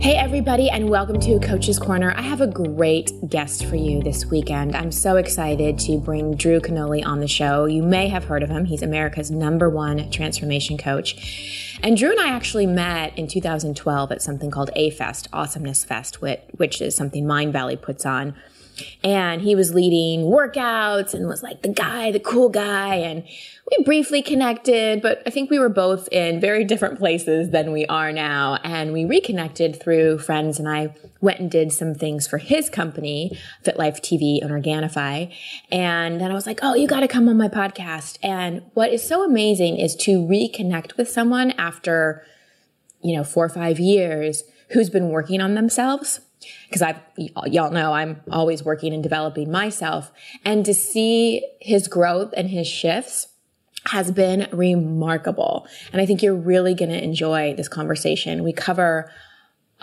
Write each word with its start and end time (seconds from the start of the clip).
Hey, 0.00 0.16
everybody, 0.16 0.70
and 0.70 0.88
welcome 0.88 1.20
to 1.20 1.38
Coach's 1.40 1.78
Corner. 1.78 2.14
I 2.16 2.22
have 2.22 2.40
a 2.40 2.46
great 2.46 3.12
guest 3.28 3.66
for 3.66 3.76
you 3.76 4.02
this 4.02 4.24
weekend. 4.24 4.74
I'm 4.74 4.90
so 4.92 5.16
excited 5.16 5.78
to 5.80 5.98
bring 5.98 6.36
Drew 6.36 6.58
Canole 6.58 7.04
on 7.04 7.20
the 7.20 7.28
show. 7.28 7.66
You 7.66 7.82
may 7.82 8.08
have 8.08 8.24
heard 8.24 8.42
of 8.42 8.48
him. 8.48 8.64
He's 8.64 8.80
America's 8.80 9.30
number 9.30 9.68
one 9.68 10.10
transformation 10.10 10.78
coach. 10.78 11.78
And 11.82 11.98
Drew 11.98 12.12
and 12.12 12.18
I 12.18 12.28
actually 12.28 12.64
met 12.64 13.16
in 13.18 13.28
2012 13.28 14.10
at 14.10 14.22
something 14.22 14.50
called 14.50 14.70
A 14.74 14.88
Fest, 14.88 15.28
Awesomeness 15.34 15.84
Fest, 15.84 16.22
which 16.22 16.80
is 16.80 16.96
something 16.96 17.26
Mindvalley 17.26 17.78
puts 17.78 18.06
on 18.06 18.34
and 19.02 19.42
he 19.42 19.54
was 19.54 19.74
leading 19.74 20.22
workouts 20.22 21.14
and 21.14 21.26
was 21.26 21.42
like 21.42 21.62
the 21.62 21.68
guy, 21.68 22.10
the 22.10 22.20
cool 22.20 22.48
guy. 22.48 22.96
And 22.96 23.24
we 23.70 23.84
briefly 23.84 24.22
connected, 24.22 25.00
but 25.00 25.22
I 25.26 25.30
think 25.30 25.50
we 25.50 25.58
were 25.58 25.68
both 25.68 26.08
in 26.10 26.40
very 26.40 26.64
different 26.64 26.98
places 26.98 27.50
than 27.50 27.72
we 27.72 27.86
are 27.86 28.12
now. 28.12 28.58
And 28.64 28.92
we 28.92 29.04
reconnected 29.04 29.80
through 29.80 30.18
friends 30.18 30.58
and 30.58 30.68
I 30.68 30.94
went 31.20 31.40
and 31.40 31.50
did 31.50 31.72
some 31.72 31.94
things 31.94 32.26
for 32.26 32.38
his 32.38 32.68
company, 32.68 33.38
FitLife 33.64 34.00
TV 34.00 34.42
and 34.42 34.50
Organifi. 34.50 35.34
And 35.70 36.20
then 36.20 36.30
I 36.30 36.34
was 36.34 36.46
like, 36.46 36.60
Oh, 36.62 36.74
you 36.74 36.86
got 36.88 37.00
to 37.00 37.08
come 37.08 37.28
on 37.28 37.36
my 37.36 37.48
podcast. 37.48 38.18
And 38.22 38.62
what 38.74 38.92
is 38.92 39.06
so 39.06 39.24
amazing 39.24 39.78
is 39.78 39.94
to 39.96 40.18
reconnect 40.18 40.96
with 40.96 41.08
someone 41.08 41.52
after, 41.52 42.24
you 43.02 43.16
know, 43.16 43.24
four 43.24 43.44
or 43.44 43.50
five 43.50 43.78
years 43.78 44.42
who's 44.70 44.90
been 44.90 45.10
working 45.10 45.40
on 45.40 45.54
themselves 45.54 46.20
because 46.68 46.82
I've, 46.82 47.00
uh, 47.36 47.42
y'all 47.46 47.70
know 47.70 47.92
I'm 47.92 48.20
always 48.30 48.64
working 48.64 48.92
and 48.92 49.02
developing 49.02 49.50
myself. 49.50 50.10
And 50.44 50.64
to 50.64 50.74
see 50.74 51.46
his 51.60 51.88
growth 51.88 52.32
and 52.36 52.48
his 52.48 52.66
shifts 52.66 53.28
has 53.86 54.10
been 54.10 54.48
remarkable. 54.52 55.66
And 55.92 56.00
I 56.02 56.06
think 56.06 56.22
you're 56.22 56.36
really 56.36 56.74
going 56.74 56.90
to 56.90 57.02
enjoy 57.02 57.54
this 57.54 57.68
conversation. 57.68 58.44
We 58.44 58.52
cover 58.52 59.10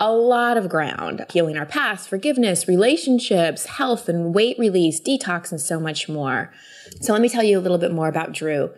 a 0.00 0.12
lot 0.12 0.56
of 0.56 0.68
ground 0.68 1.26
healing 1.30 1.56
our 1.56 1.66
past, 1.66 2.08
forgiveness, 2.08 2.68
relationships, 2.68 3.66
health 3.66 4.08
and 4.08 4.32
weight 4.32 4.56
release, 4.58 5.00
detox, 5.00 5.50
and 5.50 5.60
so 5.60 5.80
much 5.80 6.08
more. 6.08 6.52
So 7.00 7.12
let 7.12 7.20
me 7.20 7.28
tell 7.28 7.42
you 7.42 7.58
a 7.58 7.60
little 7.60 7.78
bit 7.78 7.92
more 7.92 8.08
about 8.08 8.32
Drew. 8.32 8.70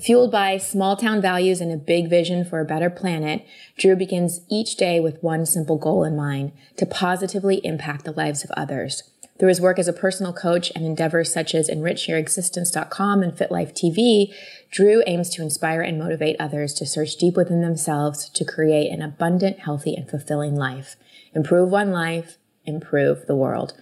Fueled 0.00 0.30
by 0.30 0.56
small 0.58 0.96
town 0.96 1.20
values 1.20 1.60
and 1.60 1.72
a 1.72 1.76
big 1.76 2.08
vision 2.08 2.44
for 2.44 2.60
a 2.60 2.64
better 2.64 2.90
planet, 2.90 3.44
Drew 3.76 3.96
begins 3.96 4.40
each 4.48 4.76
day 4.76 5.00
with 5.00 5.22
one 5.22 5.46
simple 5.46 5.76
goal 5.76 6.04
in 6.04 6.16
mind 6.16 6.52
to 6.76 6.86
positively 6.86 7.56
impact 7.64 8.04
the 8.04 8.12
lives 8.12 8.44
of 8.44 8.50
others. 8.52 9.02
Through 9.38 9.48
his 9.48 9.60
work 9.60 9.80
as 9.80 9.88
a 9.88 9.92
personal 9.92 10.32
coach 10.32 10.70
and 10.76 10.86
endeavors 10.86 11.32
such 11.32 11.54
as 11.54 11.68
enrichyourexistence.com 11.68 13.22
and 13.22 13.32
FitLife 13.32 13.72
TV, 13.72 14.32
Drew 14.70 15.02
aims 15.06 15.28
to 15.30 15.42
inspire 15.42 15.80
and 15.80 15.98
motivate 15.98 16.36
others 16.38 16.72
to 16.74 16.86
search 16.86 17.16
deep 17.16 17.36
within 17.36 17.60
themselves 17.60 18.28
to 18.28 18.44
create 18.44 18.92
an 18.92 19.02
abundant, 19.02 19.60
healthy, 19.60 19.96
and 19.96 20.08
fulfilling 20.08 20.54
life. 20.54 20.96
Improve 21.34 21.70
one 21.70 21.90
life, 21.90 22.38
improve 22.64 23.26
the 23.26 23.34
world. 23.34 23.74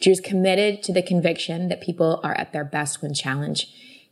Drew's 0.00 0.20
committed 0.20 0.82
to 0.84 0.92
the 0.92 1.02
conviction 1.02 1.68
that 1.68 1.80
people 1.80 2.20
are 2.22 2.34
at 2.34 2.52
their 2.52 2.64
best 2.64 3.02
when 3.02 3.12
challenged. 3.12 3.68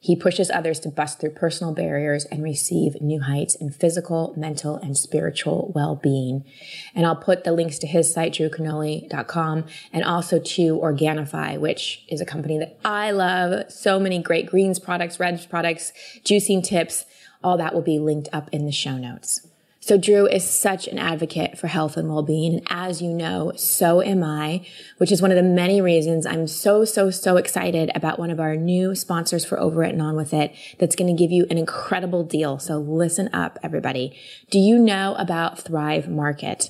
He 0.08 0.16
pushes 0.16 0.50
others 0.50 0.80
to 0.80 0.88
bust 0.88 1.20
through 1.20 1.32
personal 1.32 1.74
barriers 1.74 2.24
and 2.24 2.42
receive 2.42 2.98
new 3.02 3.20
heights 3.20 3.54
in 3.54 3.68
physical, 3.68 4.32
mental, 4.38 4.76
and 4.76 4.96
spiritual 4.96 5.70
well-being. 5.74 6.46
And 6.94 7.04
I'll 7.04 7.14
put 7.14 7.44
the 7.44 7.52
links 7.52 7.78
to 7.80 7.86
his 7.86 8.10
site, 8.10 8.32
drewcanole.com, 8.32 9.66
and 9.92 10.04
also 10.04 10.38
to 10.38 10.78
Organifi, 10.78 11.60
which 11.60 12.06
is 12.08 12.22
a 12.22 12.24
company 12.24 12.56
that 12.56 12.78
I 12.86 13.10
love. 13.10 13.70
So 13.70 14.00
many 14.00 14.18
great 14.22 14.46
greens 14.46 14.78
products, 14.78 15.20
reds 15.20 15.44
products, 15.44 15.92
juicing 16.24 16.64
tips. 16.64 17.04
All 17.44 17.58
that 17.58 17.74
will 17.74 17.82
be 17.82 17.98
linked 17.98 18.30
up 18.32 18.48
in 18.50 18.64
the 18.64 18.72
show 18.72 18.96
notes. 18.96 19.47
So 19.88 19.96
Drew 19.96 20.26
is 20.26 20.46
such 20.46 20.86
an 20.86 20.98
advocate 20.98 21.56
for 21.56 21.66
health 21.66 21.96
and 21.96 22.10
well-being. 22.10 22.52
And 22.56 22.66
as 22.68 23.00
you 23.00 23.10
know, 23.10 23.52
so 23.56 24.02
am 24.02 24.22
I, 24.22 24.66
which 24.98 25.10
is 25.10 25.22
one 25.22 25.30
of 25.30 25.38
the 25.38 25.42
many 25.42 25.80
reasons 25.80 26.26
I'm 26.26 26.46
so, 26.46 26.84
so, 26.84 27.10
so 27.10 27.38
excited 27.38 27.90
about 27.94 28.18
one 28.18 28.30
of 28.30 28.38
our 28.38 28.54
new 28.54 28.94
sponsors 28.94 29.46
for 29.46 29.58
Over 29.58 29.82
It 29.84 29.94
and 29.94 30.02
On 30.02 30.14
With 30.14 30.34
It 30.34 30.54
that's 30.78 30.94
going 30.94 31.08
to 31.08 31.18
give 31.18 31.30
you 31.30 31.46
an 31.48 31.56
incredible 31.56 32.22
deal. 32.22 32.58
So 32.58 32.76
listen 32.76 33.30
up, 33.32 33.58
everybody. 33.62 34.14
Do 34.50 34.58
you 34.58 34.78
know 34.78 35.14
about 35.14 35.58
Thrive 35.58 36.06
Market? 36.06 36.68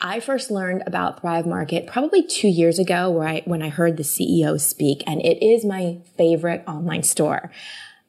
I 0.00 0.20
first 0.20 0.48
learned 0.48 0.84
about 0.86 1.22
Thrive 1.22 1.46
Market 1.46 1.88
probably 1.88 2.24
two 2.24 2.46
years 2.46 2.78
ago 2.78 3.10
where 3.10 3.26
I, 3.26 3.42
when 3.46 3.62
I 3.62 3.68
heard 3.68 3.96
the 3.96 4.04
CEO 4.04 4.60
speak, 4.60 5.02
and 5.08 5.20
it 5.22 5.44
is 5.44 5.64
my 5.64 5.98
favorite 6.16 6.62
online 6.68 7.02
store. 7.02 7.50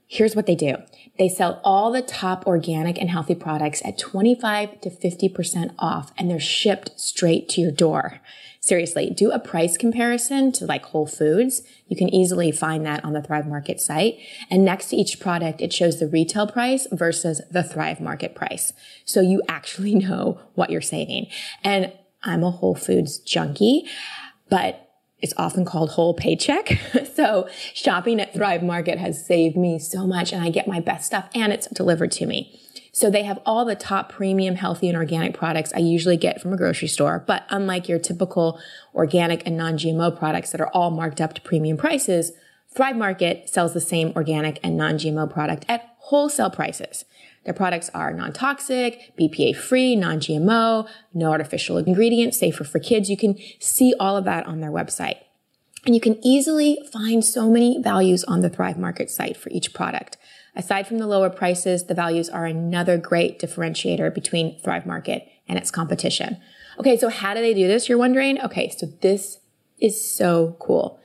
Here's 0.06 0.36
what 0.36 0.46
they 0.46 0.54
do. 0.54 0.76
They 1.18 1.30
sell 1.30 1.62
all 1.64 1.92
the 1.92 2.02
top 2.02 2.46
organic 2.46 2.98
and 2.98 3.10
healthy 3.10 3.36
products 3.36 3.82
at 3.86 3.98
25 3.98 4.82
to 4.82 4.90
50% 4.90 5.74
off 5.80 6.12
and 6.18 6.30
they're 6.30 6.40
shipped 6.40 7.00
straight 7.00 7.48
to 7.50 7.62
your 7.62 7.72
door. 7.72 8.22
Seriously, 8.60 9.12
do 9.12 9.30
a 9.30 9.38
price 9.38 9.78
comparison 9.78 10.52
to 10.54 10.66
like 10.66 10.86
Whole 10.86 11.06
Foods. 11.06 11.62
You 11.88 11.96
can 11.96 12.10
easily 12.10 12.52
find 12.52 12.84
that 12.86 13.06
on 13.06 13.14
the 13.14 13.22
Thrive 13.22 13.46
Market 13.46 13.80
site. 13.80 14.18
And 14.50 14.66
next 14.66 14.90
to 14.90 14.96
each 14.96 15.20
product, 15.20 15.62
it 15.62 15.72
shows 15.72 16.00
the 16.00 16.08
retail 16.08 16.48
price 16.48 16.88
versus 16.92 17.42
the 17.52 17.62
Thrive 17.62 18.02
Market 18.02 18.34
price. 18.34 18.74
So 19.06 19.22
you 19.22 19.44
actually 19.48 19.94
know 19.96 20.40
what 20.56 20.72
you're 20.72 20.82
saving. 20.82 21.28
And 21.64 21.94
I'm 22.24 22.44
a 22.44 22.50
Whole 22.50 22.74
Foods 22.74 23.20
junkie, 23.20 23.88
but 24.50 24.85
it's 25.20 25.34
often 25.38 25.66
called 25.66 25.92
whole 25.92 26.14
paycheck. 26.14 26.80
so 27.14 27.48
shopping 27.74 28.20
at 28.20 28.34
Thrive 28.34 28.64
Market 28.64 28.98
has 28.98 29.26
saved 29.26 29.56
me 29.56 29.80
so 29.80 30.06
much 30.06 30.34
and 30.34 30.44
I 30.44 30.50
get 30.50 30.68
my 30.68 30.80
best 30.80 31.06
stuff 31.06 31.30
and 31.34 31.54
it's 31.54 31.68
delivered 31.68 32.12
to 32.14 32.26
me. 32.26 32.60
So 32.92 33.10
they 33.10 33.24
have 33.24 33.40
all 33.46 33.66
the 33.66 33.76
top 33.76 34.10
premium 34.10 34.56
healthy 34.56 34.88
and 34.88 34.98
organic 34.98 35.34
products 35.34 35.74
I 35.76 35.80
usually 35.80 36.16
get 36.16 36.42
from 36.42 36.54
a 36.54 36.58
grocery 36.58 36.88
store. 36.88 37.24
But 37.28 37.46
unlike 37.50 37.90
your 37.90 38.00
typical 38.00 38.60
organic 38.94 39.46
and 39.46 39.58
non-GMO 39.58 40.18
products 40.18 40.52
that 40.52 40.62
are 40.62 40.70
all 40.70 40.92
marked 40.92 41.20
up 41.20 41.34
to 41.34 41.42
premium 41.42 41.76
prices, 41.76 42.32
Thrive 42.74 42.96
Market 42.96 43.50
sells 43.50 43.74
the 43.74 43.82
same 43.82 44.14
organic 44.16 44.60
and 44.64 44.78
non-GMO 44.78 45.30
product 45.30 45.66
at 45.68 45.96
wholesale 45.98 46.50
prices. 46.50 47.04
Their 47.46 47.54
products 47.54 47.90
are 47.94 48.12
non-toxic, 48.12 49.14
BPA 49.20 49.56
free, 49.56 49.96
non-GMO, 49.96 50.88
no 51.14 51.32
artificial 51.32 51.78
ingredients, 51.78 52.40
safer 52.40 52.64
for 52.64 52.80
kids. 52.80 53.10
You 53.10 53.18
can 53.18 53.38
see 53.60 53.94
all 54.00 54.18
of 54.18 54.26
that 54.26 54.46
on 54.48 54.62
their 54.62 54.72
website. 54.72 55.18
And 55.86 55.94
you 55.94 56.02
can 56.02 56.18
easily 56.26 56.80
find 56.92 57.24
so 57.24 57.50
many 57.50 57.80
values 57.82 58.24
on 58.24 58.42
the 58.42 58.50
Thrive 58.50 58.80
Market 58.80 59.12
site 59.12 59.38
for 59.38 59.50
each 59.50 59.74
product. 59.74 60.18
Aside 60.56 60.88
from 60.88 60.98
the 60.98 61.06
lower 61.06 61.30
prices, 61.30 61.86
the 61.86 61.94
values 61.94 62.30
are 62.30 62.46
another 62.46 62.98
great 62.98 63.40
differentiator 63.40 64.14
between 64.14 64.60
Thrive 64.62 64.88
Market 64.88 65.28
and 65.48 65.60
its 65.60 65.70
competition. 65.70 66.38
Okay, 66.80 66.98
so 66.98 67.10
how 67.10 67.36
do 67.36 67.42
they 67.42 67.54
do 67.54 67.68
this? 67.68 67.88
You're 67.88 68.00
wondering? 68.00 68.42
Okay, 68.42 68.70
so 68.70 68.88
this 69.02 69.40
is 69.80 70.16
so 70.16 70.56
cool 70.60 71.00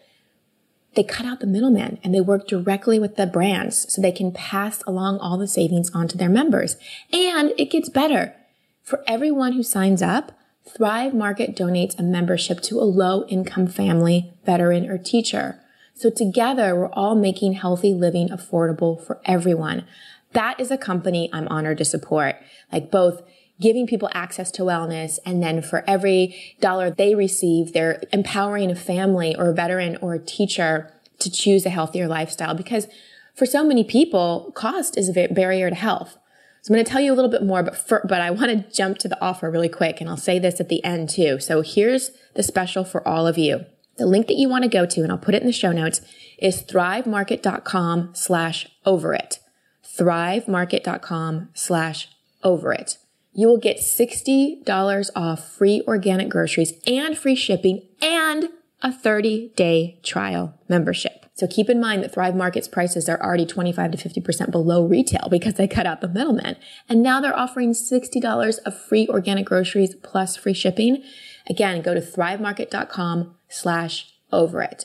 they 0.95 1.05
cut 1.05 1.27
out 1.27 1.41
the 1.41 1.47
middleman 1.47 1.99
and 2.03 2.15
they 2.15 2.21
work 2.21 2.49
directly 2.49 2.99
with 2.99 3.17
the 3.17 3.27
brands 3.27 3.93
so 3.93 4.03
they 4.03 4.13
can 4.13 4.33
pass 4.33 4.83
along 4.87 5.19
all 5.19 5.39
the 5.39 5.47
savings 5.47 5.91
onto 5.91 6.19
their 6.19 6.29
members. 6.29 6.77
And 7.13 7.53
it 7.57 7.71
gets 7.71 7.89
better. 7.89 8.35
For 8.83 9.05
everyone 9.07 9.53
who 9.53 9.63
signs 9.63 10.03
up, 10.03 10.33
Thrive 10.67 11.15
Market 11.15 11.57
donates 11.57 11.99
a 11.99 12.03
membership 12.03 12.61
to 12.63 12.81
a 12.81 12.83
low 12.83 13.25
income 13.27 13.67
family, 13.67 14.33
veteran, 14.45 14.89
or 14.89 14.99
teacher. 14.99 15.61
So 15.95 16.11
together, 16.11 16.75
we're 16.75 16.93
all 16.93 17.15
making 17.15 17.55
healthy 17.55 17.95
living 17.95 18.29
affordable 18.29 19.05
for 19.05 19.21
everyone. 19.25 19.85
That 20.33 20.59
is 20.59 20.71
a 20.71 20.79
company 20.79 21.29
I'm 21.33 21.49
honored 21.49 21.79
to 21.79 21.85
support. 21.85 22.37
Like 22.73 22.91
both 22.91 23.23
giving 23.61 23.87
people 23.87 24.09
access 24.13 24.51
to 24.53 24.63
wellness. 24.63 25.19
And 25.25 25.43
then 25.43 25.63
for 25.63 25.85
every 25.87 26.57
dollar 26.61 26.91
they 26.91 27.15
receive, 27.15 27.73
they're 27.73 28.03
empowering 28.13 28.71
a 28.71 28.75
family 28.75 29.37
or 29.37 29.51
a 29.51 29.55
veteran 29.55 29.99
or 30.01 30.15
a 30.15 30.19
teacher 30.19 30.93
to 31.19 31.31
choose 31.31 31.67
a 31.67 31.71
healthier 31.71 32.09
lifestyle 32.09 32.55
because 32.55 32.89
for 33.37 33.47
so 33.47 33.65
many 33.65 33.85
people, 33.85 34.53
cost 34.55 34.97
is 34.99 35.09
a 35.09 35.29
barrier 35.29 35.71
to 35.71 35.77
health. 35.77 36.17
So 36.63 36.73
I'm 36.73 36.77
going 36.77 36.85
to 36.85 36.91
tell 36.91 37.01
you 37.01 37.13
a 37.13 37.15
little 37.15 37.31
bit 37.31 37.43
more, 37.43 37.63
but 37.63 37.77
for, 37.77 38.05
but 38.07 38.21
I 38.21 38.31
want 38.31 38.51
to 38.51 38.77
jump 38.77 38.99
to 38.99 39.09
the 39.09 39.23
offer 39.23 39.51
really 39.51 39.69
quick. 39.69 40.01
And 40.01 40.11
I'll 40.11 40.17
say 40.17 40.39
this 40.39 40.61
at 40.61 40.69
the 40.69 40.85
end 40.85 41.09
too. 41.09 41.41
So 41.41 41.63
here's 41.63 42.11
the 42.35 42.43
special 42.43 42.85
for 42.85 43.07
all 43.07 43.27
of 43.27 43.39
you. 43.39 43.65
The 43.97 44.07
link 44.07 44.27
that 44.27 44.37
you 44.37 44.49
want 44.49 44.65
to 44.65 44.69
go 44.69 44.85
to, 44.87 45.03
and 45.03 45.11
I'll 45.11 45.19
put 45.19 45.35
it 45.35 45.41
in 45.41 45.47
the 45.47 45.53
show 45.53 45.73
notes, 45.73 46.01
is 46.39 46.63
thrivemarket.com 46.63 48.11
slash 48.15 48.67
over 48.85 49.15
it. 49.15 49.39
Thrivemarket.com 49.85 51.49
slash 51.55 52.09
over 52.43 52.73
it 52.73 52.99
you 53.33 53.47
will 53.47 53.59
get 53.59 53.79
$60 53.79 55.11
off 55.15 55.53
free 55.53 55.83
organic 55.87 56.29
groceries 56.29 56.73
and 56.87 57.17
free 57.17 57.37
shipping 57.37 57.87
and 58.03 58.49
a 58.83 58.93
30 58.93 59.53
day 59.57 59.99
trial 60.03 60.59
membership. 60.69 61.27
So 61.35 61.47
keep 61.47 61.71
in 61.71 61.81
mind 61.81 62.03
that 62.03 62.13
Thrive 62.13 62.35
Market's 62.35 62.69
prices 62.69 63.09
are 63.09 63.19
already 63.23 63.47
25 63.47 63.93
to 63.93 63.97
50% 63.97 64.51
below 64.51 64.85
retail 64.85 65.29
because 65.31 65.55
they 65.55 65.67
cut 65.67 65.87
out 65.87 66.03
the 66.03 66.09
middleman. 66.09 66.57
And 66.87 67.03
now 67.03 67.21
they're 67.21 67.37
offering 67.37 67.73
$60 67.73 68.59
of 68.67 68.79
free 68.79 69.09
organic 69.09 69.47
groceries 69.47 69.95
plus 70.03 70.37
free 70.37 70.53
shipping. 70.53 71.03
Again, 71.49 71.81
go 71.81 71.95
to 71.95 72.01
thrivemarket.com 72.01 73.37
slash 73.49 74.13
over 74.31 74.61
it. 74.61 74.85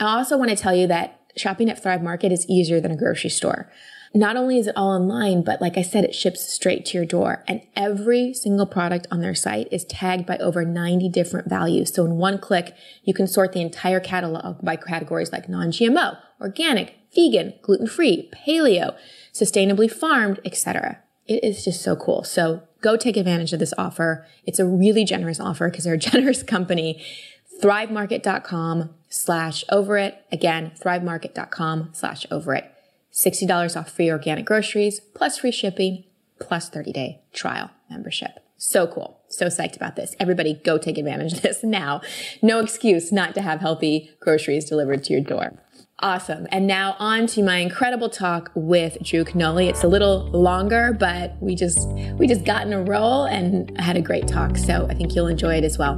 I 0.00 0.16
also 0.16 0.38
want 0.38 0.50
to 0.50 0.56
tell 0.56 0.74
you 0.74 0.86
that 0.86 1.20
shopping 1.36 1.68
at 1.68 1.82
Thrive 1.82 2.02
Market 2.02 2.32
is 2.32 2.48
easier 2.48 2.80
than 2.80 2.90
a 2.90 2.96
grocery 2.96 3.30
store. 3.30 3.70
Not 4.14 4.36
only 4.36 4.58
is 4.58 4.66
it 4.66 4.76
all 4.76 4.90
online, 4.90 5.42
but 5.42 5.60
like 5.60 5.78
I 5.78 5.82
said, 5.82 6.04
it 6.04 6.14
ships 6.14 6.46
straight 6.46 6.84
to 6.86 6.98
your 6.98 7.06
door. 7.06 7.44
And 7.48 7.62
every 7.74 8.34
single 8.34 8.66
product 8.66 9.06
on 9.10 9.20
their 9.20 9.34
site 9.34 9.68
is 9.70 9.84
tagged 9.84 10.26
by 10.26 10.36
over 10.38 10.64
90 10.64 11.08
different 11.08 11.48
values. 11.48 11.94
So 11.94 12.04
in 12.04 12.16
one 12.16 12.38
click, 12.38 12.74
you 13.04 13.14
can 13.14 13.26
sort 13.26 13.52
the 13.52 13.62
entire 13.62 14.00
catalog 14.00 14.62
by 14.62 14.76
categories 14.76 15.32
like 15.32 15.48
non-GMO, 15.48 16.18
organic, 16.40 16.96
vegan, 17.14 17.54
gluten-free, 17.62 18.30
paleo, 18.46 18.94
sustainably 19.32 19.90
farmed, 19.90 20.40
etc. 20.44 20.98
It 21.26 21.42
is 21.42 21.64
just 21.64 21.80
so 21.80 21.96
cool. 21.96 22.22
So 22.24 22.62
go 22.82 22.98
take 22.98 23.16
advantage 23.16 23.54
of 23.54 23.60
this 23.60 23.74
offer. 23.78 24.26
It's 24.44 24.58
a 24.58 24.66
really 24.66 25.04
generous 25.04 25.40
offer 25.40 25.70
because 25.70 25.84
they're 25.84 25.94
a 25.94 25.98
generous 26.12 26.42
company. 26.42 27.02
Thrivemarket.com 27.62 28.90
slash 29.08 29.64
over 29.70 29.96
it. 29.96 30.22
Again, 30.30 30.72
thrivemarket.com 30.78 31.90
slash 31.92 32.26
over 32.30 32.54
it. 32.54 32.71
$60 33.12 33.76
off 33.76 33.90
free 33.90 34.10
organic 34.10 34.46
groceries, 34.46 35.00
plus 35.00 35.38
free 35.38 35.52
shipping, 35.52 36.04
plus 36.38 36.68
30 36.68 36.92
day 36.92 37.22
trial 37.32 37.70
membership. 37.90 38.40
So 38.56 38.86
cool. 38.86 39.20
So 39.28 39.46
psyched 39.46 39.76
about 39.76 39.96
this. 39.96 40.14
Everybody 40.20 40.54
go 40.54 40.78
take 40.78 40.96
advantage 40.96 41.32
of 41.32 41.42
this 41.42 41.62
now. 41.64 42.00
No 42.42 42.60
excuse 42.60 43.10
not 43.10 43.34
to 43.34 43.42
have 43.42 43.60
healthy 43.60 44.10
groceries 44.20 44.64
delivered 44.64 45.04
to 45.04 45.12
your 45.12 45.22
door. 45.22 45.58
Awesome. 45.98 46.46
And 46.50 46.66
now 46.66 46.96
on 46.98 47.26
to 47.28 47.42
my 47.42 47.58
incredible 47.58 48.08
talk 48.08 48.50
with 48.54 48.98
Drew 49.02 49.24
Canole. 49.24 49.68
It's 49.68 49.84
a 49.84 49.88
little 49.88 50.30
longer, 50.30 50.96
but 50.98 51.36
we 51.40 51.54
just 51.54 51.88
we 52.18 52.26
just 52.26 52.44
got 52.44 52.66
in 52.66 52.72
a 52.72 52.82
roll 52.82 53.24
and 53.24 53.78
had 53.80 53.96
a 53.96 54.00
great 54.00 54.26
talk. 54.26 54.56
So 54.56 54.86
I 54.88 54.94
think 54.94 55.14
you'll 55.14 55.28
enjoy 55.28 55.56
it 55.56 55.64
as 55.64 55.78
well. 55.78 55.96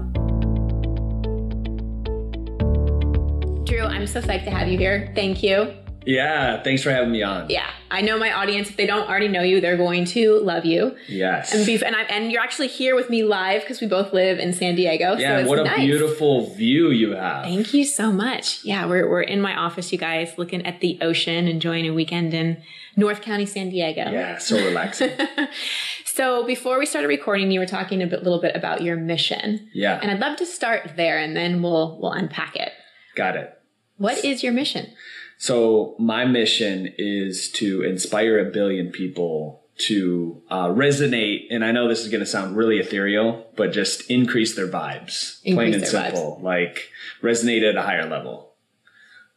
Drew, 3.64 3.84
I'm 3.84 4.06
so 4.06 4.20
psyched 4.20 4.44
to 4.44 4.50
have 4.50 4.68
you 4.68 4.76
here. 4.76 5.10
Thank 5.14 5.42
you. 5.42 5.83
Yeah, 6.06 6.62
thanks 6.62 6.82
for 6.82 6.90
having 6.90 7.12
me 7.12 7.22
on. 7.22 7.48
Yeah, 7.50 7.68
I 7.90 8.00
know 8.00 8.18
my 8.18 8.32
audience. 8.32 8.70
If 8.70 8.76
they 8.76 8.86
don't 8.86 9.08
already 9.08 9.28
know 9.28 9.42
you, 9.42 9.60
they're 9.60 9.76
going 9.76 10.04
to 10.06 10.38
love 10.40 10.64
you. 10.64 10.96
Yes. 11.08 11.54
And 11.54 11.64
be 11.64 11.82
and 11.84 11.96
I 11.96 12.02
and 12.02 12.30
you're 12.30 12.42
actually 12.42 12.68
here 12.68 12.94
with 12.94 13.10
me 13.10 13.24
live 13.24 13.62
because 13.62 13.80
we 13.80 13.86
both 13.86 14.12
live 14.12 14.38
in 14.38 14.52
San 14.52 14.74
Diego. 14.74 15.16
Yeah, 15.16 15.42
so 15.42 15.48
what 15.48 15.58
a 15.58 15.64
nice. 15.64 15.80
beautiful 15.80 16.54
view 16.54 16.90
you 16.90 17.12
have. 17.12 17.44
Thank 17.44 17.74
you 17.74 17.84
so 17.84 18.12
much. 18.12 18.64
Yeah, 18.64 18.86
we're 18.86 19.08
we're 19.08 19.22
in 19.22 19.40
my 19.40 19.56
office, 19.56 19.92
you 19.92 19.98
guys, 19.98 20.32
looking 20.36 20.64
at 20.66 20.80
the 20.80 20.98
ocean, 21.00 21.48
enjoying 21.48 21.86
a 21.86 21.92
weekend 21.92 22.34
in 22.34 22.62
North 22.96 23.22
County, 23.22 23.46
San 23.46 23.70
Diego. 23.70 24.10
Yeah, 24.10 24.38
so 24.38 24.56
relaxing. 24.56 25.10
so 26.04 26.44
before 26.46 26.78
we 26.78 26.86
started 26.86 27.08
recording, 27.08 27.50
you 27.50 27.60
were 27.60 27.66
talking 27.66 28.02
a 28.02 28.06
bit, 28.06 28.22
little 28.22 28.40
bit 28.40 28.54
about 28.54 28.82
your 28.82 28.96
mission. 28.96 29.68
Yeah. 29.72 29.98
And 30.00 30.10
I'd 30.10 30.20
love 30.20 30.36
to 30.38 30.46
start 30.46 30.92
there, 30.96 31.18
and 31.18 31.36
then 31.36 31.62
we'll 31.62 31.98
we'll 32.00 32.12
unpack 32.12 32.56
it. 32.56 32.72
Got 33.16 33.36
it. 33.36 33.58
What 33.96 34.24
is 34.24 34.42
your 34.42 34.52
mission? 34.52 34.92
So 35.38 35.96
my 35.98 36.24
mission 36.24 36.92
is 36.96 37.50
to 37.52 37.82
inspire 37.82 38.38
a 38.38 38.50
billion 38.50 38.90
people 38.90 39.64
to 39.76 40.42
uh, 40.50 40.68
resonate, 40.68 41.46
and 41.50 41.64
I 41.64 41.72
know 41.72 41.88
this 41.88 42.00
is 42.00 42.08
going 42.08 42.20
to 42.20 42.26
sound 42.26 42.56
really 42.56 42.78
ethereal, 42.78 43.46
but 43.56 43.72
just 43.72 44.08
increase 44.10 44.54
their 44.54 44.68
vibes, 44.68 45.40
Increase 45.42 45.54
plain 45.54 45.74
and 45.74 45.86
simple. 45.86 46.40
Like 46.42 46.90
resonate 47.22 47.68
at 47.68 47.76
a 47.76 47.82
higher 47.82 48.08
level. 48.08 48.52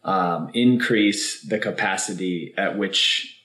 Um, 0.04 0.52
increase 0.54 1.42
the 1.42 1.58
capacity 1.58 2.54
at 2.56 2.78
which, 2.78 3.42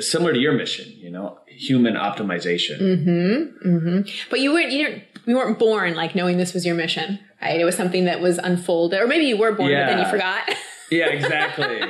similar 0.00 0.32
to 0.32 0.38
your 0.38 0.54
mission, 0.54 0.90
you 0.96 1.10
know, 1.10 1.38
human 1.46 1.94
optimization. 1.94 2.80
Mm-hmm. 2.80 3.68
Mm-hmm. 3.68 4.28
But 4.30 4.40
you 4.40 4.52
weren't 4.52 4.72
you 4.72 4.86
didn't 4.86 5.04
you 5.26 5.36
weren't 5.36 5.58
born 5.58 5.94
like 5.94 6.14
knowing 6.14 6.38
this 6.38 6.54
was 6.54 6.64
your 6.64 6.74
mission, 6.74 7.20
right? 7.40 7.60
It 7.60 7.64
was 7.64 7.76
something 7.76 8.06
that 8.06 8.20
was 8.20 8.38
unfolded, 8.38 9.00
or 9.00 9.06
maybe 9.06 9.26
you 9.26 9.36
were 9.36 9.52
born, 9.52 9.70
but 9.70 9.86
then 9.86 9.98
you 9.98 10.06
forgot. 10.06 10.50
Yeah, 10.90 11.06
exactly. 11.08 11.80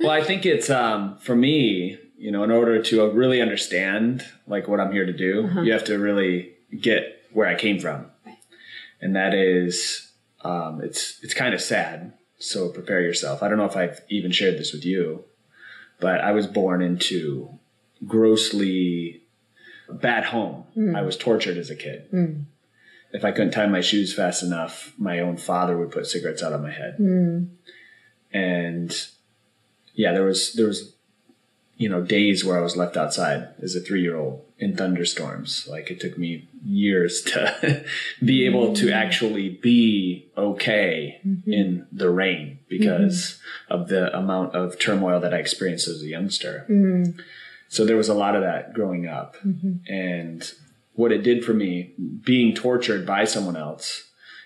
well, 0.00 0.10
I 0.10 0.22
think 0.22 0.44
it's 0.46 0.68
um, 0.70 1.18
for 1.18 1.34
me, 1.34 1.98
you 2.18 2.30
know, 2.30 2.44
in 2.44 2.50
order 2.50 2.82
to 2.82 3.10
really 3.10 3.40
understand 3.40 4.24
like 4.46 4.68
what 4.68 4.80
I'm 4.80 4.92
here 4.92 5.06
to 5.06 5.12
do, 5.12 5.46
Uh-huh. 5.46 5.60
you 5.62 5.72
have 5.72 5.84
to 5.84 5.98
really 5.98 6.52
get 6.80 7.22
where 7.32 7.46
I 7.48 7.54
came 7.54 7.78
from, 7.78 8.06
and 9.00 9.14
that 9.16 9.34
is, 9.34 10.10
um, 10.42 10.80
it's 10.82 11.18
it's 11.22 11.34
kind 11.34 11.54
of 11.54 11.60
sad. 11.60 12.12
So 12.38 12.68
prepare 12.68 13.00
yourself. 13.00 13.42
I 13.42 13.48
don't 13.48 13.56
know 13.58 13.64
if 13.66 13.76
I've 13.76 14.00
even 14.08 14.30
shared 14.32 14.58
this 14.58 14.72
with 14.72 14.84
you, 14.84 15.24
but 16.00 16.20
I 16.20 16.32
was 16.32 16.46
born 16.46 16.82
into 16.82 17.58
grossly 18.06 19.22
bad 19.90 20.24
home. 20.24 20.64
I 20.94 21.02
was 21.02 21.16
tortured 21.16 21.56
as 21.56 21.70
a 21.70 21.76
kid. 21.76 22.08
If 23.12 23.24
I 23.24 23.30
couldn't 23.32 23.52
tie 23.52 23.66
my 23.66 23.80
shoes 23.80 24.12
fast 24.14 24.42
enough, 24.42 24.92
my 24.98 25.20
own 25.20 25.36
father 25.38 25.78
would 25.78 25.90
put 25.92 26.06
cigarettes 26.06 26.42
out 26.42 26.52
on 26.52 26.62
my 26.62 26.72
head 26.72 26.96
and 28.36 29.08
yeah, 29.94 30.12
there 30.12 30.24
was 30.24 30.52
there 30.52 30.66
was 30.66 30.94
you 31.76 31.88
know 31.88 32.02
days 32.02 32.44
where 32.44 32.58
I 32.58 32.62
was 32.62 32.76
left 32.76 32.96
outside 32.96 33.48
as 33.62 33.74
a 33.74 33.80
three 33.80 34.02
year 34.02 34.16
old 34.16 34.44
in 34.58 34.76
thunderstorms. 34.76 35.66
Like 35.68 35.90
it 35.90 36.00
took 36.00 36.18
me 36.18 36.48
years 36.64 37.22
to 37.22 37.84
be 38.24 38.46
able 38.46 38.74
to 38.74 38.86
mm-hmm. 38.86 38.94
actually 38.94 39.48
be 39.48 40.28
okay 40.36 41.20
mm-hmm. 41.26 41.52
in 41.52 41.86
the 41.90 42.10
rain 42.10 42.58
because 42.68 43.38
mm-hmm. 43.68 43.74
of 43.74 43.88
the 43.88 44.16
amount 44.16 44.54
of 44.54 44.78
turmoil 44.78 45.20
that 45.20 45.34
I 45.34 45.38
experienced 45.38 45.88
as 45.88 46.02
a 46.02 46.06
youngster. 46.06 46.64
So 47.68 47.84
there 47.84 47.96
was 47.96 48.08
a 48.08 48.14
lot 48.14 48.36
of 48.36 48.42
that 48.42 48.74
growing 48.74 49.08
up, 49.08 49.36
and 49.88 50.48
what 50.94 51.10
it 51.10 51.24
did 51.24 51.44
for 51.44 51.52
me, 51.52 51.94
being 52.22 52.54
tortured 52.54 53.04
by 53.04 53.24
someone 53.24 53.56
else, 53.56 54.04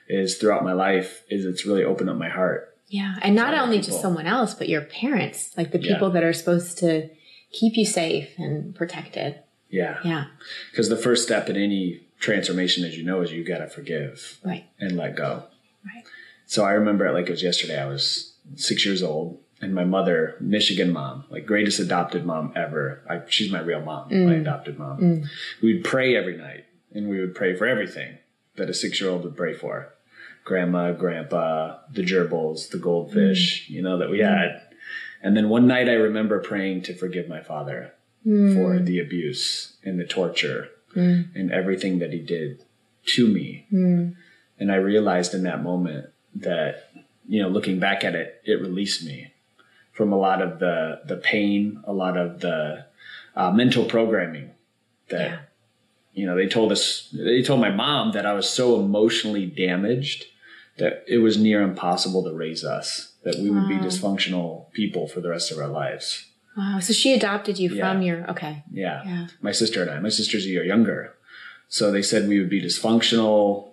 is 0.08 0.38
throughout 0.38 0.64
my 0.64 0.72
life 0.72 1.22
is 1.28 1.44
it's 1.44 1.66
really 1.66 1.84
opened 1.84 2.08
up 2.08 2.16
my 2.16 2.30
heart 2.30 2.69
Yeah, 2.90 3.14
and 3.22 3.36
not 3.36 3.54
only 3.54 3.78
people. 3.78 3.92
just 3.92 4.02
someone 4.02 4.26
else, 4.26 4.52
but 4.52 4.68
your 4.68 4.82
parents, 4.82 5.56
like 5.56 5.70
the 5.70 5.80
Yeah. 5.80 5.94
people 5.94 6.10
that 6.10 6.24
are 6.24 6.32
supposed 6.32 6.76
to 6.78 7.08
keep 7.52 7.76
you 7.76 7.86
safe 7.86 8.30
and 8.36 8.74
protected. 8.74 9.36
Yeah. 9.70 9.98
Yeah, 10.04 10.24
Because 10.72 10.88
the 10.88 10.96
first 10.96 11.22
step 11.22 11.48
in 11.48 11.56
any 11.56 12.00
transformation, 12.18 12.84
as 12.84 12.98
you 12.98 13.04
know, 13.04 13.22
is 13.22 13.32
you 13.32 13.44
got 13.44 13.58
to 13.58 13.68
forgive 13.68 14.38
right, 14.44 14.64
and 14.80 14.96
let 14.96 15.14
go. 15.14 15.44
right. 15.86 16.04
So 16.46 16.64
I 16.64 16.72
remember 16.72 17.06
it 17.06 17.12
like 17.12 17.28
it 17.28 17.30
was 17.30 17.44
yesterday. 17.44 17.80
I 17.80 17.86
was 17.86 18.34
six 18.56 18.84
years 18.84 19.04
old, 19.04 19.40
and 19.60 19.72
my 19.72 19.84
mother, 19.84 20.36
Michigan 20.40 20.92
mom, 20.92 21.24
like 21.30 21.46
greatest 21.46 21.78
adopted 21.78 22.26
mom 22.26 22.52
ever. 22.56 23.02
I, 23.08 23.20
she's 23.28 23.52
my 23.52 23.60
real 23.60 23.82
mom, 23.82 24.08
my 24.08 24.16
mm. 24.16 24.40
adopted 24.40 24.76
mom. 24.76 25.00
Mm. 25.00 25.26
We'd 25.62 25.84
pray 25.84 26.16
every 26.16 26.36
night, 26.36 26.64
and 26.92 27.08
we 27.08 27.20
would 27.20 27.36
pray 27.36 27.54
for 27.54 27.66
everything 27.66 28.18
that 28.56 28.68
a 28.68 28.74
six 28.74 29.00
year 29.00 29.10
old 29.10 29.22
would 29.22 29.36
pray 29.36 29.54
for 29.54 29.94
grandma, 30.44 30.92
grandpa, 30.92 31.78
the 31.92 32.02
gerbils, 32.02 32.70
the 32.70 32.78
goldfish, 32.78 33.66
mm. 33.66 33.70
you 33.70 33.82
know, 33.82 33.98
that 33.98 34.10
we 34.10 34.20
had. 34.20 34.62
And 35.22 35.36
then 35.36 35.48
one 35.48 35.66
night 35.66 35.88
I 35.88 35.94
remember 35.94 36.40
praying 36.40 36.82
to 36.82 36.94
forgive 36.94 37.28
my 37.28 37.42
father 37.42 37.92
mm. 38.26 38.54
for 38.54 38.78
the 38.82 38.98
abuse 38.98 39.76
and 39.84 39.98
the 40.00 40.06
torture 40.06 40.70
mm. 40.96 41.28
and 41.34 41.52
everything 41.52 41.98
that 41.98 42.12
he 42.12 42.20
did 42.20 42.64
to 43.06 43.28
me. 43.28 43.66
And 44.58 44.72
I 44.72 44.76
realized 44.76 45.34
in 45.34 45.42
that 45.44 45.62
moment 45.62 46.06
that, 46.34 46.90
you 47.28 47.42
know, 47.42 47.48
looking 47.48 47.78
back 47.78 48.04
at 48.04 48.14
it, 48.14 48.40
it 48.44 48.60
released 48.60 49.04
me 49.04 49.32
from 49.92 50.12
a 50.12 50.16
lot 50.16 50.42
of 50.42 50.58
the, 50.58 51.00
the 51.06 51.16
pain, 51.16 51.80
a 51.84 51.92
lot 51.92 52.16
of 52.16 52.40
the 52.40 52.86
uh, 53.36 53.50
mental 53.50 53.84
programming 53.84 54.50
that, 55.08 55.30
Yeah. 55.30 55.38
You 56.12 56.26
know, 56.26 56.36
they 56.36 56.48
told 56.48 56.72
us, 56.72 57.08
they 57.12 57.42
told 57.42 57.60
my 57.60 57.70
mom 57.70 58.12
that 58.12 58.26
I 58.26 58.32
was 58.32 58.48
so 58.48 58.80
emotionally 58.80 59.46
damaged 59.46 60.26
that 60.78 61.04
it 61.06 61.18
was 61.18 61.38
near 61.38 61.62
impossible 61.62 62.24
to 62.24 62.32
raise 62.32 62.64
us, 62.64 63.12
that 63.22 63.38
we 63.38 63.50
would 63.50 63.68
be 63.68 63.76
dysfunctional 63.76 64.72
people 64.72 65.06
for 65.06 65.20
the 65.20 65.28
rest 65.28 65.52
of 65.52 65.58
our 65.58 65.68
lives. 65.68 66.26
Wow. 66.56 66.80
So 66.80 66.92
she 66.92 67.14
adopted 67.14 67.58
you 67.58 67.70
Yeah. 67.70 67.92
from 67.92 68.02
your 68.02 68.28
okay. 68.30 68.64
Yeah. 68.72 69.02
Yeah. 69.04 69.26
My 69.40 69.52
sister 69.52 69.82
and 69.82 69.90
I. 69.90 70.00
My 70.00 70.08
sister's 70.08 70.46
a 70.46 70.48
year 70.48 70.64
younger. 70.64 71.14
So 71.68 71.92
they 71.92 72.02
said 72.02 72.28
we 72.28 72.40
would 72.40 72.50
be 72.50 72.62
dysfunctional. 72.62 73.68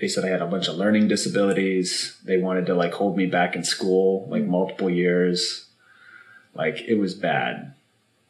They 0.00 0.08
said 0.08 0.24
I 0.24 0.28
had 0.28 0.42
a 0.42 0.46
bunch 0.46 0.68
of 0.68 0.76
learning 0.76 1.08
disabilities. 1.08 2.18
They 2.24 2.36
wanted 2.36 2.66
to 2.66 2.74
like 2.74 2.92
hold 2.92 3.16
me 3.16 3.26
back 3.26 3.56
in 3.56 3.64
school 3.64 4.28
like 4.28 4.42
mm. 4.42 4.48
multiple 4.48 4.90
years. 4.90 5.66
Like 6.54 6.80
it 6.86 6.96
was 6.96 7.14
bad. 7.14 7.74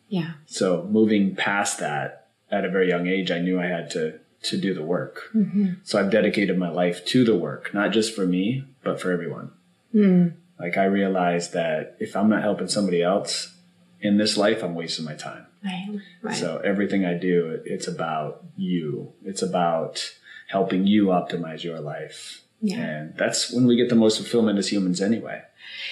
Yeah. 0.08 0.34
So 0.46 0.86
moving 0.88 1.34
past 1.34 1.80
that 1.80 2.17
at 2.50 2.64
a 2.64 2.71
very 2.71 2.88
young 2.88 3.07
age, 3.07 3.31
I 3.31 3.40
knew 3.40 3.61
I 3.61 3.67
had 3.67 3.90
to 3.90 4.21
to 4.40 4.57
do 4.57 4.73
the 4.73 4.85
work. 4.85 5.31
Mm-hmm. 5.35 5.73
So 5.83 5.99
I've 5.99 6.11
dedicated 6.11 6.57
my 6.59 6.69
life 6.69 7.05
to 7.07 7.25
the 7.25 7.35
work, 7.35 7.75
not 7.75 7.90
just 7.90 8.14
for 8.14 8.25
me, 8.25 8.64
but 8.85 9.00
for 9.00 9.11
everyone. 9.11 9.50
Hmm. 9.93 10.28
Like 10.61 10.76
I 10.76 10.85
realized 10.85 11.52
that 11.55 11.97
if 11.99 12.17
I'm 12.17 12.28
not 12.28 12.43
helping 12.43 12.69
somebody 12.69 13.02
else 13.02 13.55
in 14.00 14.17
this 14.17 14.37
life, 14.37 14.62
I'm 14.62 14.75
wasting 14.75 15.05
my 15.05 15.14
time. 15.14 15.47
Right. 15.64 16.00
Right. 16.23 16.37
So 16.37 16.59
everything 16.59 17.05
I 17.05 17.14
do, 17.14 17.61
it's 17.64 17.88
about 17.88 18.45
you. 18.57 19.12
It's 19.25 19.43
about 19.43 20.12
helping 20.49 20.87
you 20.87 21.07
optimize 21.07 21.62
your 21.64 21.81
life. 21.81 22.45
Yeah. 22.61 22.78
And 22.78 23.17
that's 23.17 23.52
when 23.52 23.67
we 23.67 23.76
get 23.76 23.88
the 23.88 23.95
most 23.95 24.19
fulfillment 24.19 24.59
as 24.59 24.71
humans 24.71 25.00
anyway. 25.00 25.43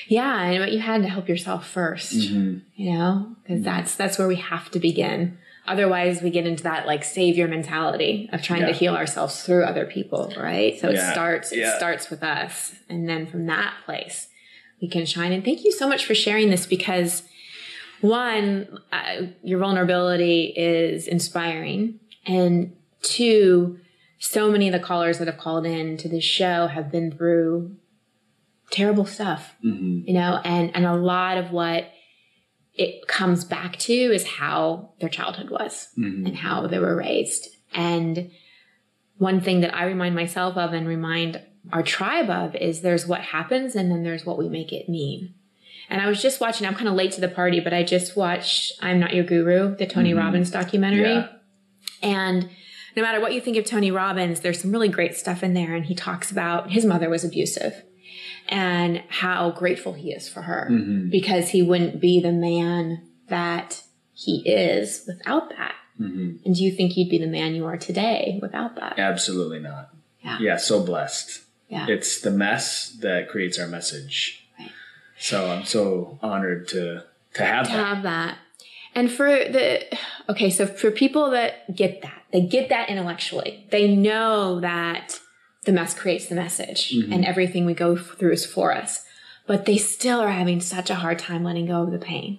yeah, 0.08 0.42
and 0.42 0.58
but 0.58 0.72
you 0.72 0.80
had 0.80 1.02
to 1.02 1.08
help 1.08 1.28
yourself 1.28 1.72
1st 1.72 2.14
Mm-hmm. 2.14 2.58
You 2.74 2.92
know, 2.92 3.36
because 3.42 3.56
mm-hmm. 3.56 3.64
that's 3.64 3.94
that's 3.94 4.18
where 4.18 4.28
we 4.28 4.36
have 4.36 4.70
to 4.70 4.80
begin. 4.80 5.38
Otherwise, 5.66 6.22
we 6.22 6.30
get 6.30 6.46
into 6.46 6.62
that 6.62 6.86
like 6.86 7.02
savior 7.04 7.48
mentality 7.48 8.28
of 8.32 8.42
trying 8.42 8.64
to 8.66 8.72
heal 8.72 8.94
ourselves 8.94 9.42
through 9.42 9.64
other 9.64 9.84
people, 9.86 10.32
right? 10.36 10.78
So 10.80 10.88
it 10.88 10.94
Yeah. 10.94 11.12
starts 11.12 11.52
it 11.52 11.58
Yeah. 11.58 11.76
starts 11.76 12.08
with 12.10 12.22
us, 12.22 12.74
and 12.88 13.08
then 13.08 13.26
from 13.26 13.46
that 13.46 13.74
place, 13.84 14.28
we 14.80 14.88
can 14.88 15.06
shine. 15.06 15.32
And 15.32 15.44
thank 15.44 15.64
you 15.64 15.72
so 15.72 15.88
much 15.88 16.04
for 16.04 16.14
sharing 16.14 16.50
this 16.50 16.66
because 16.66 17.22
one, 18.00 18.78
uh, 18.92 19.26
your 19.42 19.58
vulnerability 19.58 20.52
is 20.56 21.06
inspiring. 21.08 21.98
And 22.26 22.76
two, 23.02 23.78
so 24.18 24.50
many 24.50 24.68
of 24.68 24.72
the 24.72 24.78
callers 24.80 25.18
that 25.18 25.26
have 25.28 25.38
called 25.38 25.64
in 25.66 25.96
to 25.98 26.08
this 26.08 26.24
show 26.24 26.66
have 26.66 26.90
been 26.92 27.10
through 27.10 27.76
terrible 28.70 29.06
stuff, 29.06 29.54
Mm-hmm. 29.64 30.08
you 30.08 30.14
know, 30.14 30.40
and, 30.44 30.74
and 30.74 30.84
a 30.84 30.94
lot 30.94 31.38
of 31.38 31.52
what 31.52 31.90
it 32.76 33.06
comes 33.08 33.44
back 33.44 33.78
to 33.78 33.92
is 33.92 34.26
how 34.26 34.90
their 35.00 35.08
childhood 35.08 35.50
was 35.50 35.88
Mm-hmm. 35.98 36.26
and 36.26 36.36
how 36.36 36.66
they 36.66 36.78
were 36.78 36.94
raised. 36.96 37.48
And 37.74 38.30
one 39.18 39.40
thing 39.40 39.60
that 39.62 39.74
I 39.74 39.84
remind 39.86 40.14
myself 40.14 40.56
of 40.56 40.72
and 40.72 40.86
remind 40.86 41.40
our 41.72 41.82
tribe 41.82 42.28
of 42.30 42.54
is 42.54 42.80
there's 42.82 43.06
what 43.06 43.20
happens 43.22 43.74
and 43.74 43.90
then 43.90 44.02
there's 44.02 44.24
what 44.26 44.38
we 44.38 44.48
make 44.48 44.72
it 44.72 44.88
mean. 44.88 45.34
And 45.88 46.00
I 46.02 46.06
was 46.06 46.20
just 46.20 46.40
watching, 46.40 46.66
I'm 46.66 46.74
kind 46.74 46.88
of 46.88 46.94
late 46.94 47.12
to 47.12 47.20
the 47.20 47.28
party, 47.28 47.60
but 47.60 47.72
I 47.72 47.82
just 47.82 48.16
watched 48.16 48.72
I'm 48.82 48.98
Not 49.00 49.14
Your 49.14 49.24
Guru, 49.24 49.76
the 49.76 49.86
Tony 49.86 50.12
Mhm. 50.12 50.18
Robbins 50.18 50.50
documentary. 50.50 51.02
Yeah. 51.12 51.28
And 52.02 52.48
no 52.96 53.02
matter 53.02 53.20
what 53.20 53.32
you 53.34 53.40
think 53.40 53.56
of 53.56 53.64
Tony 53.64 53.90
Robbins, 53.90 54.40
there's 54.40 54.60
some 54.60 54.72
really 54.72 54.88
great 54.88 55.16
stuff 55.16 55.42
in 55.42 55.54
there. 55.54 55.74
And 55.74 55.86
he 55.86 55.94
talks 55.94 56.30
about 56.30 56.72
his 56.72 56.84
mother 56.84 57.08
was 57.08 57.24
abusive 57.24 57.82
and 58.48 59.02
how 59.08 59.50
grateful 59.50 59.92
he 59.94 60.12
is 60.12 60.28
for 60.28 60.42
her 60.42 60.68
Mhm. 60.70 61.10
because 61.10 61.50
he 61.50 61.62
wouldn't 61.62 62.00
be 62.00 62.20
the 62.20 62.32
man 62.32 63.02
that 63.28 63.82
he 64.14 64.42
is 64.48 65.04
without 65.06 65.50
that. 65.50 65.74
Mhm. 66.00 66.38
And 66.44 66.54
do 66.54 66.62
you 66.62 66.72
think 66.72 66.96
you'd 66.96 67.08
be 67.10 67.18
the 67.18 67.26
man 67.26 67.54
you 67.54 67.64
are 67.66 67.76
today 67.76 68.38
without 68.42 68.76
that? 68.76 68.98
Absolutely 68.98 69.58
not. 69.60 69.90
Yeah. 70.22 70.38
Yeah, 70.40 70.56
so 70.56 70.82
blessed. 70.84 71.42
Yeah. 71.68 71.86
It's 71.88 72.20
the 72.20 72.30
mess 72.30 72.90
that 73.00 73.28
creates 73.28 73.58
our 73.58 73.66
message. 73.66 74.46
Right. 74.58 74.70
So 75.18 75.50
I'm 75.50 75.64
so 75.64 76.18
honored 76.22 76.68
to 76.68 77.02
to 77.34 77.44
have 77.44 77.66
to 77.66 77.72
that. 77.72 77.86
have 77.86 78.02
that. 78.04 78.38
And 78.94 79.10
for 79.12 79.26
the 79.28 79.84
okay, 80.28 80.48
so 80.50 80.66
for 80.66 80.90
people 80.90 81.30
that 81.30 81.74
get 81.76 82.00
that, 82.02 82.22
they 82.32 82.40
get 82.40 82.68
that 82.70 82.88
intellectually. 82.88 83.66
They 83.70 83.94
know 83.94 84.60
that 84.60 85.18
the 85.66 85.72
mess 85.72 85.92
creates 85.94 86.26
the 86.28 86.34
message 86.34 86.92
Mhm. 86.94 87.12
and 87.12 87.24
everything 87.24 87.66
we 87.66 87.74
go 87.74 87.96
through 87.96 88.32
is 88.32 88.46
for 88.46 88.72
us. 88.74 89.04
But 89.46 89.66
they 89.66 89.76
still 89.76 90.20
are 90.20 90.30
having 90.30 90.60
such 90.60 90.90
a 90.90 90.94
hard 90.96 91.18
time 91.18 91.44
letting 91.44 91.66
go 91.66 91.82
of 91.82 91.90
the 91.92 91.98
pain. 91.98 92.38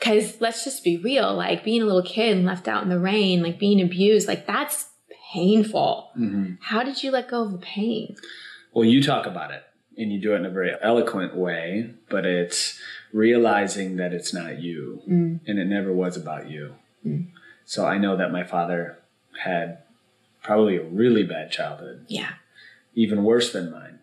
Cause 0.00 0.40
let's 0.40 0.64
just 0.64 0.82
be 0.82 0.96
real, 0.96 1.34
like 1.34 1.62
being 1.64 1.82
a 1.82 1.84
little 1.84 2.02
kid 2.02 2.34
and 2.36 2.46
left 2.46 2.68
out 2.68 2.82
in 2.82 2.88
the 2.88 2.98
rain, 2.98 3.42
like 3.42 3.58
being 3.58 3.82
abused, 3.82 4.26
like 4.28 4.46
that's 4.46 4.86
painful. 5.34 6.10
Mhm. 6.18 6.58
How 6.60 6.82
did 6.82 7.02
you 7.02 7.10
let 7.10 7.28
go 7.28 7.42
of 7.42 7.52
the 7.52 7.58
pain? 7.58 8.16
Well, 8.72 8.84
you 8.84 9.02
talk 9.02 9.26
about 9.26 9.50
it 9.50 9.62
and 9.98 10.10
you 10.12 10.18
do 10.20 10.32
it 10.32 10.36
in 10.36 10.46
a 10.46 10.50
very 10.50 10.72
eloquent 10.80 11.36
way, 11.36 11.90
but 12.08 12.24
it's 12.24 12.80
realizing 13.12 13.96
that 13.96 14.12
it's 14.14 14.32
not 14.32 14.60
you 14.60 15.02
Mm. 15.08 15.40
and 15.46 15.58
it 15.58 15.66
never 15.66 15.92
was 15.92 16.16
about 16.16 16.48
you. 16.50 16.74
Mm. 17.04 17.26
So 17.64 17.84
I 17.86 17.98
know 17.98 18.16
that 18.16 18.32
my 18.32 18.44
father 18.44 18.98
had 19.44 19.78
probably 20.42 20.76
a 20.76 20.82
really 20.82 21.22
bad 21.24 21.50
childhood, 21.50 22.04
Yeah. 22.08 22.30
Even 23.04 23.24
worse 23.24 23.48
than 23.52 23.70
mine. 23.70 23.96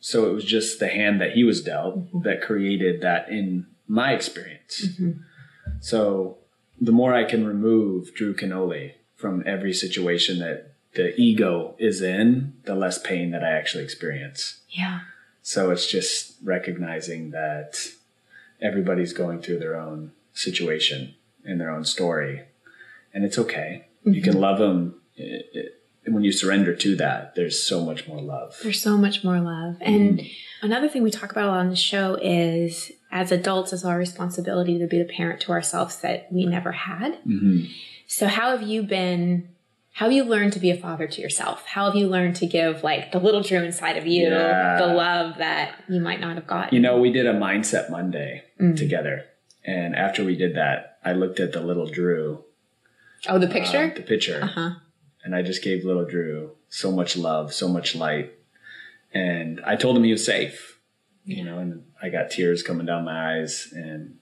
So 0.00 0.16
it 0.28 0.32
was 0.38 0.44
just 0.44 0.78
the 0.78 0.88
hand 0.88 1.20
that 1.20 1.32
he 1.32 1.44
was 1.50 1.62
dealt 1.72 1.94
Mhm. 2.12 2.22
that 2.26 2.46
created 2.48 3.00
that 3.00 3.22
in 3.38 3.66
my 3.88 4.12
experience. 4.18 4.74
Mhm. 4.86 5.12
So 5.80 6.38
the 6.80 6.92
more 7.00 7.12
I 7.14 7.24
can 7.24 7.46
remove 7.46 8.14
Drew 8.14 8.34
Canole 8.34 8.92
from 9.22 9.42
every 9.54 9.72
situation 9.84 10.38
that 10.38 10.58
the 10.98 11.08
ego 11.20 11.74
is 11.78 12.00
in, 12.00 12.52
the 12.64 12.74
less 12.74 12.98
pain 12.98 13.26
that 13.32 13.42
I 13.42 13.52
actually 13.60 13.84
experience. 13.84 14.60
Yeah. 14.70 15.00
So 15.42 15.70
it's 15.72 15.88
just 15.96 16.36
recognizing 16.42 17.22
that 17.30 17.70
everybody's 18.60 19.12
going 19.12 19.38
through 19.42 19.58
their 19.58 19.76
own 19.86 20.12
situation 20.32 21.14
and 21.44 21.60
their 21.60 21.70
own 21.76 21.84
story, 21.84 22.42
and 23.12 23.24
it's 23.24 23.38
okay. 23.38 23.86
You 24.04 24.22
can 24.22 24.38
love 24.38 24.58
them. 24.58 25.00
It, 26.04 26.06
it, 26.06 26.06
and 26.06 26.14
when 26.14 26.24
you 26.24 26.32
surrender 26.32 26.74
to 26.74 26.96
that, 26.96 27.34
there's 27.34 27.62
so 27.62 27.84
much 27.84 28.06
more 28.06 28.20
love. 28.20 28.56
There's 28.62 28.80
so 28.82 28.96
much 28.96 29.24
more 29.24 29.40
love. 29.40 29.76
And 29.80 30.22
another 30.62 30.88
thing 30.88 31.02
we 31.02 31.10
talk 31.10 31.30
about 31.32 31.44
a 31.44 31.48
lot 31.48 31.60
on 31.60 31.70
the 31.70 31.76
show 31.76 32.14
is 32.22 32.92
as 33.10 33.32
adults, 33.32 33.72
it's 33.72 33.84
our 33.84 33.98
responsibility 33.98 34.78
to 34.78 34.86
be 34.86 34.98
the 34.98 35.04
parent 35.04 35.40
to 35.42 35.52
ourselves 35.52 36.00
that 36.00 36.28
we 36.32 36.46
never 36.46 36.72
had. 36.72 37.16
hmm 37.24 37.64
So, 38.06 38.26
how 38.26 38.50
have 38.56 38.62
you 38.62 38.82
been? 38.82 39.48
How 39.92 40.06
have 40.06 40.12
you 40.12 40.24
learned 40.24 40.52
to 40.54 40.58
be 40.58 40.70
a 40.72 40.76
father 40.76 41.06
to 41.06 41.20
yourself? 41.22 41.64
How 41.66 41.86
have 41.86 41.94
you 41.94 42.08
learned 42.08 42.34
to 42.36 42.46
give 42.46 42.82
like 42.82 43.12
the 43.12 43.20
little 43.20 43.42
Drew 43.42 43.62
inside 43.62 43.96
of 43.96 44.06
you 44.08 44.24
Yeah. 44.28 44.78
the 44.78 44.88
love 44.88 45.38
that 45.38 45.76
you 45.88 46.00
might 46.00 46.20
not 46.20 46.34
have 46.34 46.48
gotten? 46.48 46.74
You 46.74 46.80
know, 46.80 46.98
we 46.98 47.12
did 47.12 47.26
a 47.26 47.32
mindset 47.34 47.90
Monday 47.90 48.42
Mm. 48.60 48.76
together, 48.76 49.24
and 49.64 49.94
after 49.94 50.24
we 50.24 50.34
did 50.36 50.56
that, 50.56 50.98
I 51.04 51.12
looked 51.12 51.38
at 51.40 51.52
the 51.52 51.60
little 51.60 51.86
Drew, 51.86 52.44
oh, 53.28 53.38
the 53.38 53.48
uh, 53.48 53.52
picture? 53.52 53.92
the 53.94 54.02
picture, 54.02 54.40
Uh 54.42 54.46
huh. 54.46 54.70
And 55.24 55.34
I 55.34 55.42
just 55.42 55.62
gave 55.62 55.84
little 55.84 56.04
Drew 56.04 56.52
so 56.68 56.92
much 56.92 57.16
love, 57.16 57.52
so 57.52 57.68
much 57.68 57.94
light, 57.94 58.32
and 59.12 59.60
I 59.64 59.76
told 59.76 59.96
him 59.96 60.04
he 60.04 60.12
was 60.12 60.24
safe. 60.24 60.78
You 61.26 61.42
know, 61.42 61.58
and 61.58 61.84
I 62.02 62.10
got 62.10 62.30
tears 62.30 62.62
coming 62.62 62.84
down 62.84 63.06
my 63.06 63.38
eyes, 63.38 63.72
and 63.72 64.18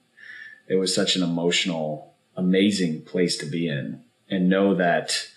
it 0.69 0.75
was 0.75 0.95
such 0.95 1.17
an 1.17 1.23
emotional, 1.23 2.13
amazing 2.37 3.01
place 3.01 3.37
to 3.39 3.45
be 3.45 3.67
in, 3.67 4.03
and 4.29 4.47
know 4.47 4.73
that 4.75 5.27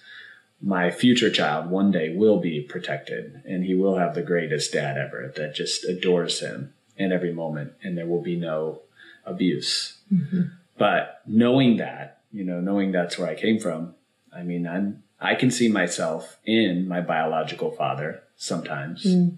my 0.63 0.91
future 0.91 1.29
child 1.29 1.69
one 1.69 1.91
day 1.91 2.15
will 2.15 2.39
be 2.39 2.61
protected, 2.61 3.43
and 3.45 3.65
he 3.65 3.75
will 3.75 3.97
have 3.97 4.15
the 4.15 4.23
greatest 4.23 4.73
dad 4.73 4.97
ever 4.97 5.33
that 5.37 5.55
just 5.57 5.85
adores 5.85 6.41
him 6.41 6.73
in 6.97 7.13
every 7.13 7.33
moment, 7.33 7.73
and 7.83 7.99
there 7.99 8.07
will 8.07 8.23
be 8.23 8.37
no 8.37 8.83
abuse. 9.25 9.99
Mhm. 10.13 10.53
But 10.79 11.21
knowing 11.27 11.79
that, 11.79 12.21
you 12.33 12.45
know, 12.45 12.61
knowing 12.61 12.93
that's 12.93 13.19
where 13.19 13.29
I 13.29 13.35
came 13.35 13.59
from, 13.59 13.95
I 14.33 14.43
mean, 14.43 14.67
I'm 14.67 15.03
I 15.21 15.35
can 15.35 15.51
see 15.51 15.69
myself 15.69 16.39
in 16.45 16.87
my 16.89 17.01
biological 17.01 17.71
father 17.71 18.23
sometimes 18.37 19.05
Mm. 19.05 19.37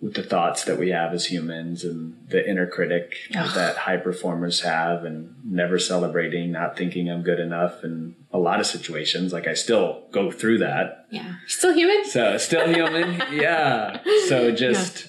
with 0.00 0.14
the 0.14 0.22
thoughts 0.22 0.64
that 0.64 0.78
we 0.78 0.90
have 0.90 1.12
as 1.12 1.26
humans 1.26 1.84
and 1.84 2.16
the 2.28 2.48
inner 2.48 2.66
critic 2.66 3.14
Ugh. 3.34 3.54
that 3.54 3.76
high 3.76 3.96
performers 3.98 4.60
have 4.60 5.04
and 5.04 5.34
never 5.44 5.78
celebrating, 5.78 6.52
not 6.52 6.76
thinking 6.76 7.10
I'm 7.10 7.22
good 7.22 7.40
enough 7.40 7.82
in 7.84 8.14
a 8.32 8.38
lot 8.38 8.60
of 8.60 8.66
situations. 8.66 9.32
Like 9.32 9.46
I 9.48 9.54
still 9.54 10.04
go 10.12 10.30
through 10.30 10.58
that. 10.58 11.06
Yeah. 11.10 11.34
Still 11.48 11.74
human? 11.74 12.04
So 12.06 12.38
still 12.38 12.66
human. 12.72 13.20
yeah. 13.32 13.98
So 14.28 14.52
just 14.52 15.08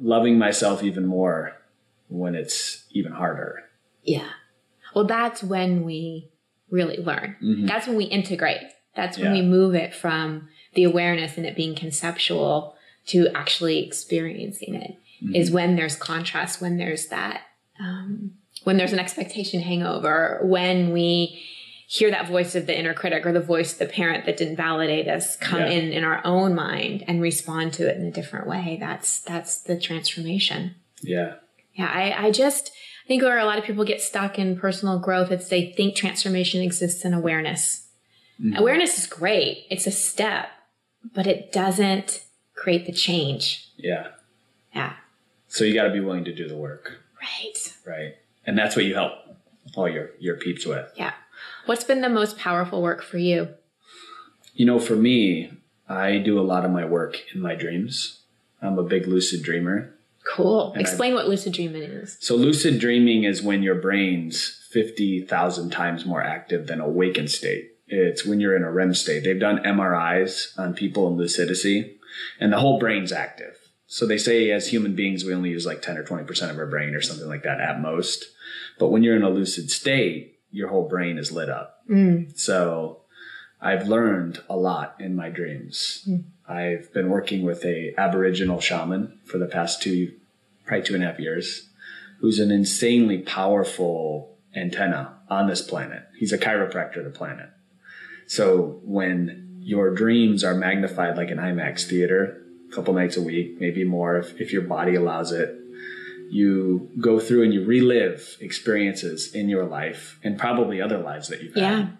loving 0.00 0.38
myself 0.38 0.82
even 0.82 1.06
more 1.06 1.56
when 2.08 2.34
it's 2.34 2.84
even 2.92 3.12
harder. 3.12 3.64
Yeah. 4.04 4.28
Well, 4.94 5.06
that's 5.06 5.42
when 5.42 5.82
we 5.84 6.30
really 6.70 6.98
learn. 6.98 7.36
Mhm. 7.42 7.66
That's 7.66 7.86
when 7.88 7.96
we 7.96 8.04
integrate. 8.04 8.62
That's 8.96 9.18
when 9.18 9.34
Yeah. 9.34 9.42
we 9.42 9.46
move 9.46 9.74
it 9.74 9.94
from 9.94 10.48
the 10.74 10.84
awareness 10.84 11.36
and 11.36 11.46
it 11.46 11.56
being 11.56 11.74
conceptual 11.74 12.76
to 13.06 13.28
actually 13.34 13.84
experiencing 13.84 14.74
it. 14.74 14.96
Is 15.34 15.50
Mhm. 15.50 15.54
when 15.54 15.76
there's 15.76 15.96
contrast, 15.96 16.60
when 16.60 16.76
there's 16.76 17.06
that, 17.08 17.42
um, 17.80 18.32
when 18.64 18.76
there's 18.76 18.92
an 18.92 18.98
expectation 18.98 19.60
hangover, 19.60 20.40
when 20.42 20.92
we 20.92 21.42
hear 21.86 22.10
that 22.10 22.26
voice 22.28 22.54
of 22.54 22.66
the 22.66 22.76
inner 22.76 22.94
critic 22.94 23.24
or 23.24 23.32
the 23.32 23.40
voice 23.40 23.72
of 23.74 23.78
the 23.78 23.86
parent 23.86 24.26
that 24.26 24.36
didn't 24.36 24.56
validate 24.56 25.06
us 25.06 25.36
come 25.36 25.60
Yeah. 25.60 25.68
in 25.70 25.92
in 25.92 26.02
our 26.04 26.20
own 26.24 26.54
mind 26.54 27.04
and 27.06 27.20
respond 27.22 27.72
to 27.74 27.88
it 27.88 27.96
in 27.96 28.04
a 28.06 28.10
different 28.10 28.46
way. 28.46 28.76
That's 28.80 29.20
that's 29.20 29.58
the 29.62 29.78
transformation. 29.78 30.74
Yeah. 31.02 31.34
Yeah, 31.74 31.90
I, 31.92 32.26
I 32.26 32.30
just 32.30 32.72
think 33.06 33.22
where 33.22 33.38
a 33.38 33.44
lot 33.44 33.58
of 33.58 33.64
people 33.64 33.84
get 33.84 34.00
stuck 34.00 34.38
in 34.38 34.56
personal 34.58 34.98
growth, 34.98 35.30
it's 35.30 35.48
they 35.48 35.72
think 35.76 35.94
transformation 35.94 36.62
exists 36.62 37.04
in 37.04 37.12
awareness. 37.14 37.83
Mhm. 38.42 38.56
Awareness 38.58 38.98
is 38.98 39.06
great, 39.06 39.66
it's 39.70 39.86
a 39.86 39.90
step, 39.90 40.48
but 41.14 41.26
it 41.26 41.52
doesn't 41.52 42.22
create 42.54 42.86
the 42.86 42.92
change. 42.92 43.68
Yeah. 43.76 44.08
Yeah. 44.74 44.94
So 45.48 45.64
you 45.64 45.74
got 45.74 45.84
to 45.84 45.92
be 45.92 46.00
willing 46.00 46.24
to 46.24 46.34
do 46.34 46.48
the 46.48 46.56
work, 46.56 47.00
Right. 47.20 47.72
right? 47.86 48.14
And 48.46 48.58
that's 48.58 48.74
what 48.76 48.84
you 48.84 48.94
help 48.94 49.12
all 49.76 49.88
your 49.88 50.10
your 50.18 50.36
peeps 50.36 50.66
with. 50.66 50.90
Yeah. 50.96 51.12
What's 51.66 51.84
been 51.84 52.00
the 52.00 52.08
most 52.08 52.36
powerful 52.38 52.82
work 52.82 53.02
for 53.02 53.18
you? 53.18 53.48
You 54.54 54.66
know, 54.66 54.78
for 54.78 54.94
me, 54.96 55.50
I 55.88 56.18
do 56.18 56.38
a 56.38 56.42
lot 56.42 56.64
of 56.64 56.70
my 56.70 56.84
work 56.84 57.22
in 57.34 57.40
my 57.40 57.54
dreams. 57.54 58.20
I'm 58.62 58.78
a 58.78 58.82
big 58.82 59.06
lucid 59.06 59.42
dreamer. 59.42 59.94
Cool. 60.24 60.72
And 60.72 60.80
Explain 60.80 61.14
what 61.14 61.28
lucid 61.28 61.52
dreaming 61.52 61.82
is. 61.82 62.16
So 62.20 62.34
lucid 62.34 62.78
dreaming 62.78 63.24
is 63.24 63.42
when 63.42 63.62
your 63.62 63.74
brain's 63.74 64.66
50,000 64.70 65.70
times 65.70 66.06
more 66.06 66.22
active 66.22 66.66
than 66.66 66.80
awakened 66.80 67.30
state. 67.30 67.73
It's 67.86 68.24
when 68.24 68.40
you're 68.40 68.56
in 68.56 68.64
a 68.64 68.70
REM 68.70 68.94
state. 68.94 69.24
They've 69.24 69.38
done 69.38 69.58
MRIs 69.58 70.58
on 70.58 70.74
people 70.74 71.06
in 71.08 71.16
lucidity 71.16 71.98
and 72.40 72.52
the 72.52 72.60
whole 72.60 72.78
brain's 72.78 73.12
active. 73.12 73.56
So 73.86 74.06
they 74.06 74.18
say 74.18 74.50
as 74.50 74.68
human 74.68 74.94
beings, 74.94 75.24
we 75.24 75.34
only 75.34 75.50
use 75.50 75.66
like 75.66 75.82
10 75.82 75.98
or 75.98 76.04
20% 76.04 76.50
of 76.50 76.58
our 76.58 76.66
brain 76.66 76.94
or 76.94 77.02
something 77.02 77.28
like 77.28 77.42
that 77.42 77.60
at 77.60 77.80
most. 77.80 78.24
But 78.78 78.88
when 78.88 79.02
you're 79.02 79.16
in 79.16 79.22
a 79.22 79.30
lucid 79.30 79.70
state, 79.70 80.38
your 80.50 80.68
whole 80.68 80.88
brain 80.88 81.18
is 81.18 81.32
lit 81.32 81.48
up. 81.50 81.80
Mm. 81.90 82.36
So 82.38 83.02
I've 83.60 83.88
learned 83.88 84.42
a 84.48 84.56
lot 84.56 84.96
in 84.98 85.14
my 85.14 85.28
dreams. 85.28 86.04
Mm. 86.08 86.24
I've 86.48 86.92
been 86.92 87.08
working 87.08 87.44
with 87.44 87.64
a 87.64 87.94
Aboriginal 87.96 88.60
shaman 88.60 89.18
for 89.24 89.38
the 89.38 89.46
past 89.46 89.82
two, 89.82 90.12
probably 90.66 90.86
two 90.86 90.94
and 90.94 91.02
a 91.02 91.06
half 91.06 91.18
years, 91.18 91.68
who's 92.20 92.38
an 92.38 92.50
insanely 92.50 93.18
powerful 93.18 94.36
antenna 94.54 95.18
on 95.28 95.46
this 95.46 95.62
planet. 95.62 96.04
He's 96.18 96.32
a 96.32 96.38
chiropractor 96.38 96.98
of 96.98 97.04
the 97.04 97.10
planet. 97.10 97.50
So 98.26 98.80
when 98.84 99.58
your 99.60 99.94
dreams 99.94 100.44
are 100.44 100.54
magnified 100.54 101.16
like 101.16 101.30
an 101.30 101.38
IMAX 101.38 101.86
theater, 101.88 102.42
a 102.70 102.74
couple 102.74 102.94
nights 102.94 103.16
a 103.16 103.22
week, 103.22 103.60
maybe 103.60 103.84
more 103.84 104.16
if, 104.18 104.40
if 104.40 104.52
your 104.52 104.62
body 104.62 104.94
allows 104.94 105.32
it, 105.32 105.54
you 106.30 106.90
go 107.00 107.20
through 107.20 107.42
and 107.44 107.52
you 107.54 107.64
relive 107.64 108.36
experiences 108.40 109.34
in 109.34 109.48
your 109.48 109.64
life 109.64 110.18
and 110.24 110.38
probably 110.38 110.80
other 110.80 110.98
lives 110.98 111.28
that 111.28 111.42
you've 111.42 111.56
Yeah. 111.56 111.76
had. 111.76 111.98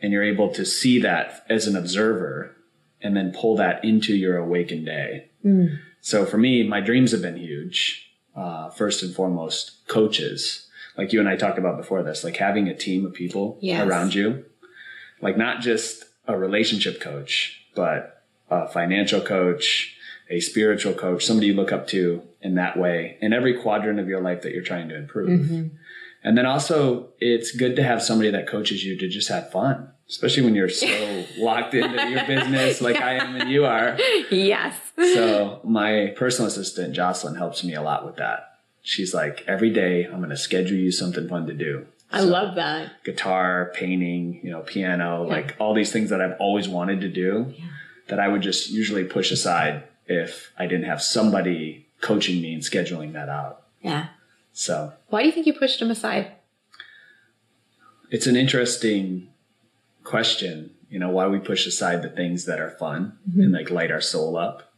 And 0.00 0.12
you're 0.12 0.22
able 0.22 0.50
to 0.50 0.64
see 0.64 1.00
that 1.00 1.44
as 1.48 1.66
an 1.66 1.74
observer 1.74 2.54
and 3.02 3.16
then 3.16 3.32
pull 3.32 3.56
that 3.56 3.82
into 3.84 4.14
your 4.14 4.36
awakened 4.36 4.86
day. 4.86 5.28
So 6.00 6.26
for 6.26 6.38
me, 6.38 6.66
my 6.66 6.80
dreams 6.80 7.12
have 7.12 7.22
been 7.22 7.36
huge. 7.36 8.02
Uh, 8.34 8.68
first 8.68 9.02
and 9.02 9.14
foremost, 9.14 9.86
coaches, 9.88 10.68
like 10.98 11.12
you 11.12 11.20
and 11.20 11.28
I 11.28 11.36
talked 11.36 11.58
about 11.58 11.78
before 11.78 12.02
this, 12.02 12.22
like 12.24 12.36
having 12.36 12.68
a 12.68 12.74
team 12.74 13.06
of 13.06 13.14
people 13.14 13.56
Yes. 13.62 13.86
around 13.86 14.14
you, 14.14 14.44
like 15.20 15.36
not 15.36 15.60
just 15.60 16.04
a 16.26 16.36
relationship 16.36 17.00
coach, 17.00 17.62
but 17.74 18.22
a 18.50 18.68
financial 18.68 19.20
coach, 19.20 19.96
a 20.30 20.40
spiritual 20.40 20.92
coach, 20.92 21.24
somebody 21.24 21.48
you 21.48 21.54
look 21.54 21.72
up 21.72 21.86
to 21.88 22.22
in 22.40 22.54
that 22.56 22.78
way 22.78 23.16
in 23.20 23.32
every 23.32 23.54
quadrant 23.60 24.00
of 24.00 24.08
your 24.08 24.20
life 24.20 24.42
that 24.42 24.52
you're 24.52 24.62
trying 24.62 24.88
to 24.88 24.96
improve. 24.96 25.40
Mm-hmm. 25.40 25.66
And 26.24 26.36
then 26.36 26.46
also, 26.46 27.10
it's 27.20 27.52
good 27.52 27.76
to 27.76 27.82
have 27.84 28.02
somebody 28.02 28.30
that 28.30 28.48
coaches 28.48 28.84
you 28.84 28.98
to 28.98 29.08
just 29.08 29.28
have 29.28 29.52
fun, 29.52 29.90
especially 30.08 30.42
when 30.42 30.56
you're 30.56 30.68
so 30.68 31.24
locked 31.38 31.74
into 31.74 32.08
your 32.08 32.26
business 32.26 32.80
like 32.80 32.96
I 32.96 33.12
am 33.12 33.36
and 33.36 33.50
you 33.50 33.64
are. 33.64 33.96
Yes. 34.30 34.74
So 34.96 35.60
my 35.62 36.14
personal 36.16 36.48
assistant 36.48 36.94
Jocelyn 36.94 37.36
helps 37.36 37.62
me 37.62 37.74
a 37.74 37.82
lot 37.82 38.04
with 38.04 38.16
that. 38.16 38.58
She's 38.82 39.14
like, 39.14 39.44
every 39.46 39.70
day 39.70 40.04
I'm 40.04 40.18
going 40.18 40.30
to 40.30 40.36
schedule 40.36 40.76
you 40.76 40.90
something 40.90 41.28
fun 41.28 41.46
to 41.46 41.54
do. 41.54 41.86
I 42.16 42.20
love 42.20 42.54
that. 42.56 43.04
Guitar, 43.04 43.72
painting, 43.74 44.40
you 44.42 44.50
know, 44.50 44.60
piano, 44.60 45.24
like 45.24 45.56
all 45.58 45.74
these 45.74 45.92
things 45.92 46.10
that 46.10 46.20
I've 46.20 46.36
always 46.38 46.68
wanted 46.68 47.00
to 47.02 47.08
do 47.08 47.52
that 48.08 48.20
I 48.20 48.28
would 48.28 48.42
just 48.42 48.70
usually 48.70 49.04
push 49.04 49.30
aside 49.30 49.84
if 50.06 50.52
I 50.58 50.66
didn't 50.66 50.86
have 50.86 51.02
somebody 51.02 51.86
coaching 52.00 52.40
me 52.40 52.54
and 52.54 52.62
scheduling 52.62 53.12
that 53.14 53.28
out. 53.28 53.62
Yeah. 53.80 54.08
So 54.52 54.92
Why 55.08 55.20
do 55.22 55.26
you 55.26 55.32
think 55.32 55.46
you 55.46 55.52
pushed 55.52 55.80
them 55.80 55.90
aside? 55.90 56.32
it's 58.10 58.26
an 58.26 58.36
interesting 58.36 59.28
question, 60.04 60.70
you 60.88 60.98
know, 60.98 61.10
why 61.10 61.26
we 61.26 61.38
push 61.38 61.66
aside 61.66 62.02
the 62.02 62.08
things 62.08 62.44
that 62.44 62.60
are 62.60 62.70
fun 62.70 63.18
mm-hmm. 63.28 63.40
and 63.40 63.52
like 63.52 63.70
light 63.70 63.90
our 63.90 64.00
soul 64.00 64.36
up. 64.36 64.72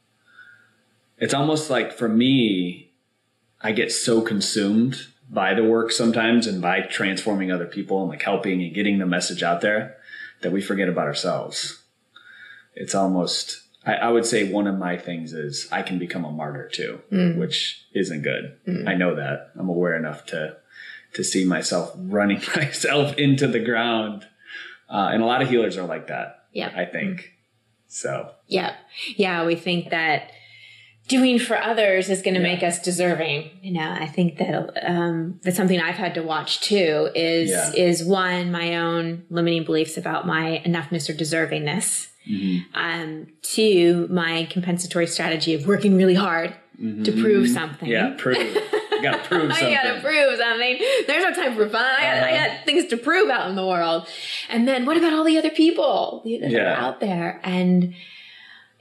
It's 1.18 1.35
almost 1.35 1.68
like 1.68 1.92
for 1.92 2.09
me, 2.09 2.92
I 3.61 3.73
get 3.73 3.92
so 3.92 4.21
consumed 4.21 5.09
by 5.30 5.54
the 5.54 5.64
work 5.64 5.92
sometimes 5.92 6.47
and 6.47 6.62
by 6.62 6.80
transforming 6.80 7.52
other 7.52 7.66
people 7.66 8.00
and 8.00 8.11
like 8.11 8.23
helping 8.23 8.62
and 8.62 8.75
getting 8.75 8.99
the 8.99 9.06
message 9.06 9.42
out 9.42 9.61
there 9.61 9.97
that 10.42 10.52
we 10.52 10.61
forget 10.61 10.88
about 10.88 11.06
ourselves. 11.06 11.82
It's 12.75 12.94
almost, 12.94 13.62
I, 13.85 13.94
I 13.94 14.08
would 14.08 14.25
say 14.25 14.50
one 14.50 14.66
of 14.66 14.78
my 14.78 14.97
things 14.97 15.32
is 15.32 15.68
I 15.70 15.82
can 15.82 15.99
become 15.99 16.25
a 16.25 16.30
martyr 16.30 16.68
too, 16.73 17.00
mm. 17.12 17.37
which 17.37 17.85
isn't 17.94 18.23
good. 18.23 18.56
Mm. 18.66 18.88
I 18.88 18.94
know 18.94 19.16
that. 19.16 19.50
I'm 19.58 19.68
aware 19.68 19.97
enough 19.97 20.26
to 20.26 20.56
to 21.14 21.25
see 21.25 21.44
myself 21.44 21.92
running 21.97 22.42
myself 22.56 23.16
into 23.16 23.47
the 23.47 23.61
ground. 23.61 24.26
Uh, 24.90 25.11
and 25.12 25.23
a 25.23 25.26
lot 25.26 25.42
of 25.42 25.49
healers 25.49 25.76
are 25.76 25.87
like 25.87 26.08
that, 26.08 26.44
Yeah. 26.52 26.73
I 26.75 26.85
think. 26.85 27.20
Mm. 27.20 27.25
So, 27.88 28.30
Yeah. 28.47 28.75
Yeah. 29.16 29.47
We 29.47 29.56
think 29.56 29.90
that 29.90 30.30
doing 31.09 31.38
for 31.38 31.57
others 31.61 32.09
is 32.11 32.23
going 32.23 32.35
to 32.35 32.41
Yeah. 32.41 32.53
make 32.55 32.62
us 32.62 32.79
deserving. 32.81 33.50
You 33.62 33.73
know, 33.73 33.91
I 33.99 34.07
think 34.07 34.38
that 34.38 34.55
um, 34.88 35.41
that's 35.43 35.57
something 35.57 35.81
I've 35.81 35.97
had 35.97 36.15
to 36.15 36.23
watch 36.23 36.61
too 36.61 37.11
is, 37.15 37.50
Yeah. 37.50 37.73
is 37.75 38.05
one, 38.05 38.53
my 38.53 38.77
own 38.77 39.25
limiting 39.31 39.65
beliefs 39.65 39.97
about 39.97 40.27
my 40.27 40.62
enoughness 40.65 41.09
or 41.09 41.15
deservingness. 41.15 42.09
Um, 42.75 43.29
two, 43.41 44.07
my 44.11 44.47
compensatory 44.50 45.07
strategy 45.07 45.55
of 45.55 45.67
working 45.67 45.97
really 45.97 46.15
hard 46.15 46.54
to 47.04 47.11
prove 47.13 47.49
something. 47.49 47.89
yeah, 47.89 48.15
prove. 48.19 48.37
You 48.37 49.02
gotta 49.02 49.19
prove 49.28 49.50
something. 49.50 49.67
I 49.67 49.75
gotta 49.82 50.00
prove 50.00 50.39
something. 50.39 50.78
There's 51.06 51.25
no 51.25 51.32
time 51.32 51.56
for 51.56 51.69
fun. 51.71 51.85
I 51.87 52.02
got, 52.02 52.23
I 52.23 52.37
Uh-huh. 52.37 52.49
got 52.56 52.65
things 52.67 52.87
to 52.91 52.97
prove 52.99 53.30
out 53.30 53.49
in 53.49 53.56
the 53.56 53.67
world. 53.67 54.06
And 54.50 54.69
then 54.69 54.85
what 54.85 54.97
about 54.99 55.15
all 55.15 55.25
the 55.25 55.39
other 55.39 55.50
people 55.50 56.23
that 56.26 56.52
are 56.54 56.67
out 56.75 57.00
there? 57.00 57.41
And 57.45 57.95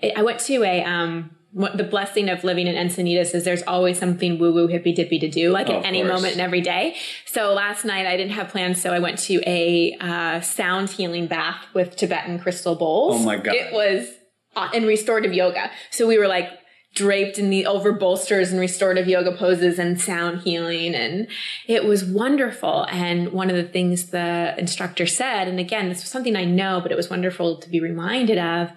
I 0.03 0.11
I 0.17 0.21
went 0.23 0.39
to 0.41 0.63
a 0.63 0.83
um. 0.83 1.31
What 1.57 1.75
the 1.75 1.83
blessing 1.83 2.29
of 2.29 2.43
living 2.43 2.67
in 2.67 2.75
Encinitas 2.75 3.33
is 3.33 3.43
there's 3.43 3.63
always 3.63 3.97
something 3.97 4.37
woo 4.37 4.53
woo 4.53 4.67
hippy 4.67 4.93
dippy 4.93 5.17
to 5.19 5.27
do, 5.27 5.49
like 5.49 5.69
Oh, 5.69 5.79
at 5.79 5.85
any 5.85 6.01
course. 6.01 6.13
moment 6.13 6.33
and 6.33 6.41
every 6.41 6.61
day. 6.61 6.95
So 7.25 7.51
last 7.53 7.83
night 7.83 8.05
I 8.05 8.15
didn't 8.15 8.33
have 8.33 8.49
plans, 8.49 8.79
so 8.79 8.93
I 8.93 8.99
went 8.99 9.17
to 9.29 9.41
a 9.47 9.97
uh, 9.99 10.41
sound 10.41 10.91
healing 10.91 11.25
bath 11.25 11.65
with 11.73 11.95
Tibetan 11.95 12.37
crystal 12.37 12.75
bowls. 12.75 13.15
Oh 13.21 13.25
my 13.25 13.37
God. 13.37 13.55
It 13.55 13.73
was 13.73 14.07
uh, 14.55 14.69
and 14.75 14.85
restorative 14.85 15.33
yoga. 15.33 15.71
So 15.89 16.05
we 16.07 16.19
were 16.19 16.27
like 16.27 16.47
draped 16.93 17.37
in 17.37 17.49
the 17.51 17.65
over 17.65 17.91
bolsters 17.91 18.49
and 18.51 18.59
restorative 18.59 19.07
yoga 19.07 19.31
poses 19.31 19.77
and 19.77 20.01
sound 20.01 20.41
healing 20.41 20.95
and 20.95 21.27
it 21.67 21.83
was 21.85 22.03
wonderful 22.03 22.87
and 22.89 23.31
one 23.33 23.49
of 23.51 23.55
the 23.55 23.63
things 23.63 24.07
the 24.07 24.55
instructor 24.57 25.05
said 25.05 25.47
and 25.47 25.59
again 25.59 25.89
this 25.89 25.99
was 26.01 26.09
something 26.09 26.35
i 26.35 26.43
know 26.45 26.79
but 26.81 26.91
it 26.91 26.95
was 26.95 27.09
wonderful 27.09 27.57
to 27.59 27.69
be 27.69 27.79
reminded 27.79 28.37
of 28.39 28.69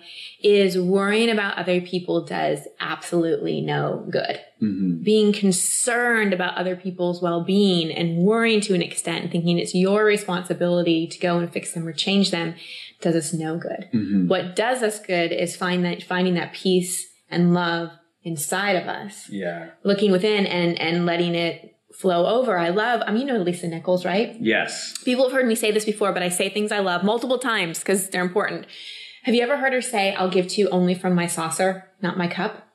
is 0.43 0.79
worrying 0.79 1.31
about 1.31 1.57
other 1.57 1.81
people 1.81 2.25
does 2.27 2.61
absolutely 2.81 3.61
no 3.61 4.05
good 4.11 4.39
Mhm. 4.61 5.03
being 5.03 5.33
concerned 5.33 6.35
about 6.35 6.59
other 6.59 6.77
people's 6.77 7.23
well-being 7.23 7.91
and 7.91 8.19
worrying 8.19 8.61
to 8.63 8.75
an 8.75 8.83
extent 8.83 9.23
and 9.23 9.33
thinking 9.33 9.59
it's 9.59 9.75
your 9.75 10.05
responsibility 10.05 11.07
to 11.07 11.19
go 11.19 11.39
and 11.39 11.51
fix 11.51 11.73
them 11.73 11.87
or 11.89 11.95
change 11.95 12.31
them 12.31 12.55
does 13.01 13.15
us 13.15 13.33
no 13.33 13.57
good 13.57 13.89
Mhm. 13.95 14.29
what 14.29 14.55
does 14.55 14.83
us 14.83 14.99
good 15.01 15.33
is 15.33 15.57
find 15.57 15.83
that 15.87 16.03
finding 16.03 16.35
that 16.35 16.53
peace 16.53 17.07
and 17.31 17.55
love 17.55 17.91
inside 18.23 18.77
of 18.77 18.87
us 18.87 19.29
Yeah. 19.31 19.71
looking 19.85 20.11
within 20.13 20.47
and 20.47 20.79
and 20.81 21.07
letting 21.07 21.35
it 21.35 21.77
flow 21.99 22.27
over 22.27 22.57
i 22.59 22.69
love 22.69 23.03
i 23.07 23.11
mean 23.13 23.27
you 23.27 23.33
know 23.33 23.41
lisa 23.43 23.67
nichols 23.67 24.05
right 24.05 24.37
Yes. 24.41 24.97
people 25.05 25.25
have 25.25 25.33
heard 25.33 25.47
me 25.47 25.55
say 25.55 25.71
this 25.73 25.85
before 25.85 26.13
but 26.13 26.23
i 26.23 26.29
say 26.29 26.49
things 26.49 26.71
i 26.71 26.79
love 26.79 27.03
multiple 27.03 27.39
times 27.39 27.79
because 27.81 28.09
they're 28.11 28.23
important 28.23 28.67
have 29.25 29.35
you 29.35 29.43
ever 29.43 29.57
heard 29.57 29.73
her 29.73 29.81
say 29.83 30.15
i'll 30.15 30.31
give 30.31 30.47
to 30.49 30.61
you 30.61 30.69
only 30.69 30.95
from 30.95 31.15
my 31.15 31.27
saucer 31.27 31.91
not 32.03 32.17
my 32.19 32.29
cup 32.29 32.67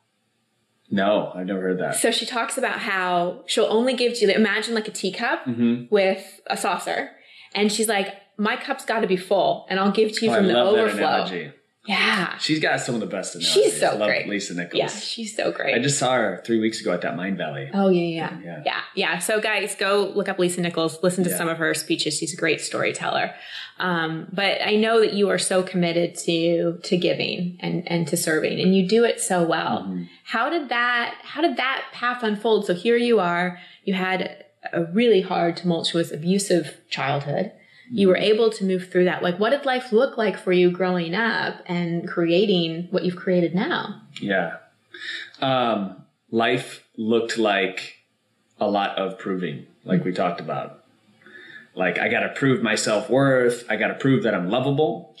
No, 0.90 1.32
I've 1.34 1.46
never 1.46 1.60
heard 1.60 1.78
that. 1.80 1.94
so 1.96 2.10
she 2.10 2.26
talks 2.26 2.56
about 2.58 2.78
how 2.80 3.42
she'll 3.46 3.66
only 3.66 3.94
give 3.94 4.14
to 4.14 4.26
you 4.26 4.32
imagine 4.32 4.74
like 4.74 4.86
a 4.88 4.92
teacup 4.92 5.44
Mhm. 5.46 5.90
with 5.90 6.40
a 6.48 6.56
saucer 6.56 7.10
and 7.54 7.72
she's 7.72 7.88
like 7.88 8.14
my 8.38 8.56
cup's 8.56 8.84
got 8.84 9.00
to 9.00 9.06
be 9.06 9.16
full 9.16 9.66
and 9.70 9.80
i'll 9.80 9.92
give 9.92 10.12
to 10.12 10.26
you 10.26 10.30
Oh, 10.30 10.34
from 10.36 10.44
I 10.44 10.48
the 10.48 10.60
overflow. 10.60 11.52
Yeah 11.86 12.36
She's 12.38 12.60
got 12.60 12.80
some 12.80 12.94
of 12.94 13.00
the 13.00 13.06
best 13.06 13.34
analogies. 13.34 13.52
She's 13.64 13.80
so 13.80 13.88
I 13.88 13.92
love 13.94 14.08
great. 14.08 14.28
Lisa 14.28 14.54
Nichols. 14.54 14.78
yeah 14.78 14.88
she's 14.88 15.34
so 15.36 15.50
great 15.52 15.74
I 15.74 15.78
just 15.78 15.98
saw 15.98 16.12
her 16.14 16.42
three 16.44 16.58
weeks 16.60 16.80
ago 16.80 16.92
at 16.92 17.00
that 17.02 17.14
Mindvalley. 17.16 17.70
Oh 17.72 17.88
yeah, 17.88 18.02
yeah, 18.02 18.40
Yeah. 18.44 18.62
yeah, 18.64 18.80
yeah. 18.94 19.18
So 19.18 19.40
guys, 19.40 19.74
go 19.74 20.12
look 20.14 20.28
up 20.28 20.38
Lisa 20.38 20.60
Nichols. 20.60 21.02
Listen 21.02 21.24
to 21.24 21.30
Yeah. 21.30 21.36
some 21.38 21.48
of 21.48 21.58
her 21.58 21.72
speeches. 21.74 22.16
She's 22.18 22.32
a 22.32 22.36
great 22.36 22.60
storyteller. 22.60 23.34
Um, 23.78 24.28
but 24.32 24.58
I 24.64 24.76
know 24.76 25.00
that 25.00 25.12
you 25.12 25.28
are 25.30 25.38
so 25.38 25.62
committed 25.62 26.14
to 26.26 26.78
to 26.82 26.96
giving 26.96 27.58
and 27.60 27.86
and 27.90 28.08
to 28.08 28.16
serving, 28.16 28.58
and 28.60 28.74
you 28.74 28.88
do 28.88 29.04
it 29.04 29.20
so 29.20 29.42
well. 29.44 29.82
Mm-hmm. 29.82 30.04
How 30.24 30.48
did 30.50 30.68
that 30.70 31.18
How 31.22 31.42
did 31.42 31.56
that 31.58 31.84
path 31.92 32.22
unfold? 32.22 32.66
So 32.66 32.74
here 32.74 32.96
you 32.96 33.20
are. 33.20 33.58
You 33.84 33.94
had 33.94 34.44
a 34.72 34.84
really 34.84 35.20
hard, 35.20 35.56
tumultuous, 35.58 36.10
abusive 36.10 36.78
childhood. 36.90 37.52
You 37.90 38.08
were 38.08 38.16
able 38.16 38.50
to 38.50 38.64
move 38.64 38.90
through 38.90 39.04
that. 39.04 39.22
Like, 39.22 39.38
what 39.38 39.50
did 39.50 39.64
life 39.64 39.92
look 39.92 40.16
like 40.16 40.38
for 40.38 40.52
you 40.52 40.70
growing 40.70 41.14
up 41.14 41.62
and 41.66 42.08
creating 42.08 42.88
what 42.90 43.04
you've 43.04 43.16
created 43.16 43.54
now? 43.54 44.02
Yeah. 44.20 44.56
Um, 45.40 46.04
life 46.30 46.84
looked 46.96 47.38
like 47.38 47.98
a 48.58 48.68
lot 48.68 48.98
of 48.98 49.18
proving, 49.18 49.66
like 49.84 50.04
we 50.04 50.12
talked 50.12 50.40
about. 50.40 50.82
Like, 51.74 51.98
I 51.98 52.08
got 52.08 52.20
to 52.20 52.30
prove 52.30 52.62
my 52.62 52.74
self 52.74 53.10
worth. 53.10 53.64
I 53.68 53.76
got 53.76 53.88
to 53.88 53.94
prove 53.94 54.22
that 54.24 54.34
I'm 54.34 54.50
lovable. 54.50 55.14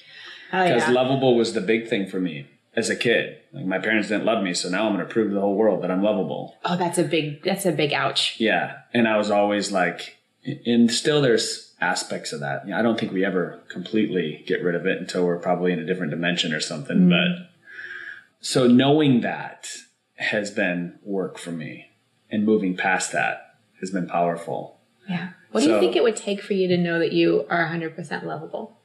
Oh 0.52 0.64
Because 0.64 0.88
lovable 0.88 1.36
was 1.36 1.52
the 1.52 1.60
big 1.60 1.88
thing 1.88 2.08
for 2.08 2.18
me 2.18 2.46
as 2.74 2.88
a 2.88 2.96
kid. 2.96 3.38
Like, 3.52 3.66
my 3.66 3.78
parents 3.78 4.08
didn't 4.08 4.24
love 4.24 4.42
me, 4.42 4.54
so 4.54 4.68
now 4.68 4.86
I'm 4.86 4.94
going 4.94 5.06
to 5.06 5.12
prove 5.12 5.28
to 5.28 5.34
the 5.34 5.40
whole 5.40 5.54
world 5.54 5.82
that 5.82 5.90
I'm 5.90 6.02
lovable. 6.02 6.56
Oh, 6.64 6.76
that's 6.76 6.98
a 6.98 7.04
big. 7.04 7.42
That's 7.42 7.66
a 7.66 7.72
big 7.72 7.92
ouch. 7.92 8.36
Yeah. 8.38 8.78
And 8.94 9.06
I 9.06 9.18
was 9.18 9.30
always 9.30 9.70
like, 9.70 10.16
and 10.64 10.90
still 10.90 11.20
there's 11.20 11.65
aspects 11.80 12.32
of 12.32 12.40
that. 12.40 12.64
I 12.72 12.82
don't 12.82 12.98
think 12.98 13.12
we 13.12 13.24
ever 13.24 13.60
completely 13.68 14.42
get 14.46 14.62
rid 14.62 14.74
of 14.74 14.86
it 14.86 14.98
until 14.98 15.26
we're 15.26 15.38
probably 15.38 15.72
in 15.72 15.78
a 15.78 15.84
different 15.84 16.10
dimension 16.10 16.52
or 16.52 16.60
something. 16.60 16.96
Mm-hmm. 16.96 17.10
But 17.10 17.50
so 18.40 18.66
knowing 18.66 19.20
that 19.20 19.68
has 20.16 20.50
been 20.50 20.98
work 21.02 21.38
for 21.38 21.52
me 21.52 21.90
and 22.30 22.44
moving 22.44 22.76
past 22.76 23.12
that 23.12 23.58
has 23.80 23.90
been 23.90 24.08
powerful. 24.08 24.78
Yeah. 25.08 25.30
What 25.52 25.62
do 25.62 25.70
you 25.70 25.78
think 25.78 25.96
it 25.96 26.02
would 26.02 26.16
take 26.16 26.42
for 26.42 26.54
you 26.54 26.68
to 26.68 26.76
know 26.76 26.98
that 26.98 27.12
you 27.12 27.46
are 27.48 27.66
100% 27.66 28.24
lovable? 28.24 28.78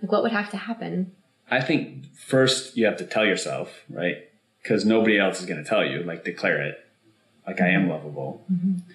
Like, 0.00 0.12
what 0.12 0.22
would 0.22 0.32
have 0.32 0.50
to 0.50 0.56
happen? 0.56 1.12
I 1.50 1.60
think 1.60 2.06
first 2.14 2.76
you 2.76 2.86
have 2.86 2.98
to 2.98 3.04
tell 3.04 3.24
yourself, 3.24 3.84
right? 3.88 4.16
Because 4.62 4.84
nobody 4.84 5.18
else 5.18 5.40
is 5.40 5.46
going 5.46 5.62
to 5.62 5.68
tell 5.68 5.84
you, 5.84 6.02
like 6.02 6.24
declare 6.24 6.62
it, 6.62 6.78
like 7.46 7.60
I 7.60 7.68
am 7.68 7.82
mm-hmm. 7.82 7.90
lovable. 7.90 8.44
Mm-hmm. 8.52 8.90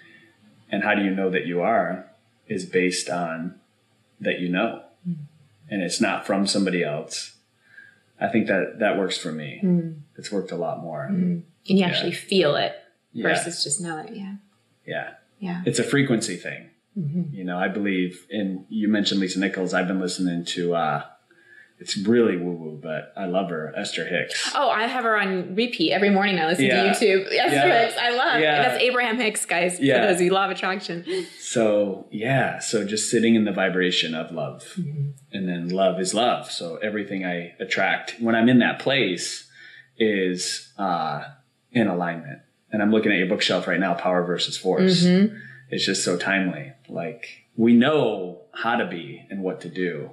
And 0.71 0.83
how 0.83 0.95
do 0.95 1.03
you 1.03 1.11
know 1.11 1.29
that 1.29 1.45
you 1.45 1.61
are? 1.61 2.09
Is 2.53 2.65
based 2.65 3.09
on 3.09 3.59
that 4.19 4.39
you 4.39 4.49
know, 4.49 4.83
hmm. 5.03 5.13
and 5.69 5.81
it's 5.81 5.99
not 5.99 6.25
from 6.25 6.47
somebody 6.47 6.83
else. 6.83 7.35
I 8.19 8.27
think 8.27 8.47
that 8.47 8.79
that 8.79 8.97
works 8.97 9.17
for 9.17 9.31
me. 9.31 9.59
Hmm. 9.61 9.91
It's 10.17 10.31
worked 10.31 10.51
a 10.51 10.55
lot 10.55 10.81
more. 10.81 11.07
Hmm. 11.07 11.21
and 11.23 11.43
you 11.79 11.83
actually 11.83 12.11
feel 12.13 12.55
it 12.55 12.73
Yeah. 13.11 13.29
versus 13.29 13.63
just 13.63 13.81
know 13.81 13.97
it. 13.97 14.15
Yeah. 14.15 14.35
Yeah. 14.85 15.09
Yeah. 15.39 15.61
It's 15.65 15.79
a 15.79 15.83
frequency 15.83 16.37
thing. 16.37 16.69
Mm-hmm. 16.97 17.35
You 17.35 17.43
know, 17.43 17.57
I 17.57 17.67
believe 17.69 18.27
in, 18.29 18.65
you 18.69 18.87
mentioned 18.87 19.19
Lisa 19.19 19.39
Nichols. 19.39 19.73
I've 19.73 19.87
been 19.87 19.99
listening 19.99 20.45
to, 20.45 20.75
uh, 20.75 21.03
it's 21.79 21.97
really 21.97 22.37
woo 22.37 22.53
woo, 22.53 22.79
but 22.81 23.11
I 23.17 23.25
love 23.25 23.49
her, 23.49 23.73
Esther 23.75 24.05
Hicks. 24.05 24.51
Oh, 24.55 24.69
I 24.69 24.87
have 24.87 25.03
her 25.03 25.17
on 25.17 25.55
repeat 25.55 25.91
every 25.91 26.09
morning. 26.09 26.39
I 26.39 26.47
listen 26.47 26.65
Yeah. 26.65 26.83
to 26.93 27.05
YouTube. 27.05 27.25
Esther 27.25 27.55
Yeah. 27.67 27.85
Hicks, 27.85 27.97
I 27.97 28.09
love. 28.11 28.41
Yeah. 28.41 28.61
That's 28.61 28.81
Abraham 28.81 29.17
Hicks, 29.19 29.45
guys. 29.45 29.79
Yeah. 29.79 30.01
For 30.01 30.07
those 30.07 30.15
of 30.17 30.21
you 30.21 30.31
love 30.31 30.49
attraction. 30.51 31.03
So, 31.39 32.07
yeah. 32.11 32.59
So 32.59 32.85
just 32.85 33.09
sitting 33.09 33.35
in 33.35 33.43
the 33.45 33.51
vibration 33.51 34.15
of 34.15 34.31
love. 34.31 34.77
And 35.31 35.49
then 35.49 35.69
love 35.69 35.99
is 35.99 36.13
love. 36.13 36.49
So 36.51 36.77
everything 36.77 37.25
I 37.25 37.53
attract 37.59 38.15
when 38.19 38.35
I'm 38.35 38.47
in 38.49 38.59
that 38.59 38.79
place 38.79 39.49
is 39.97 40.71
uh, 40.77 41.23
in 41.71 41.87
alignment. 41.87 42.39
And 42.71 42.81
I'm 42.81 42.91
looking 42.91 43.11
at 43.11 43.17
your 43.17 43.27
bookshelf 43.27 43.67
right 43.67 43.79
now, 43.79 43.93
Power 43.93 44.23
versus 44.23 44.57
Force. 44.57 45.03
Mm-hmm. 45.03 45.35
It's 45.69 45.85
just 45.85 46.03
so 46.03 46.17
timely. 46.17 46.71
Like 46.89 47.27
we 47.55 47.73
know 47.73 48.41
how 48.53 48.75
to 48.77 48.85
be 48.87 49.25
and 49.29 49.41
what 49.43 49.61
to 49.61 49.69
do. 49.69 50.11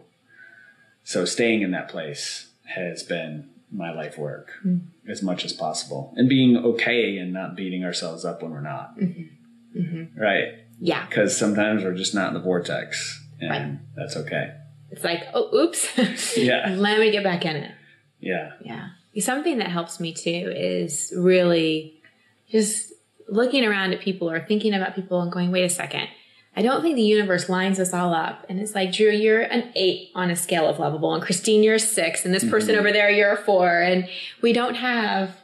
So 1.11 1.25
staying 1.25 1.63
in 1.63 1.73
that 1.73 1.89
place 1.89 2.53
has 2.77 3.03
been 3.03 3.51
my 3.73 3.93
life 3.93 4.17
work 4.17 4.53
mm. 4.65 4.83
as 5.09 5.25
much 5.25 5.45
as 5.45 5.53
possible 5.53 6.15
and 6.15 6.29
being 6.29 6.57
okay 6.57 7.19
and 7.19 7.33
not 7.33 7.57
beating 7.57 7.85
ourselves 7.85 8.25
up 8.25 8.45
when 8.45 8.53
we're 8.53 8.61
not. 8.61 8.97
Mm-hmm. 8.97 9.81
Mm-hmm. 9.81 10.21
Right. 10.21 10.55
Yeah. 10.79 11.05
Because 11.07 11.37
sometimes 11.37 11.83
we're 11.83 11.97
just 11.97 12.15
not 12.15 12.29
in 12.29 12.35
the 12.35 12.41
vortex 12.41 13.27
and 13.41 13.51
Right. 13.51 13.79
that's 13.97 14.17
okay. 14.19 14.55
It's 14.93 15.03
like, 15.03 15.25
oh, 15.35 15.53
oops. 15.53 15.89
Yeah. 16.37 16.77
Let 16.79 17.01
me 17.01 17.11
get 17.11 17.25
back 17.25 17.45
in 17.45 17.57
it. 17.57 17.75
Yeah. 18.21 18.53
Yeah. 18.65 18.91
Something 19.19 19.59
that 19.59 19.67
helps 19.67 19.99
me 19.99 20.13
too 20.15 20.53
is 20.55 21.13
really 21.17 22.01
just 22.49 22.93
looking 23.29 23.65
around 23.65 23.95
at 23.95 24.01
people 24.01 24.31
or 24.31 24.39
thinking 24.39 24.75
about 24.75 24.95
people 24.95 25.21
and 25.23 25.33
going, 25.33 25.51
wait 25.51 25.65
a 25.65 25.71
second. 25.71 26.07
I 26.57 26.63
don't 26.63 26.83
think 26.83 26.97
the 26.97 27.03
universe 27.03 27.49
lines 27.49 27.79
us 27.79 27.95
all 27.95 28.13
up. 28.13 28.45
And 28.49 28.61
it's 28.61 28.75
like, 28.75 28.93
Drew, 28.93 29.11
you're 29.11 29.43
an 29.43 29.73
eight 29.77 30.11
on 30.15 30.31
a 30.31 30.37
scale 30.37 30.67
of 30.67 30.79
lovable. 30.79 31.15
And 31.15 31.23
Christine, 31.23 31.63
you're 31.63 31.77
a 31.77 31.81
six. 31.81 32.25
And 32.25 32.35
this 32.35 32.49
person 32.49 32.71
mm-hmm. 32.71 32.81
over 32.81 32.93
there, 32.93 33.09
you're 33.09 33.33
a 33.33 33.37
four. 33.37 33.81
And 33.81 34.09
we 34.43 34.53
don't 34.53 34.75
have 34.75 35.37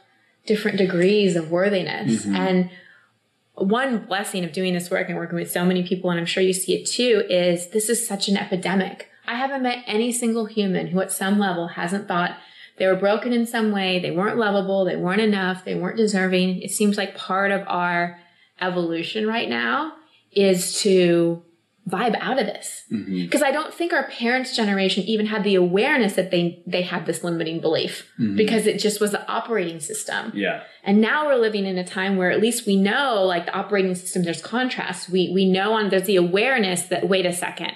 different 0.45 0.77
degrees 0.77 1.35
of 1.35 1.49
worthiness. 1.49 2.25
Mm-hmm. 2.25 2.35
And 2.35 2.69
one 3.55 4.05
blessing 4.05 4.43
of 4.43 4.51
doing 4.51 4.73
this 4.73 4.91
work 4.91 5.07
and 5.09 5.17
working 5.17 5.37
with 5.37 5.49
so 5.49 5.65
many 5.65 5.87
people, 5.87 6.09
and 6.09 6.19
I'm 6.19 6.25
sure 6.25 6.43
you 6.43 6.53
see 6.53 6.75
it 6.75 6.85
too, 6.85 7.23
is 7.29 7.69
this 7.69 7.89
is 7.89 8.05
such 8.05 8.27
an 8.27 8.37
epidemic. 8.37 9.09
I 9.25 9.35
haven't 9.35 9.63
met 9.63 9.83
any 9.87 10.11
single 10.11 10.45
human 10.45 10.87
who 10.87 10.99
at 11.01 11.11
some 11.11 11.39
level 11.39 11.69
hasn't 11.69 12.07
thought 12.07 12.37
they 12.77 12.85
were 12.85 12.95
broken 12.95 13.33
in 13.33 13.47
some 13.47 13.71
way, 13.71 13.97
they 13.97 14.11
weren't 14.11 14.37
lovable, 14.37 14.85
they 14.85 14.95
weren't 14.95 15.21
enough, 15.21 15.65
they 15.65 15.73
weren't 15.73 15.97
deserving. 15.97 16.61
It 16.61 16.69
seems 16.69 16.95
like 16.95 17.17
part 17.17 17.51
of 17.51 17.63
our 17.67 18.19
evolution 18.61 19.25
right 19.25 19.49
now 19.49 19.93
is 20.31 20.81
to 20.81 21.43
vibe 21.89 22.17
out 22.19 22.39
of 22.39 22.45
this. 22.45 22.83
Mm-hmm. 22.91 23.23
Because 23.23 23.41
I 23.41 23.51
don't 23.51 23.73
think 23.73 23.93
our 23.93 24.09
parents' 24.09 24.55
generation 24.55 25.03
even 25.03 25.27
had 25.27 25.43
the 25.43 25.55
awareness 25.55 26.13
that 26.13 26.31
they 26.31 26.61
they 26.67 26.81
had 26.81 27.05
this 27.05 27.23
limiting 27.23 27.61
belief 27.61 28.11
mm-hmm. 28.19 28.35
because 28.35 28.67
it 28.67 28.79
just 28.79 28.99
was 28.99 29.11
the 29.11 29.25
operating 29.29 29.79
system. 29.79 30.31
Yeah. 30.35 30.63
And 30.83 31.01
now 31.01 31.25
we're 31.25 31.35
living 31.35 31.65
in 31.65 31.77
a 31.77 31.85
time 31.85 32.17
where 32.17 32.31
at 32.31 32.41
least 32.41 32.67
we 32.67 32.75
know, 32.75 33.23
like 33.23 33.45
the 33.45 33.55
operating 33.55 33.95
system, 33.95 34.23
there's 34.23 34.41
contrast. 34.41 35.09
We 35.09 35.31
we 35.33 35.49
know 35.49 35.73
on 35.73 35.89
there's 35.89 36.03
the 36.03 36.17
awareness 36.17 36.83
that 36.83 37.07
wait 37.07 37.25
a 37.25 37.33
second, 37.33 37.71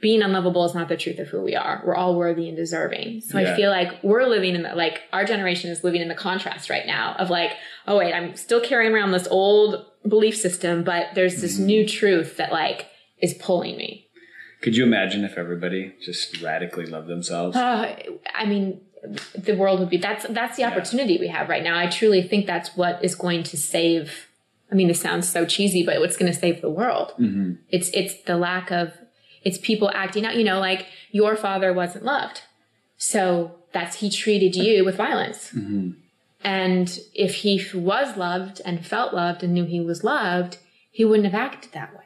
being 0.00 0.22
unlovable 0.22 0.64
is 0.64 0.74
not 0.74 0.88
the 0.88 0.96
truth 0.96 1.18
of 1.18 1.28
who 1.28 1.40
we 1.40 1.54
are. 1.54 1.82
We're 1.86 1.94
all 1.94 2.16
worthy 2.16 2.48
and 2.48 2.56
deserving. 2.56 3.22
So 3.22 3.38
Yeah. 3.38 3.52
I 3.52 3.56
feel 3.56 3.70
like 3.70 4.02
we're 4.02 4.26
living 4.26 4.54
in 4.54 4.62
the 4.62 4.74
like 4.74 5.02
our 5.12 5.24
generation 5.24 5.70
is 5.70 5.84
living 5.84 6.02
in 6.02 6.08
the 6.08 6.14
contrast 6.14 6.68
right 6.68 6.86
now 6.86 7.14
of 7.18 7.30
like, 7.30 7.52
oh 7.86 7.98
wait, 7.98 8.12
I'm 8.12 8.34
still 8.34 8.60
carrying 8.60 8.92
around 8.92 9.12
this 9.12 9.28
old 9.28 9.86
belief 10.08 10.36
system, 10.36 10.84
but 10.84 11.08
there's 11.14 11.40
this 11.40 11.56
mm-hmm. 11.56 11.66
new 11.66 11.88
truth 11.88 12.36
that 12.36 12.52
like 12.52 12.88
is 13.18 13.34
pulling 13.34 13.76
me. 13.76 14.08
Could 14.62 14.76
you 14.76 14.84
imagine 14.84 15.24
if 15.24 15.36
everybody 15.36 15.94
just 16.02 16.40
radically 16.40 16.86
loved 16.86 17.08
themselves? 17.08 17.56
Uh, 17.56 17.96
I 18.34 18.46
mean, 18.46 18.80
the 19.36 19.54
world 19.54 19.80
would 19.80 19.90
be 19.90 19.98
that's 19.98 20.26
that's 20.30 20.56
the 20.56 20.64
opportunity 20.64 21.18
we 21.18 21.28
have 21.28 21.48
right 21.48 21.62
now. 21.62 21.78
I 21.78 21.86
truly 21.86 22.22
think 22.22 22.46
that's 22.46 22.76
what 22.76 23.04
is 23.04 23.14
going 23.14 23.42
to 23.44 23.56
save. 23.56 24.28
I 24.70 24.74
mean, 24.74 24.88
this 24.88 25.00
sounds 25.00 25.28
so 25.28 25.46
cheesy, 25.46 25.84
but 25.84 26.00
what's 26.00 26.16
going 26.16 26.32
to 26.32 26.38
save 26.38 26.60
the 26.60 26.70
world? 26.70 27.12
Mm-hmm. 27.18 27.52
It's 27.68 27.90
it's 27.90 28.22
the 28.22 28.36
lack 28.36 28.70
of 28.70 28.92
it's 29.44 29.58
people 29.58 29.90
acting 29.94 30.26
out. 30.26 30.36
You 30.36 30.44
know, 30.44 30.58
like 30.58 30.86
your 31.10 31.36
father 31.36 31.72
wasn't 31.72 32.04
loved, 32.04 32.42
so 32.96 33.54
that's 33.72 34.00
he 34.00 34.10
treated 34.10 34.56
you 34.56 34.84
with 34.84 34.96
violence. 34.96 35.50
Mm-hmm. 35.50 35.90
And 36.44 36.98
if 37.14 37.36
he 37.36 37.64
was 37.74 38.16
loved 38.16 38.60
and 38.64 38.84
felt 38.84 39.12
loved 39.14 39.42
and 39.42 39.52
knew 39.54 39.64
he 39.64 39.80
was 39.80 40.04
loved, 40.04 40.58
he 40.90 41.04
wouldn't 41.04 41.24
have 41.30 41.34
acted 41.34 41.72
that 41.72 41.92
way. 41.94 42.00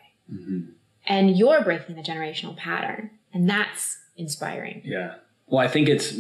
And 1.06 1.36
you're 1.36 1.62
breaking 1.62 1.96
the 1.96 2.02
generational 2.02 2.56
pattern, 2.56 3.10
and 3.34 3.50
that's 3.50 3.98
inspiring. 4.16 4.82
Yeah. 4.84 5.14
Well, 5.46 5.64
I 5.64 5.68
think 5.68 5.88
it's 5.88 6.14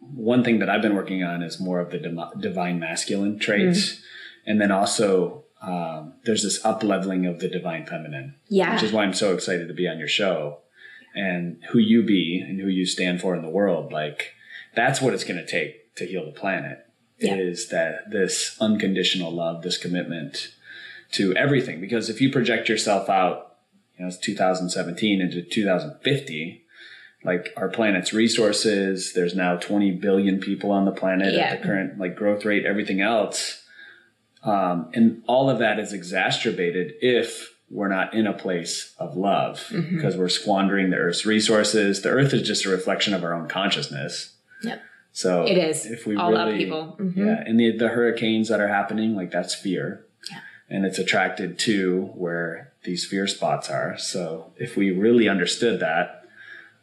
one 0.00 0.42
thing 0.42 0.58
that 0.58 0.68
I've 0.68 0.82
been 0.82 0.96
working 0.96 1.22
on 1.22 1.42
is 1.42 1.60
more 1.60 1.78
of 1.78 1.90
the 1.90 1.98
divine 2.40 2.80
masculine 2.80 3.38
traits. 3.38 4.02
And 4.44 4.60
then 4.60 4.72
also, 4.72 5.44
um, 5.62 6.14
there's 6.24 6.42
this 6.42 6.64
up 6.64 6.82
leveling 6.82 7.26
of 7.26 7.38
the 7.38 7.48
divine 7.48 7.86
feminine, 7.86 8.34
Yeah. 8.48 8.74
which 8.74 8.82
is 8.82 8.92
why 8.92 9.04
I'm 9.04 9.12
so 9.14 9.34
excited 9.34 9.68
to 9.68 9.74
be 9.74 9.86
on 9.86 9.98
your 9.98 10.08
show 10.08 10.58
and 11.14 11.62
who 11.70 11.78
you 11.78 12.02
be 12.02 12.40
and 12.46 12.60
who 12.60 12.68
you 12.68 12.86
stand 12.86 13.20
for 13.20 13.36
in 13.36 13.42
the 13.42 13.50
world. 13.50 13.92
Like, 13.92 14.34
that's 14.74 15.00
what 15.00 15.14
it's 15.14 15.24
going 15.24 15.38
to 15.38 15.46
take 15.46 15.94
to 15.96 16.06
heal 16.06 16.24
the 16.24 16.32
planet 16.32 16.86
Yeah. 17.20 17.34
is 17.36 17.68
that 17.68 18.10
this 18.10 18.56
unconditional 18.60 19.32
love, 19.32 19.62
this 19.62 19.76
commitment 19.78 20.52
to 21.12 21.34
everything. 21.34 21.80
Because 21.80 22.08
if 22.08 22.20
you 22.20 22.30
project 22.30 22.68
yourself 22.68 23.08
out, 23.08 23.56
you 23.96 24.04
know, 24.04 24.08
it's 24.08 24.18
2017 24.18 25.20
into 25.20 25.42
2050, 25.42 26.64
like 27.24 27.52
our 27.56 27.68
planet's 27.68 28.12
resources, 28.12 29.12
there's 29.14 29.34
now 29.34 29.56
20 29.56 29.90
billion 29.92 30.38
people 30.38 30.70
on 30.70 30.84
the 30.84 30.92
planet 30.92 31.34
Yeah. 31.34 31.40
at 31.40 31.60
the 31.62 31.66
current 31.66 31.98
like 31.98 32.14
growth 32.14 32.44
rate, 32.44 32.64
everything 32.64 33.00
else. 33.00 33.64
Um, 34.44 34.90
and 34.94 35.22
all 35.26 35.50
of 35.50 35.58
that 35.58 35.80
is 35.80 35.92
exacerbated 35.92 36.92
if 37.00 37.52
we're 37.70 37.88
not 37.88 38.14
in 38.14 38.26
a 38.26 38.32
place 38.32 38.94
of 38.98 39.16
love 39.16 39.58
Mm-hmm. 39.70 39.96
because 39.96 40.16
we're 40.16 40.28
squandering 40.28 40.90
the 40.90 40.96
earth's 40.96 41.26
resources. 41.26 42.02
The 42.02 42.10
earth 42.10 42.32
is 42.32 42.46
just 42.46 42.64
a 42.64 42.68
reflection 42.70 43.12
of 43.14 43.24
our 43.24 43.34
own 43.34 43.48
consciousness. 43.48 44.34
Yep. 44.62 44.80
So 45.18 45.44
It 45.44 45.58
is. 45.58 45.84
If 45.84 46.06
we 46.06 46.14
All 46.14 46.30
really, 46.30 46.52
upheaval. 46.52 46.96
Mhm. 47.00 47.16
yeah, 47.16 47.42
and 47.44 47.58
the 47.58 47.72
the 47.72 47.88
hurricanes 47.88 48.46
that 48.50 48.60
are 48.60 48.68
happening, 48.68 49.16
like 49.16 49.32
that's 49.32 49.52
fear, 49.52 50.04
Yeah. 50.30 50.38
and 50.70 50.86
it's 50.86 51.00
attracted 51.00 51.58
to 51.60 52.12
where 52.14 52.70
these 52.84 53.04
fear 53.04 53.26
spots 53.26 53.68
are. 53.68 53.98
So 53.98 54.52
if 54.56 54.76
we 54.76 54.92
really 54.92 55.28
understood 55.28 55.80
that, 55.80 56.22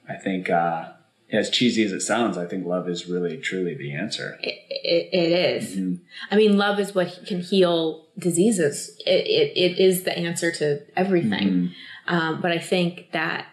I 0.10 0.16
think, 0.16 0.50
uh, 0.50 0.90
as 1.32 1.50
cheesy 1.50 1.84
as 1.86 1.94
it 1.94 2.02
sounds, 2.02 2.38
I 2.38 2.46
think 2.46 2.66
love 2.66 2.90
is 2.90 3.08
really 3.08 3.38
truly 3.38 3.74
the 3.74 3.94
answer. 3.94 4.38
It, 4.44 4.56
it, 4.70 5.10
it 5.14 5.32
is. 5.56 5.78
Mm-hmm. 5.78 5.94
I 6.30 6.36
mean, 6.36 6.58
love 6.58 6.78
is 6.78 6.94
what 6.94 7.22
can 7.26 7.40
heal 7.40 8.06
diseases. 8.20 8.98
It, 9.06 9.26
it, 9.28 9.58
it 9.58 9.80
is 9.80 10.04
the 10.04 10.16
answer 10.18 10.52
to 10.52 10.82
everything. 10.98 11.48
Mm-hmm. 11.50 12.14
Um, 12.14 12.42
but 12.42 12.52
I 12.52 12.60
think 12.60 13.12
that 13.14 13.48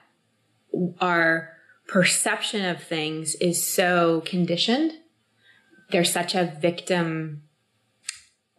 our 1.00 1.51
perception 1.86 2.64
of 2.64 2.82
things 2.82 3.34
is 3.36 3.66
so 3.66 4.22
conditioned. 4.22 4.92
There's 5.90 6.12
such 6.12 6.34
a 6.34 6.56
victim 6.60 7.42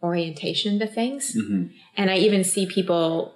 orientation 0.02 0.78
to 0.78 0.86
things. 0.86 1.34
Mm-hmm. 1.36 1.66
And 1.96 2.10
I 2.10 2.16
even 2.18 2.44
see 2.44 2.66
people 2.66 3.34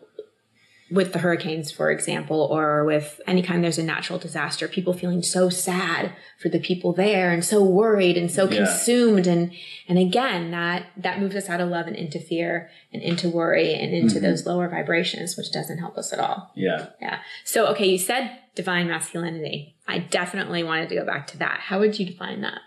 with 0.90 1.12
the 1.12 1.18
hurricanes, 1.18 1.70
for 1.70 1.90
example, 1.90 2.48
or 2.51 2.85
with 2.85 3.20
any 3.27 3.42
kind 3.42 3.62
there's 3.62 3.77
a 3.79 3.83
natural 3.83 4.18
disaster, 4.18 4.66
people 4.68 4.94
feeling 4.94 5.22
so 5.22 5.51
sad 5.51 6.12
for 6.38 6.48
the 6.48 6.59
people 6.59 6.92
there 6.94 7.31
and 7.31 7.44
so 7.44 7.62
worried 7.62 8.16
and 8.16 8.31
so 8.31 8.48
Yeah. 8.48 8.64
consumed. 8.64 9.27
And 9.27 9.53
and 9.87 9.98
again, 9.98 10.51
that 10.53 10.87
that 10.96 11.20
moves 11.20 11.37
us 11.37 11.48
out 11.51 11.61
of 11.61 11.68
love 11.68 11.87
and 11.87 11.96
into 11.96 12.18
fear 12.18 12.70
and 12.92 13.03
into 13.03 13.29
worry 13.29 13.74
and 13.74 13.92
into 13.92 14.14
Mm-hmm. 14.16 14.24
those 14.24 14.46
lower 14.46 14.68
vibrations, 14.68 15.37
which 15.37 15.53
doesn't 15.53 15.79
help 15.79 15.98
us 15.98 16.12
at 16.12 16.20
all. 16.20 16.53
Yeah. 16.55 16.87
Yeah. 17.03 17.18
So 17.44 17.66
okay, 17.68 17.87
you 17.88 17.98
said 17.98 18.31
divine 18.55 18.88
masculinity. 18.88 19.77
I 19.87 19.98
definitely 19.98 20.62
wanted 20.62 20.88
to 20.88 20.94
go 20.94 21.05
back 21.05 21.27
to 21.29 21.38
that. 21.38 21.61
How 21.61 21.79
would 21.81 21.98
you 21.98 22.07
define 22.07 22.40
that? 22.40 22.61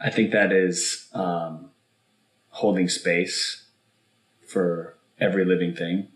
I 0.00 0.10
think 0.10 0.32
that 0.32 0.50
is 0.52 1.08
um, 1.12 1.70
holding 2.48 2.88
space 2.88 3.66
for 4.46 4.96
every 5.20 5.44
living 5.44 5.74
thing 5.76 6.08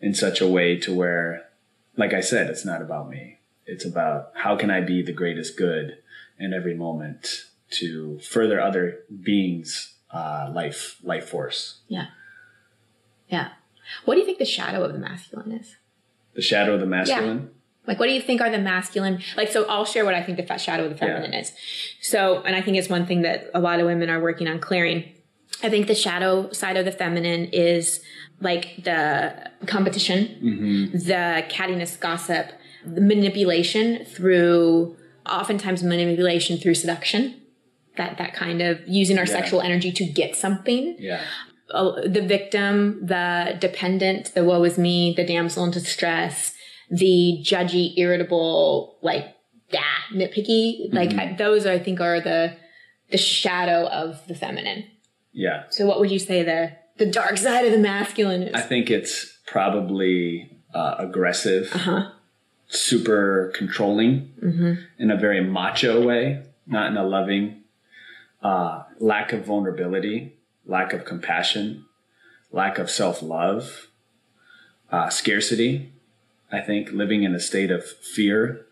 in 0.00 0.14
such 0.14 0.40
a 0.40 0.48
way 0.48 0.76
to 0.78 0.94
where, 0.94 1.48
like 1.96 2.12
I 2.12 2.20
said, 2.20 2.48
it's 2.48 2.64
not 2.64 2.82
about 2.82 3.08
me. 3.08 3.38
It's 3.66 3.84
about 3.84 4.32
how 4.34 4.56
can 4.56 4.70
I 4.70 4.80
be 4.80 5.02
the 5.02 5.12
greatest 5.12 5.56
good 5.56 5.98
in 6.38 6.52
every 6.52 6.74
moment 6.74 7.44
to 7.72 8.18
further 8.20 8.60
other 8.60 9.00
beings' 9.22 9.94
uh, 10.10 10.50
life 10.52 10.96
life 11.02 11.28
force. 11.28 11.80
Yeah. 11.88 12.06
Yeah. 13.28 13.50
What 14.04 14.14
do 14.14 14.20
you 14.20 14.26
think 14.26 14.38
the 14.38 14.44
shadow 14.44 14.82
of 14.82 14.92
the 14.92 14.98
masculine 14.98 15.52
is? 15.52 15.76
The 16.34 16.42
shadow 16.42 16.74
of 16.74 16.80
the 16.80 16.86
masculine. 16.86 17.38
Yeah. 17.38 17.46
Like, 17.86 17.98
what 17.98 18.06
do 18.06 18.12
you 18.12 18.20
think 18.20 18.40
are 18.40 18.50
the 18.50 18.58
masculine? 18.58 19.22
Like, 19.36 19.50
so 19.50 19.64
I'll 19.66 19.84
share 19.84 20.04
what 20.04 20.14
I 20.14 20.22
think 20.22 20.36
the 20.38 20.56
shadow 20.58 20.84
of 20.84 20.90
the 20.90 20.96
feminine 20.96 21.32
Yeah. 21.32 21.40
is. 21.40 21.52
So, 22.00 22.42
and 22.42 22.54
I 22.54 22.62
think 22.62 22.76
it's 22.76 22.88
one 22.88 23.06
thing 23.06 23.22
that 23.22 23.50
a 23.54 23.60
lot 23.60 23.80
of 23.80 23.86
women 23.86 24.10
are 24.10 24.20
working 24.20 24.46
on 24.48 24.60
clearing. 24.60 25.12
I 25.62 25.68
think 25.68 25.86
the 25.86 25.94
shadow 25.94 26.50
side 26.52 26.76
of 26.76 26.84
the 26.84 26.92
feminine 26.92 27.46
is 27.52 28.00
like 28.40 28.82
the 28.84 29.50
competition, 29.66 30.90
the 30.92 31.44
cattiness, 31.50 31.98
gossip, 32.00 32.46
the 32.86 33.00
manipulation 33.00 34.04
through, 34.06 34.96
oftentimes 35.26 35.82
manipulation 35.82 36.56
through 36.58 36.74
seduction. 36.74 37.36
That, 37.96 38.16
that 38.18 38.32
kind 38.32 38.62
of 38.62 38.78
using 38.86 39.18
our 39.18 39.26
Yeah. 39.26 39.32
sexual 39.32 39.60
energy 39.60 39.92
to 39.92 40.04
get 40.04 40.34
something 40.34 40.96
Yeah. 40.98 41.20
uh, 41.70 42.00
the 42.06 42.22
victim, 42.22 43.04
the 43.04 43.56
dependent, 43.60 44.32
the 44.34 44.44
woe 44.44 44.62
is 44.64 44.78
me, 44.78 45.12
the 45.14 45.24
damsel 45.26 45.64
in 45.64 45.70
distress, 45.72 46.54
the 46.90 47.40
judgy, 47.42 47.92
irritable, 47.98 48.96
like, 49.02 49.26
yeah, 49.70 49.82
nitpicky. 50.14 50.92
Like 50.94 51.12
I, 51.14 51.34
those, 51.36 51.66
I 51.66 51.78
think, 51.78 52.00
are 52.00 52.20
the 52.20 52.56
the 53.10 53.18
shadow 53.18 53.86
of 53.88 54.26
the 54.28 54.34
feminine. 54.34 54.84
Yeah. 55.32 55.64
So, 55.70 55.86
what 55.86 56.00
would 56.00 56.10
you 56.10 56.18
say 56.18 56.42
the 56.42 56.72
the 56.96 57.06
dark 57.10 57.38
side 57.38 57.64
of 57.64 57.72
the 57.72 57.78
masculine 57.78 58.42
is? 58.42 58.54
I 58.54 58.60
think 58.60 58.90
it's 58.90 59.38
probably 59.46 60.50
uh, 60.74 60.96
aggressive, 60.98 61.70
huh. 61.70 62.10
super 62.68 63.52
controlling 63.54 64.32
Mm-hmm. 64.42 64.74
in 64.98 65.10
a 65.10 65.16
very 65.16 65.42
macho 65.42 66.04
way, 66.06 66.42
not 66.66 66.90
in 66.90 66.96
a 66.96 67.04
loving, 67.04 67.62
uh, 68.42 68.84
lack 68.98 69.32
of 69.32 69.44
vulnerability, 69.44 70.34
lack 70.66 70.92
of 70.92 71.04
compassion, 71.04 71.84
lack 72.52 72.78
of 72.78 72.90
self 72.90 73.22
love, 73.22 73.88
uh, 74.90 75.08
scarcity. 75.10 75.92
I 76.52 76.60
think 76.60 76.90
living 76.90 77.22
in 77.22 77.34
a 77.34 77.40
state 77.40 77.70
of 77.70 77.84
fear, 77.84 78.66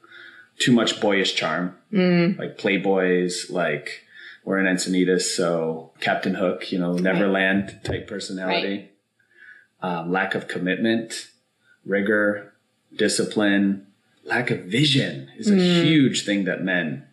too 0.59 0.73
much 0.73 1.01
boyish 1.01 1.35
charm, 1.37 1.77
like 1.93 2.59
playboys, 2.59 3.51
like 3.51 4.05
we're 4.49 4.59
in 4.59 4.65
Encinitas, 4.77 5.23
so 5.23 5.93
Captain 6.01 6.33
Hook, 6.35 6.73
you 6.73 6.79
know, 6.79 6.95
Neverland 6.95 7.81
type 7.85 8.09
personality, 8.09 8.89
um, 9.83 10.11
lack 10.11 10.35
of 10.35 10.49
commitment, 10.49 11.29
rigor, 11.85 12.55
discipline, 12.97 13.87
lack 14.25 14.51
of 14.51 14.61
vision 14.65 15.29
is 15.37 15.51
a 15.51 15.55
huge 15.57 16.25
thing 16.25 16.45
that 16.45 16.63
men 16.65 17.07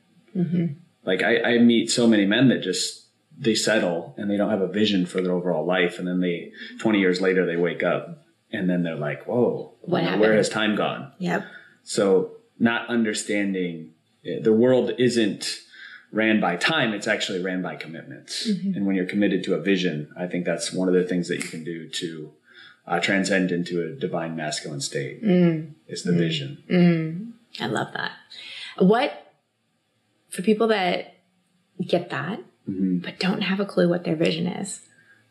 like 1.05 1.23
I, 1.23 1.55
I 1.55 1.57
meet 1.59 1.91
so 1.91 2.07
many 2.07 2.25
men 2.25 2.47
that 2.49 2.61
just 2.61 3.05
they 3.37 3.55
settle 3.55 4.13
and 4.17 4.29
they 4.29 4.37
don't 4.37 4.49
have 4.49 4.61
a 4.61 4.67
vision 4.67 5.05
for 5.05 5.21
their 5.21 5.33
overall 5.33 5.65
life. 5.65 5.99
And 5.99 6.07
then 6.07 6.21
they 6.21 6.51
20 6.79 6.99
years 6.99 7.19
later 7.21 7.45
they 7.45 7.57
wake 7.57 7.83
up 7.83 8.25
and 8.51 8.69
then 8.69 8.83
they're 8.83 8.95
like 8.95 9.25
whoa 9.27 9.73
What 9.81 10.19
where 10.19 10.35
has 10.35 10.47
time 10.49 10.75
gone? 10.75 11.11
Yep. 11.19 11.43
so 11.83 12.31
not 12.59 12.87
understanding 12.89 13.91
eh, 14.25 14.39
the 14.41 14.53
world 14.53 14.91
isn't 14.97 15.59
ran 16.15 16.39
by 16.39 16.55
time 16.55 16.93
it's 16.93 17.07
actually 17.07 17.41
ran 17.41 17.61
by 17.61 17.75
commitments 17.75 18.47
mm-hmm. 18.49 18.73
and 18.73 18.85
when 18.85 18.95
you're 18.95 19.05
committed 19.05 19.43
to 19.43 19.53
a 19.53 19.61
vision 19.61 20.09
i 20.17 20.25
think 20.25 20.45
that's 20.45 20.71
one 20.71 20.87
of 20.87 20.93
the 20.93 21.03
things 21.03 21.27
that 21.27 21.37
you 21.37 21.49
can 21.49 21.63
do 21.63 21.89
to 21.89 22.31
uh, 22.87 22.99
transcend 22.99 23.51
into 23.51 23.81
a 23.81 23.89
divine 23.99 24.35
masculine 24.35 24.81
state 24.81 25.23
mm. 25.23 25.71
is 25.87 26.03
the 26.03 26.11
mm. 26.11 26.17
vision 26.17 26.63
mm. 26.69 27.25
I 27.59 27.67
love 27.67 27.93
that. 27.93 28.11
What 28.77 29.33
for 30.29 30.41
people 30.41 30.67
that 30.67 31.15
get 31.85 32.09
that 32.09 32.39
mm-hmm. 32.69 32.97
but 32.99 33.19
don't 33.19 33.41
have 33.41 33.59
a 33.59 33.65
clue 33.65 33.89
what 33.89 34.03
their 34.03 34.15
vision 34.15 34.47
is? 34.47 34.81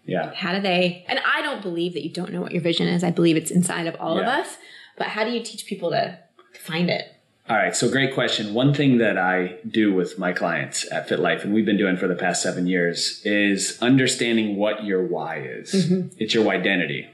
yeah 0.05 0.33
How 0.35 0.55
do 0.55 0.61
they? 0.61 1.05
And 1.09 1.18
I 1.18 1.42
don't 1.42 1.62
believe 1.62 1.94
that 1.94 2.03
you 2.03 2.12
don't 2.12 2.33
know 2.33 2.40
what 2.40 2.53
your 2.53 2.62
vision 2.62 2.88
is. 2.88 3.05
I 3.05 3.11
believe 3.11 3.37
it's 3.37 3.51
inside 3.51 3.87
of 3.87 3.97
all 3.99 4.18
of 4.18 4.27
us. 4.27 4.57
But 4.97 5.09
how 5.09 5.25
do 5.25 5.31
you 5.31 5.42
teach 5.42 5.66
people 5.66 5.90
to 5.90 6.18
find 6.59 6.88
it? 6.88 7.13
All 7.46 7.57
right, 7.57 7.76
so 7.76 7.90
great 7.90 8.14
question. 8.14 8.54
One 8.54 8.72
thing 8.72 8.98
that 8.98 9.18
I 9.18 9.57
do 9.68 9.92
with 9.92 10.18
my 10.18 10.33
clients 10.33 10.90
at 10.90 11.07
FitLife, 11.07 11.44
and 11.44 11.52
we've 11.52 11.66
been 11.66 11.76
doing 11.76 11.98
for 11.98 12.09
the 12.09 12.14
past 12.14 12.42
seven 12.42 12.66
years, 12.66 13.20
is 13.22 13.78
understanding 13.83 14.57
what 14.57 14.85
your 14.85 15.02
why 15.02 15.40
is. 15.40 15.72
Mm-hmm. 15.72 16.09
It's 16.18 16.33
your 16.33 16.48
identity, 16.50 17.07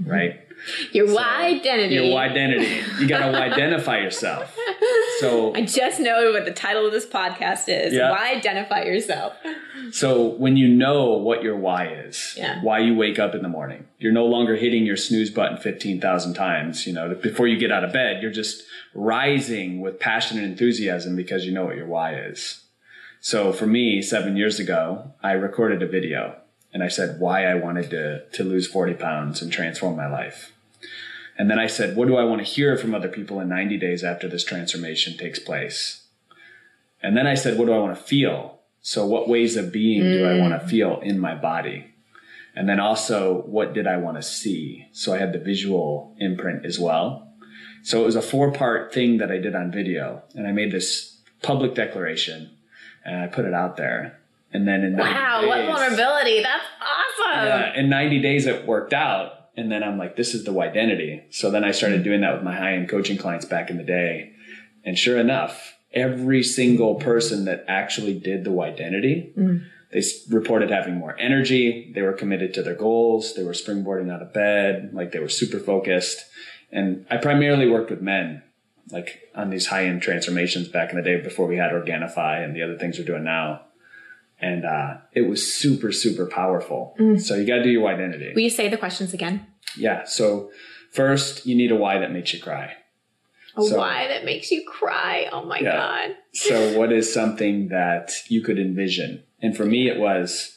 mm-hmm. 0.00 0.08
right? 0.08 0.40
Your 0.92 1.12
why 1.12 1.46
identity. 1.46 1.96
Your 1.96 2.16
identity. 2.16 2.80
You 3.00 3.08
got 3.08 3.32
to 3.32 3.36
identify 3.42 3.98
yourself. 3.98 4.56
So, 5.22 5.54
I 5.54 5.64
just 5.64 6.00
know 6.00 6.32
what 6.32 6.44
the 6.44 6.52
title 6.52 6.84
of 6.84 6.90
this 6.90 7.06
podcast 7.06 7.68
is. 7.68 7.92
Yeah. 7.94 8.10
Why 8.10 8.32
identify 8.34 8.82
yourself? 8.82 9.34
so 9.92 10.30
when 10.30 10.56
you 10.56 10.66
know 10.66 11.12
what 11.12 11.44
your 11.44 11.56
why 11.56 11.86
is, 11.86 12.34
Yeah. 12.36 12.60
why 12.62 12.80
you 12.80 12.96
wake 12.96 13.20
up 13.20 13.32
in 13.34 13.42
the 13.42 13.48
morning, 13.48 13.86
you're 13.98 14.12
no 14.12 14.26
longer 14.26 14.56
hitting 14.56 14.84
your 14.84 14.96
snooze 14.96 15.30
button 15.30 15.58
15,000 15.58 16.34
times, 16.34 16.88
you 16.88 16.92
know, 16.92 17.14
before 17.14 17.46
you 17.46 17.56
get 17.56 17.70
out 17.70 17.84
of 17.84 17.92
bed, 17.92 18.20
you're 18.20 18.32
just 18.32 18.64
rising 18.94 19.80
with 19.80 20.00
passion 20.00 20.38
and 20.38 20.46
enthusiasm 20.46 21.14
because 21.14 21.46
you 21.46 21.52
know 21.52 21.66
what 21.66 21.76
your 21.76 21.86
why 21.86 22.16
is. 22.16 22.64
So 23.20 23.52
for 23.52 23.66
me, 23.68 24.02
seven 24.02 24.36
years 24.36 24.58
ago, 24.58 25.12
I 25.22 25.32
recorded 25.32 25.82
a 25.82 25.86
video 25.86 26.34
and 26.74 26.82
I 26.82 26.88
said 26.88 27.20
why 27.20 27.44
I 27.46 27.54
wanted 27.54 27.90
to, 27.90 28.24
to 28.28 28.42
lose 28.42 28.66
40 28.66 28.94
pounds 28.94 29.40
and 29.40 29.52
transform 29.52 29.96
my 29.96 30.08
life. 30.10 30.52
And 31.38 31.50
then 31.50 31.58
I 31.58 31.66
said, 31.66 31.96
what 31.96 32.08
do 32.08 32.16
I 32.16 32.24
want 32.24 32.44
to 32.44 32.52
hear 32.52 32.76
from 32.76 32.94
other 32.94 33.08
people 33.08 33.40
in 33.40 33.48
90 33.48 33.78
days 33.78 34.04
after 34.04 34.28
this 34.28 34.44
transformation 34.44 35.16
takes 35.16 35.38
place? 35.38 36.06
And 37.02 37.16
then 37.16 37.26
I 37.26 37.34
said, 37.34 37.58
what 37.58 37.66
do 37.66 37.72
I 37.72 37.78
want 37.78 37.96
to 37.96 38.02
feel? 38.02 38.60
So 38.80 39.06
what 39.06 39.28
ways 39.28 39.56
of 39.56 39.72
being 39.72 40.02
do 40.02 40.26
I 40.26 40.38
want 40.38 40.52
to 40.52 40.64
mm. 40.64 40.68
feel 40.68 41.00
in 41.00 41.18
my 41.18 41.34
body? 41.34 41.86
And 42.54 42.68
then 42.68 42.80
also, 42.80 43.42
what 43.46 43.72
did 43.72 43.86
I 43.86 43.96
want 43.96 44.18
to 44.18 44.22
see? 44.22 44.86
So 44.92 45.14
I 45.14 45.18
had 45.18 45.32
the 45.32 45.38
visual 45.38 46.14
imprint 46.18 46.66
as 46.66 46.78
well. 46.78 47.28
So 47.82 48.02
it 48.02 48.04
was 48.04 48.16
a 48.16 48.22
four 48.22 48.52
part 48.52 48.92
thing 48.92 49.18
that 49.18 49.30
I 49.30 49.38
did 49.38 49.54
on 49.54 49.72
video. 49.72 50.22
And 50.34 50.46
I 50.46 50.52
made 50.52 50.70
this 50.70 51.18
public 51.42 51.74
declaration 51.74 52.50
and 53.04 53.16
I 53.16 53.26
put 53.26 53.44
it 53.44 53.54
out 53.54 53.76
there. 53.76 54.18
And 54.52 54.68
then 54.68 54.84
in 54.84 54.96
90 54.96 55.14
Wow, 55.14 55.46
what 55.46 55.64
vulnerability. 55.64 56.42
That's 56.42 56.64
awesome. 56.80 57.46
yeah, 57.46 57.74
in 57.74 57.88
90 57.88 58.20
days 58.20 58.46
it 58.46 58.66
worked 58.66 58.92
out. 58.92 59.41
And 59.56 59.70
then 59.70 59.82
I'm 59.82 59.98
like, 59.98 60.16
this 60.16 60.34
is 60.34 60.44
the 60.44 60.58
identity. 60.60 61.24
So 61.30 61.50
then 61.50 61.64
I 61.64 61.72
started 61.72 62.02
doing 62.02 62.22
that 62.22 62.34
with 62.34 62.42
my 62.42 62.56
high 62.56 62.74
end 62.74 62.88
coaching 62.88 63.18
clients 63.18 63.44
back 63.44 63.70
in 63.70 63.76
the 63.76 63.84
day. 63.84 64.32
And 64.84 64.98
sure 64.98 65.18
enough, 65.18 65.74
every 65.92 66.42
single 66.42 66.94
person 66.96 67.44
that 67.44 67.64
actually 67.68 68.18
did 68.18 68.44
the 68.44 68.60
identity, 68.60 69.32
mm-hmm. 69.36 69.64
they 69.92 70.02
reported 70.30 70.70
having 70.70 70.96
more 70.96 71.18
energy. 71.18 71.92
They 71.94 72.02
were 72.02 72.14
committed 72.14 72.54
to 72.54 72.62
their 72.62 72.74
goals. 72.74 73.34
They 73.34 73.44
were 73.44 73.52
springboarding 73.52 74.10
out 74.10 74.22
of 74.22 74.32
bed. 74.32 74.90
Like 74.92 75.12
they 75.12 75.18
were 75.18 75.28
super 75.28 75.58
focused. 75.58 76.24
And 76.70 77.06
I 77.10 77.18
primarily 77.18 77.68
worked 77.68 77.90
with 77.90 78.00
men, 78.00 78.42
like 78.90 79.20
on 79.34 79.50
these 79.50 79.66
high 79.66 79.84
end 79.84 80.00
transformations 80.00 80.68
back 80.68 80.90
in 80.90 80.96
the 80.96 81.02
day 81.02 81.20
before 81.20 81.46
we 81.46 81.58
had 81.58 81.72
Organifi 81.72 82.42
and 82.42 82.56
the 82.56 82.62
other 82.62 82.78
things 82.78 82.98
we're 82.98 83.04
doing 83.04 83.24
now. 83.24 83.62
And 84.42 84.64
uh, 84.64 84.94
it 85.12 85.22
was 85.22 85.40
super, 85.54 85.92
super 85.92 86.26
powerful. 86.26 86.94
So 87.18 87.36
you 87.36 87.46
got 87.46 87.56
to 87.56 87.62
do 87.62 87.70
your 87.70 87.86
identity. 87.88 88.32
Will 88.34 88.42
you 88.42 88.50
say 88.50 88.68
the 88.68 88.76
questions 88.76 89.14
again? 89.14 89.46
Yeah. 89.76 90.04
So 90.04 90.50
first, 90.90 91.46
you 91.46 91.54
need 91.54 91.70
a 91.70 91.76
why 91.76 91.98
that 91.98 92.10
makes 92.12 92.34
you 92.34 92.40
cry. 92.42 92.72
A 93.56 93.62
So- 93.62 93.78
why 93.78 94.08
that 94.08 94.24
makes 94.24 94.50
you 94.50 94.64
cry. 94.66 95.28
Oh 95.32 95.44
my 95.44 95.60
Yeah. 95.60 95.72
God. 95.72 96.16
So 96.32 96.76
what 96.78 96.92
is 96.92 97.12
something 97.12 97.68
that 97.68 98.10
you 98.28 98.40
could 98.42 98.58
envision? 98.58 99.22
And 99.40 99.56
for 99.56 99.64
me, 99.64 99.88
it 99.88 99.98
was 99.98 100.56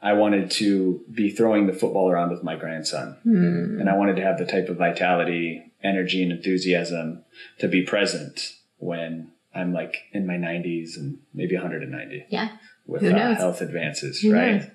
I 0.00 0.12
wanted 0.12 0.50
to 0.52 1.00
be 1.10 1.30
throwing 1.30 1.66
the 1.66 1.72
football 1.72 2.10
around 2.10 2.30
with 2.30 2.42
my 2.44 2.56
grandson, 2.56 3.16
and 3.24 3.88
I 3.88 3.96
wanted 3.96 4.16
to 4.16 4.22
have 4.22 4.36
the 4.36 4.44
type 4.44 4.68
of 4.68 4.76
vitality, 4.76 5.72
energy, 5.82 6.22
and 6.22 6.30
enthusiasm 6.30 7.24
to 7.58 7.68
be 7.68 7.82
present 7.82 8.52
when 8.76 9.30
I'm 9.54 9.72
like 9.72 9.94
in 10.12 10.26
my 10.26 10.34
90s 10.34 10.98
and 10.98 11.18
maybe 11.32 11.54
190 11.54 12.26
Yeah. 12.28 12.48
With 12.86 13.02
uh, 13.04 13.34
health 13.34 13.60
advances, 13.60 14.20
Who 14.20 14.32
right? 14.32 14.62
knows? 14.62 14.70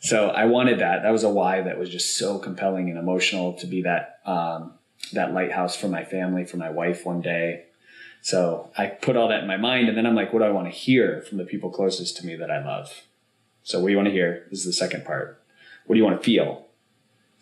So 0.00 0.30
I 0.30 0.46
wanted 0.46 0.80
that. 0.80 1.02
That 1.02 1.10
was 1.10 1.22
a 1.22 1.28
why 1.28 1.60
that 1.62 1.78
was 1.78 1.88
just 1.88 2.16
so 2.16 2.38
compelling 2.38 2.90
and 2.90 2.98
emotional 2.98 3.52
to 3.54 3.66
be 3.66 3.82
that 3.82 4.20
um, 4.26 4.72
that 5.12 5.32
lighthouse 5.32 5.76
for 5.76 5.88
my 5.88 6.04
family, 6.04 6.44
for 6.44 6.56
my 6.56 6.70
wife 6.70 7.06
one 7.06 7.20
day. 7.20 7.66
So 8.20 8.70
I 8.76 8.86
put 8.86 9.16
all 9.16 9.28
that 9.28 9.40
in 9.40 9.46
my 9.48 9.56
mind, 9.56 9.88
and 9.88 9.96
then 9.96 10.06
I'm 10.06 10.14
like, 10.14 10.32
what 10.32 10.40
do 10.40 10.44
I 10.44 10.50
want 10.50 10.66
to 10.66 10.72
hear 10.72 11.22
from 11.22 11.38
the 11.38 11.44
people 11.44 11.70
closest 11.70 12.16
to 12.18 12.26
me 12.26 12.36
that 12.36 12.50
I 12.50 12.64
love? 12.64 13.02
So 13.62 13.80
what 13.80 13.88
do 13.88 13.92
you 13.92 13.96
want 13.96 14.06
to 14.08 14.12
hear? 14.12 14.46
This 14.50 14.60
is 14.60 14.66
the 14.66 14.72
second 14.72 15.04
part. 15.04 15.40
What 15.86 15.94
do 15.94 15.98
you 15.98 16.04
want 16.04 16.20
to 16.20 16.24
feel? 16.24 16.66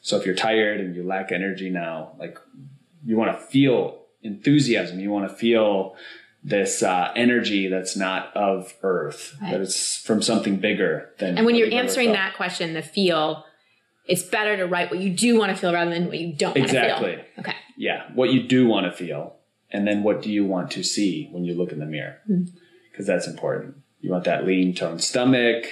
So 0.03 0.18
if 0.18 0.27
you're 0.27 0.35
tired 0.35 0.81
and 0.81 0.94
you 0.96 1.03
lack 1.03 1.33
energy 1.33 1.70
now, 1.70 2.12
like 2.18 2.38
you 3.05 3.16
want 3.16 3.38
to 3.38 3.46
feel 3.46 4.03
enthusiasm, 4.23 5.01
you 5.01 5.11
want 5.11 5.29
to 5.29 5.35
feel 5.35 5.96
this 6.42 6.83
uh, 6.83 7.12
energy 7.14 7.68
that's 7.68 7.96
not 7.96 8.35
of 8.37 8.74
earth, 8.83 9.37
Right. 9.42 9.53
that 9.53 9.61
it's 9.61 9.96
from 9.98 10.22
something 10.22 10.57
bigger 10.57 11.11
than. 11.18 11.37
And 11.37 11.46
when 11.46 11.55
you're 11.55 11.72
answering 11.72 12.12
that 12.12 12.35
question, 12.35 12.72
the 12.72 12.83
feel, 12.83 13.44
it's 14.07 14.22
better 14.22 14.57
to 14.57 14.64
write 14.66 14.90
what 14.90 15.00
you 15.00 15.11
do 15.11 15.38
want 15.38 15.50
to 15.50 15.57
feel 15.57 15.72
rather 15.72 15.90
than 15.90 16.07
what 16.07 16.18
you 16.18 16.33
don't 16.35 16.57
want 16.57 16.70
to 16.70 16.76
Exactly. 16.76 17.18
Okay. 17.38 17.55
yeah, 17.76 18.05
what 18.14 18.31
you 18.31 18.42
do 18.48 18.66
want 18.66 18.87
to 18.87 18.92
feel, 18.92 19.37
and 19.70 19.87
then 19.87 20.03
what 20.03 20.22
do 20.22 20.31
you 20.33 20.44
want 20.46 20.70
to 20.72 20.83
see 20.83 21.29
when 21.31 21.44
you 21.44 21.55
look 21.55 21.72
in 21.72 21.79
the 21.79 21.87
mirror? 21.87 22.18
Hmm. 22.26 22.44
Because 22.90 23.07
that's 23.07 23.26
important. 23.26 23.76
You 24.00 24.11
want 24.11 24.24
that 24.24 24.46
lean 24.46 24.74
toned 24.74 25.03
stomach, 25.03 25.66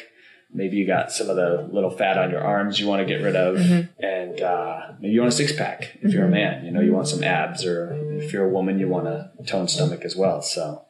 maybe 0.53 0.77
you 0.77 0.87
got 0.87 1.13
some 1.13 1.29
of 1.29 1.37
the 1.37 1.69
little 1.71 1.91
fat 1.91 2.19
on 2.19 2.31
your 2.31 2.43
arms 2.43 2.81
you 2.81 2.87
want 2.87 3.01
to 3.01 3.07
get 3.07 3.23
rid 3.23 3.37
of, 3.37 3.57
mm-hmm. 3.57 4.05
and 4.05 4.41
uh, 4.41 4.93
maybe 5.01 5.15
you 5.15 5.21
want 5.21 5.33
a 5.33 5.37
six 5.37 5.53
pack 5.53 5.99
if 6.03 6.13
you're 6.13 6.23
a 6.23 6.27
mm-hmm. 6.27 6.35
man. 6.35 6.65
You 6.65 6.71
know, 6.71 6.81
you 6.81 6.93
want 6.93 7.09
some 7.09 7.23
abs, 7.23 7.65
or 7.65 7.93
if 8.19 8.33
you're 8.33 8.47
a 8.47 8.49
woman, 8.49 8.79
you 8.79 8.89
want 8.89 9.09
a 9.09 9.31
toned 9.47 9.71
stomach 9.71 10.05
as 10.05 10.17
well. 10.17 10.43
So. 10.43 10.85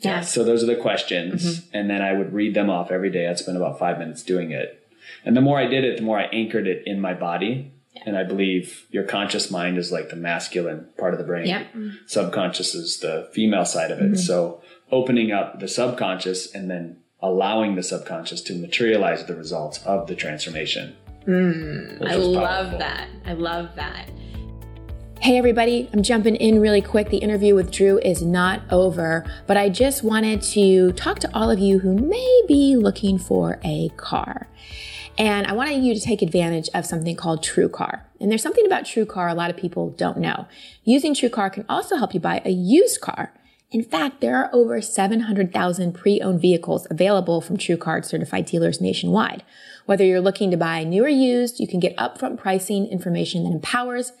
Yeah. 0.00 0.20
So 0.20 0.44
those 0.44 0.62
are 0.62 0.66
the 0.66 0.76
questions, 0.76 1.44
mm-hmm. 1.44 1.76
and 1.76 1.90
then 1.90 2.02
I 2.02 2.12
would 2.12 2.32
read 2.32 2.54
them 2.54 2.70
off 2.70 2.92
every 2.92 3.10
day. 3.10 3.26
I'd 3.28 3.38
spend 3.38 3.56
about 3.56 3.80
five 3.80 3.98
minutes 3.98 4.22
doing 4.22 4.52
it, 4.52 4.88
and 5.24 5.36
the 5.36 5.40
more 5.40 5.58
I 5.58 5.66
did 5.66 5.82
it, 5.82 5.96
the 5.96 6.04
more 6.04 6.20
I 6.20 6.26
anchored 6.26 6.68
it 6.68 6.84
in 6.86 7.00
my 7.00 7.14
body. 7.14 7.72
And 8.06 8.16
I 8.16 8.22
believe 8.22 8.86
your 8.90 9.02
conscious 9.02 9.50
mind 9.50 9.76
is 9.76 9.90
like 9.90 10.08
the 10.08 10.14
masculine 10.14 10.86
part 10.98 11.14
of 11.14 11.18
the 11.18 11.24
brain. 11.24 11.46
Yep. 11.46 11.66
Subconscious 12.06 12.72
is 12.72 13.00
the 13.00 13.28
female 13.32 13.64
side 13.64 13.90
of 13.90 13.98
it. 13.98 14.18
So 14.18 14.62
opening 14.92 15.32
up 15.32 15.58
the 15.58 15.66
subconscious 15.66 16.54
and 16.54 16.70
then 16.70 16.98
allowing 17.20 17.74
the 17.74 17.82
subconscious 17.82 18.40
to 18.42 18.54
materialize 18.54 19.24
the 19.26 19.34
results 19.34 19.84
of 19.84 20.06
the 20.06 20.14
transformation. 20.14 20.96
Mm, 21.26 22.00
which 22.00 22.10
I 22.10 22.14
love 22.14 22.78
that. 22.78 23.08
I 23.26 23.32
love 23.34 23.74
that. 23.76 24.08
Hey, 25.20 25.36
everybody, 25.36 25.90
I'm 25.92 26.04
jumping 26.04 26.36
in 26.36 26.60
really 26.60 26.80
quick. 26.80 27.10
The 27.10 27.18
interview 27.18 27.56
with 27.56 27.72
Drew 27.72 27.98
is 27.98 28.22
not 28.22 28.62
over, 28.70 29.26
but 29.48 29.56
I 29.56 29.68
just 29.68 30.04
wanted 30.04 30.42
to 30.42 30.92
talk 30.92 31.18
to 31.18 31.30
all 31.34 31.50
of 31.50 31.58
you 31.58 31.80
who 31.80 31.92
may 31.92 32.42
be 32.46 32.76
looking 32.76 33.18
for 33.18 33.58
a 33.64 33.88
car. 33.96 34.46
And 35.18 35.48
I 35.48 35.52
wanted 35.52 35.82
you 35.82 35.92
to 35.92 36.00
take 36.00 36.22
advantage 36.22 36.70
of 36.72 36.86
something 36.86 37.16
called 37.16 37.42
TrueCar. 37.42 38.02
And 38.20 38.30
there's 38.30 38.42
something 38.42 38.64
about 38.64 38.84
TrueCar 38.84 39.28
a 39.28 39.34
lot 39.34 39.50
of 39.50 39.56
people 39.56 39.90
don't 39.90 40.18
know. 40.18 40.46
Using 40.84 41.14
TrueCar 41.14 41.52
can 41.52 41.64
also 41.68 41.96
help 41.96 42.14
you 42.14 42.20
buy 42.20 42.40
a 42.44 42.50
used 42.50 43.00
car. 43.00 43.32
In 43.70 43.82
fact, 43.82 44.22
there 44.22 44.36
are 44.36 44.50
over 44.54 44.80
700,000 44.80 45.92
pre-owned 45.92 46.40
vehicles 46.40 46.86
available 46.90 47.42
from 47.42 47.58
TrueCar 47.58 48.02
certified 48.02 48.46
dealers 48.46 48.80
nationwide. 48.80 49.44
Whether 49.84 50.04
you're 50.04 50.22
looking 50.22 50.50
to 50.50 50.56
buy 50.56 50.84
new 50.84 51.04
or 51.04 51.08
used, 51.08 51.60
you 51.60 51.68
can 51.68 51.78
get 51.78 51.96
upfront 51.98 52.38
pricing 52.38 52.86
information 52.86 53.44
that 53.44 53.52
empowers, 53.52 54.12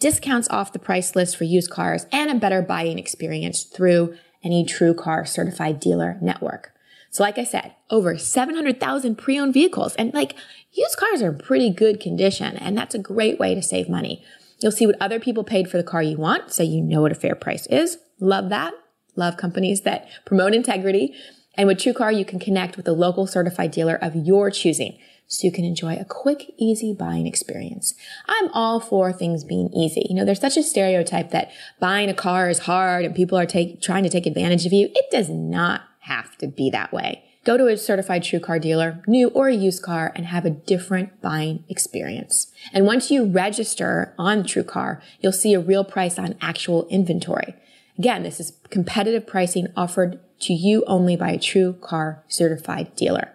discounts 0.00 0.48
off 0.48 0.72
the 0.72 0.80
price 0.80 1.14
list 1.14 1.36
for 1.36 1.44
used 1.44 1.70
cars, 1.70 2.06
and 2.10 2.30
a 2.30 2.34
better 2.34 2.62
buying 2.62 2.98
experience 2.98 3.62
through 3.62 4.16
any 4.42 4.64
TrueCar 4.64 5.26
certified 5.26 5.78
dealer 5.78 6.18
network. 6.20 6.72
So 7.10 7.22
like 7.22 7.38
I 7.38 7.44
said, 7.44 7.74
over 7.90 8.18
700,000 8.18 9.16
pre-owned 9.16 9.54
vehicles 9.54 9.94
and 9.94 10.12
like 10.12 10.34
used 10.72 10.96
cars 10.98 11.22
are 11.22 11.30
in 11.30 11.38
pretty 11.38 11.70
good 11.70 12.00
condition 12.00 12.56
and 12.56 12.76
that's 12.76 12.94
a 12.94 12.98
great 12.98 13.38
way 13.38 13.54
to 13.54 13.62
save 13.62 13.88
money. 13.88 14.22
You'll 14.60 14.72
see 14.72 14.86
what 14.86 15.00
other 15.00 15.18
people 15.18 15.44
paid 15.44 15.70
for 15.70 15.76
the 15.76 15.82
car 15.82 16.02
you 16.02 16.16
want 16.16 16.52
so 16.52 16.62
you 16.62 16.82
know 16.82 17.00
what 17.00 17.12
a 17.12 17.16
fair 17.16 17.34
price 17.34 17.66
is. 17.68 17.98
Love 18.20 18.50
that. 18.50 18.74
Love 19.16 19.36
companies 19.36 19.82
that 19.82 20.08
promote 20.24 20.54
integrity. 20.54 21.14
And 21.54 21.66
with 21.66 21.78
TrueCar, 21.78 22.16
you 22.16 22.24
can 22.24 22.38
connect 22.38 22.76
with 22.76 22.86
a 22.86 22.92
local 22.92 23.26
certified 23.26 23.70
dealer 23.70 23.96
of 23.96 24.14
your 24.14 24.50
choosing 24.50 24.98
so 25.26 25.46
you 25.46 25.52
can 25.52 25.64
enjoy 25.64 25.96
a 25.96 26.04
quick, 26.04 26.52
easy 26.56 26.92
buying 26.92 27.26
experience. 27.26 27.94
I'm 28.28 28.48
all 28.52 28.78
for 28.78 29.12
things 29.12 29.42
being 29.42 29.72
easy. 29.72 30.06
You 30.08 30.14
know, 30.14 30.24
there's 30.24 30.40
such 30.40 30.56
a 30.56 30.62
stereotype 30.62 31.30
that 31.30 31.50
buying 31.80 32.08
a 32.08 32.14
car 32.14 32.48
is 32.48 32.60
hard 32.60 33.04
and 33.04 33.14
people 33.14 33.38
are 33.38 33.46
take, 33.46 33.80
trying 33.80 34.04
to 34.04 34.10
take 34.10 34.26
advantage 34.26 34.66
of 34.66 34.72
you. 34.72 34.88
It 34.94 35.10
does 35.10 35.28
not 35.28 35.82
have 36.00 36.36
to 36.38 36.46
be 36.46 36.70
that 36.70 36.92
way. 36.92 37.24
Go 37.44 37.56
to 37.56 37.68
a 37.68 37.76
certified 37.76 38.24
true 38.24 38.40
car 38.40 38.58
dealer, 38.58 39.02
new 39.06 39.28
or 39.28 39.48
a 39.48 39.54
used 39.54 39.82
car, 39.82 40.12
and 40.16 40.26
have 40.26 40.44
a 40.44 40.50
different 40.50 41.20
buying 41.22 41.64
experience. 41.68 42.52
And 42.72 42.86
once 42.86 43.10
you 43.10 43.24
register 43.24 44.14
on 44.18 44.42
TrueCar, 44.42 45.00
you'll 45.20 45.32
see 45.32 45.54
a 45.54 45.60
real 45.60 45.84
price 45.84 46.18
on 46.18 46.34
actual 46.40 46.88
inventory. 46.88 47.54
Again, 47.98 48.22
this 48.22 48.40
is 48.40 48.58
competitive 48.70 49.26
pricing 49.26 49.68
offered 49.76 50.20
to 50.40 50.52
you 50.52 50.84
only 50.86 51.16
by 51.16 51.30
a 51.30 51.38
True 51.38 51.74
Car 51.74 52.22
certified 52.28 52.94
dealer. 52.94 53.32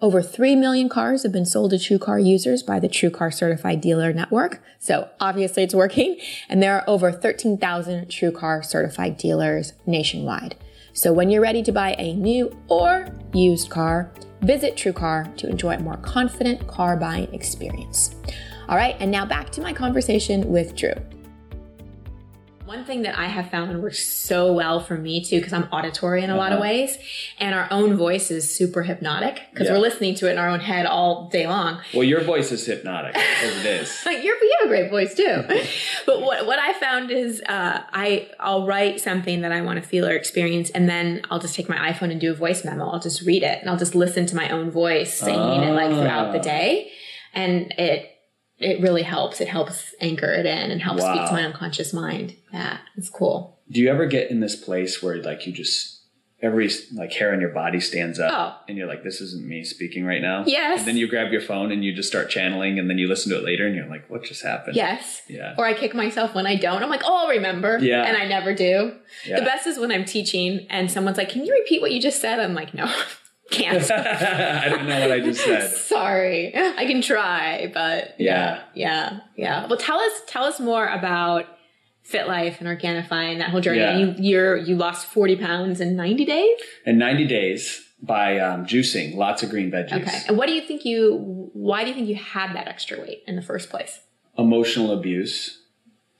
Over 0.00 0.20
3 0.20 0.56
million 0.56 0.88
cars 0.88 1.22
have 1.22 1.30
been 1.30 1.46
sold 1.46 1.70
to 1.70 1.78
True 1.78 1.98
Car 1.98 2.18
users 2.18 2.64
by 2.64 2.80
the 2.80 2.88
True 2.88 3.10
Car 3.10 3.30
Certified 3.30 3.80
Dealer 3.80 4.12
Network. 4.12 4.60
So 4.80 5.08
obviously 5.20 5.62
it's 5.62 5.76
working. 5.76 6.18
And 6.48 6.60
there 6.60 6.74
are 6.74 6.84
over 6.88 7.12
13,000 7.12 8.10
True 8.10 8.32
Car 8.32 8.64
Certified 8.64 9.16
dealers 9.16 9.74
nationwide. 9.86 10.56
So 10.92 11.12
when 11.12 11.30
you're 11.30 11.40
ready 11.40 11.62
to 11.62 11.72
buy 11.72 11.94
a 11.98 12.14
new 12.14 12.54
or 12.68 13.06
used 13.32 13.70
car, 13.70 14.12
visit 14.42 14.76
TrueCar 14.76 15.36
to 15.36 15.48
enjoy 15.48 15.76
a 15.76 15.80
more 15.80 15.96
confident 15.98 16.66
car 16.66 16.96
buying 16.96 17.32
experience. 17.32 18.14
All 18.68 18.76
right, 18.76 18.96
and 19.00 19.10
now 19.10 19.24
back 19.24 19.50
to 19.50 19.62
my 19.62 19.72
conversation 19.72 20.48
with 20.48 20.76
Drew. 20.76 20.94
One 22.64 22.84
thing 22.84 23.02
that 23.02 23.18
I 23.18 23.26
have 23.26 23.50
found 23.50 23.82
works 23.82 24.06
so 24.06 24.52
well 24.52 24.78
for 24.78 24.96
me 24.96 25.22
too, 25.22 25.38
because 25.38 25.52
I'm 25.52 25.64
auditory 25.72 26.22
in 26.22 26.30
a 26.30 26.36
lot 26.36 26.52
of 26.52 26.58
Uh-huh. 26.58 26.68
ways, 26.68 26.96
and 27.40 27.54
our 27.54 27.66
own 27.72 27.96
voice 27.96 28.30
is 28.30 28.54
super 28.54 28.82
hypnotic 28.84 29.40
because 29.50 29.66
Yeah. 29.66 29.74
we're 29.74 29.80
listening 29.80 30.14
to 30.16 30.28
it 30.28 30.32
in 30.32 30.38
our 30.38 30.48
own 30.48 30.60
head 30.60 30.86
all 30.86 31.28
day 31.28 31.46
long. 31.46 31.80
Well, 31.92 32.04
your 32.04 32.20
voice 32.20 32.52
is 32.52 32.64
hypnotic 32.64 33.16
as 33.16 33.56
it 33.64 33.66
is. 33.66 34.02
Like 34.06 34.22
you're, 34.22 34.36
you 34.36 34.56
have 34.60 34.66
a 34.66 34.68
great 34.68 34.90
voice 34.90 35.12
too. 35.14 35.42
but 36.06 36.22
what 36.22 36.46
what 36.46 36.58
I 36.60 36.72
found 36.74 37.10
is 37.10 37.42
uh, 37.48 37.80
I 37.92 38.28
I'll 38.38 38.64
write 38.64 39.00
something 39.00 39.40
that 39.40 39.50
I 39.52 39.60
want 39.62 39.82
to 39.82 39.86
feel 39.88 40.06
or 40.06 40.12
experience, 40.12 40.70
and 40.70 40.88
then 40.88 41.22
I'll 41.30 41.40
just 41.40 41.56
take 41.56 41.68
my 41.68 41.76
iPhone 41.92 42.10
and 42.12 42.20
do 42.20 42.30
a 42.30 42.34
voice 42.34 42.64
memo. 42.64 42.88
I'll 42.88 43.00
just 43.00 43.22
read 43.22 43.42
it, 43.42 43.58
and 43.60 43.68
I'll 43.68 43.76
just 43.78 43.94
listen 43.96 44.24
to 44.26 44.36
my 44.36 44.48
own 44.50 44.70
voice 44.70 45.12
singing 45.14 45.62
it 45.62 45.72
like 45.72 45.90
throughout 45.90 46.32
the 46.32 46.38
Ah. 46.38 46.42
day, 46.42 46.92
and 47.34 47.72
it 47.76 48.08
it 48.60 48.80
really 48.80 49.02
helps. 49.02 49.40
It 49.40 49.48
helps 49.48 49.92
anchor 50.00 50.32
it 50.32 50.46
in 50.46 50.70
and 50.70 50.80
helps 50.80 51.02
speak 51.02 51.26
to 51.26 51.32
my 51.32 51.42
unconscious 51.44 51.92
mind. 51.92 52.34
Yeah, 52.52 52.78
it's 52.96 53.08
cool. 53.10 53.58
Do 53.70 53.80
you 53.80 53.88
ever 53.90 54.06
get 54.06 54.30
in 54.30 54.40
this 54.40 54.56
place 54.56 55.02
where 55.02 55.16
like 55.22 55.46
you 55.46 55.52
just 55.52 56.00
every 56.42 56.68
like 56.92 57.12
hair 57.12 57.32
on 57.32 57.40
your 57.40 57.50
body 57.50 57.78
stands 57.78 58.18
up 58.18 58.32
Oh. 58.34 58.64
and 58.68 58.76
you're 58.76 58.88
like, 58.88 59.04
this 59.04 59.20
isn't 59.20 59.46
me 59.46 59.62
speaking 59.62 60.04
right 60.04 60.20
now? 60.20 60.42
Yes. 60.44 60.80
And 60.80 60.88
then 60.88 60.96
you 60.96 61.06
grab 61.06 61.30
your 61.30 61.40
phone 61.40 61.70
and 61.70 61.84
you 61.84 61.94
just 61.94 62.08
start 62.08 62.28
channeling 62.30 62.78
and 62.80 62.90
then 62.90 62.98
you 62.98 63.06
listen 63.06 63.30
to 63.30 63.38
it 63.38 63.44
later 63.44 63.64
and 63.64 63.76
you're 63.76 63.86
like, 63.88 64.10
what 64.10 64.24
just 64.24 64.42
happened? 64.42 64.74
Yes. 64.74 65.22
Yeah. 65.28 65.54
Or 65.56 65.66
I 65.66 65.72
kick 65.74 65.94
myself 65.94 66.34
when 66.34 66.46
I 66.46 66.56
don't. 66.56 66.82
I'm 66.82 66.90
like, 66.90 67.02
oh, 67.04 67.14
I'll 67.22 67.28
remember. 67.28 67.78
Yeah. 67.80 68.02
And 68.04 68.16
I 68.16 68.26
never 68.26 68.54
do. 68.54 68.92
Yeah. 69.24 69.38
The 69.38 69.44
best 69.46 69.68
is 69.68 69.78
when 69.78 69.92
I'm 69.92 70.04
teaching 70.04 70.66
and 70.68 70.90
someone's 70.90 71.16
like, 71.16 71.28
can 71.28 71.44
you 71.46 71.52
repeat 71.54 71.80
what 71.80 71.92
you 71.92 72.00
just 72.00 72.20
said? 72.20 72.40
I'm 72.40 72.54
like, 72.54 72.74
no, 72.74 72.92
can't. 73.52 73.88
I 73.90 74.68
don't 74.68 74.88
know 74.88 75.00
what 75.00 75.12
I 75.12 75.20
just 75.20 75.44
said. 75.44 75.70
Sorry. 75.76 76.52
I 76.56 76.84
can 76.86 77.02
try, 77.02 77.70
but 77.72 78.16
Yeah. 78.18 78.62
yeah, 78.74 79.20
yeah. 79.36 79.66
Well, 79.68 79.78
tell 79.78 80.00
us 80.00 80.12
tell 80.26 80.42
us 80.44 80.58
more 80.58 80.88
about 80.88 81.46
FitLife 82.08 82.60
and 82.60 82.68
Organifi 82.68 83.32
and 83.32 83.40
that 83.40 83.50
whole 83.50 83.60
journey. 83.60 83.80
Yeah. 83.80 83.96
You 83.96 84.14
you're 84.18 84.56
you 84.56 84.76
lost 84.76 85.06
40 85.06 85.36
pounds 85.36 85.80
in 85.80 85.96
90 85.96 86.24
days? 86.24 86.58
In 86.84 86.98
90 86.98 87.26
days 87.26 87.82
by 88.02 88.38
um, 88.38 88.66
juicing 88.66 89.14
lots 89.14 89.42
of 89.42 89.50
green 89.50 89.70
veggies. 89.70 90.02
Okay. 90.02 90.22
And 90.28 90.36
what 90.36 90.46
do 90.46 90.52
you 90.52 90.62
think 90.62 90.84
you 90.84 91.50
why 91.52 91.82
do 91.82 91.88
you 91.88 91.94
think 91.94 92.08
you 92.08 92.16
had 92.16 92.54
that 92.54 92.68
extra 92.68 93.00
weight 93.00 93.22
in 93.26 93.36
the 93.36 93.42
first 93.42 93.70
place? 93.70 94.00
Emotional 94.36 94.90
abuse. 94.92 95.58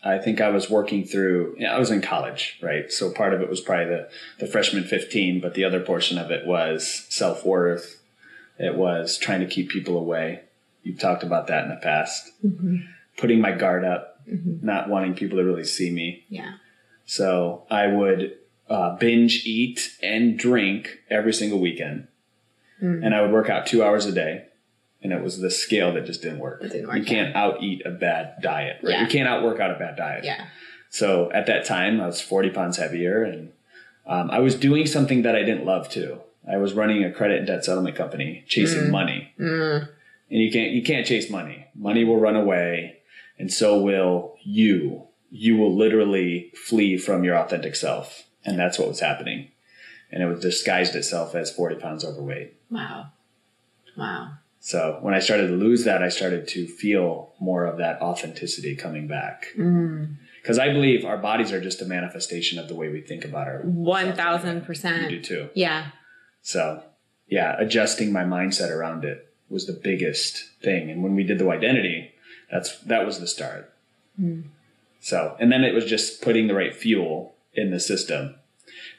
I 0.04 0.18
think 0.18 0.40
I 0.40 0.48
was 0.48 0.68
working 0.68 1.04
through, 1.04 1.54
yeah, 1.58 1.76
I 1.76 1.78
was 1.78 1.92
in 1.92 2.02
college, 2.02 2.58
right? 2.60 2.90
So 2.90 3.12
part 3.12 3.34
of 3.34 3.40
it 3.40 3.48
was 3.48 3.60
probably 3.60 3.84
the, 3.84 4.08
the 4.40 4.48
freshman 4.48 4.82
15, 4.82 5.40
but 5.40 5.54
the 5.54 5.62
other 5.64 5.78
portion 5.78 6.18
of 6.18 6.32
it 6.32 6.44
was 6.44 7.06
self 7.08 7.46
worth. 7.46 8.02
It 8.58 8.74
was 8.76 9.16
trying 9.16 9.40
to 9.40 9.46
keep 9.46 9.70
people 9.70 9.96
away. 9.96 10.40
You've 10.82 10.98
talked 10.98 11.22
about 11.22 11.46
that 11.46 11.64
in 11.64 11.70
the 11.70 11.76
past. 11.76 12.30
Putting 13.16 13.40
my 13.40 13.52
guard 13.52 13.84
up, 13.84 14.11
not 14.26 14.88
wanting 14.88 15.14
people 15.14 15.38
to 15.38 15.44
really 15.44 15.64
see 15.64 15.90
me. 15.90 16.24
Yeah. 16.28 16.54
So 17.04 17.64
I 17.70 17.86
would 17.86 18.38
uh, 18.68 18.96
binge 18.96 19.44
eat 19.44 19.96
and 20.02 20.38
drink 20.38 20.98
every 21.10 21.32
single 21.32 21.60
weekend. 21.60 22.08
And 22.80 23.14
I 23.14 23.22
would 23.22 23.30
work 23.30 23.48
out 23.48 23.66
two 23.66 23.84
hours 23.84 24.06
a 24.06 24.12
day. 24.12 24.46
And 25.02 25.12
it 25.12 25.22
was 25.22 25.38
the 25.38 25.50
scale 25.50 25.92
that 25.94 26.04
just 26.04 26.20
didn't 26.20 26.40
work. 26.40 26.62
Didn't 26.62 26.88
work, 26.88 26.96
you 26.96 27.04
can't 27.04 27.34
out 27.36 27.62
eat 27.62 27.82
a 27.86 27.90
bad 27.90 28.34
diet, 28.42 28.78
right? 28.82 28.92
Yeah. 28.92 29.02
You 29.02 29.08
can't 29.08 29.28
outwork 29.28 29.60
out 29.60 29.70
a 29.70 29.78
bad 29.78 29.96
diet. 29.96 30.24
Yeah. 30.24 30.46
So 30.90 31.30
at 31.32 31.46
that 31.46 31.64
time, 31.64 32.00
I 32.00 32.06
was 32.06 32.20
40 32.20 32.50
pounds 32.50 32.76
heavier 32.78 33.22
and 33.22 33.52
um, 34.06 34.30
I 34.30 34.40
was 34.40 34.56
doing 34.56 34.86
something 34.86 35.22
that 35.22 35.36
I 35.36 35.40
didn't 35.44 35.64
love 35.64 35.88
too. 35.88 36.20
I 36.50 36.56
was 36.56 36.72
running 36.72 37.04
a 37.04 37.12
credit 37.12 37.38
and 37.38 37.46
debt 37.46 37.64
settlement 37.64 37.94
company, 37.94 38.44
chasing 38.48 38.90
money. 38.90 39.32
And 40.28 40.40
you 40.40 40.50
can't, 40.50 40.72
you 40.72 40.82
can't 40.82 41.06
chase 41.06 41.30
money. 41.30 41.66
Money 41.74 42.02
will 42.04 42.18
run 42.18 42.34
away 42.34 42.98
and 43.38 43.52
so 43.52 43.80
will 43.80 44.36
you. 44.42 45.06
You 45.30 45.56
will 45.56 45.76
literally 45.76 46.52
flee 46.54 46.98
from 46.98 47.24
your 47.24 47.36
authentic 47.36 47.74
self. 47.74 48.24
And 48.44 48.58
that's 48.58 48.78
what 48.78 48.88
was 48.88 49.00
happening. 49.00 49.50
And 50.10 50.22
it 50.22 50.26
was 50.26 50.40
disguised 50.40 50.94
itself 50.94 51.34
as 51.34 51.50
40 51.50 51.76
pounds 51.76 52.04
overweight. 52.04 52.54
Wow. 52.70 53.12
Wow. 53.96 54.32
So 54.60 54.98
when 55.00 55.14
I 55.14 55.18
started 55.18 55.48
to 55.48 55.54
lose 55.54 55.84
that, 55.84 56.02
I 56.02 56.08
started 56.08 56.46
to 56.48 56.66
feel 56.66 57.32
more 57.40 57.64
of 57.64 57.78
that 57.78 58.00
authenticity 58.00 58.76
coming 58.76 59.08
back. 59.08 59.46
Mm. 59.58 60.16
Because 60.40 60.58
I 60.58 60.72
believe 60.72 61.04
our 61.04 61.18
bodies 61.18 61.50
are 61.50 61.60
just 61.60 61.82
a 61.82 61.84
manifestation 61.84 62.58
of 62.58 62.68
the 62.68 62.74
way 62.74 62.88
we 62.88 63.00
think 63.00 63.24
about 63.24 63.48
our 63.48 63.60
One 63.62 64.14
thousand 64.14 64.64
percent. 64.64 65.10
You 65.10 65.18
do 65.18 65.22
too. 65.22 65.48
Yeah. 65.54 65.86
So 66.42 66.82
yeah, 67.26 67.56
adjusting 67.58 68.12
my 68.12 68.22
mindset 68.22 68.70
around 68.70 69.04
it 69.04 69.34
was 69.48 69.66
the 69.66 69.72
biggest 69.72 70.44
thing. 70.62 70.90
And 70.90 71.02
when 71.02 71.14
we 71.14 71.24
did 71.24 71.38
the 71.38 71.50
identity, 71.50 72.11
that's 72.52 72.78
that 72.82 73.04
was 73.06 73.18
the 73.18 73.26
start. 73.26 73.72
So 75.00 75.36
and 75.40 75.50
then 75.50 75.64
it 75.64 75.74
was 75.74 75.84
just 75.86 76.22
putting 76.22 76.46
the 76.46 76.54
right 76.54 76.74
fuel 76.74 77.34
in 77.54 77.70
the 77.70 77.80
system. 77.80 78.36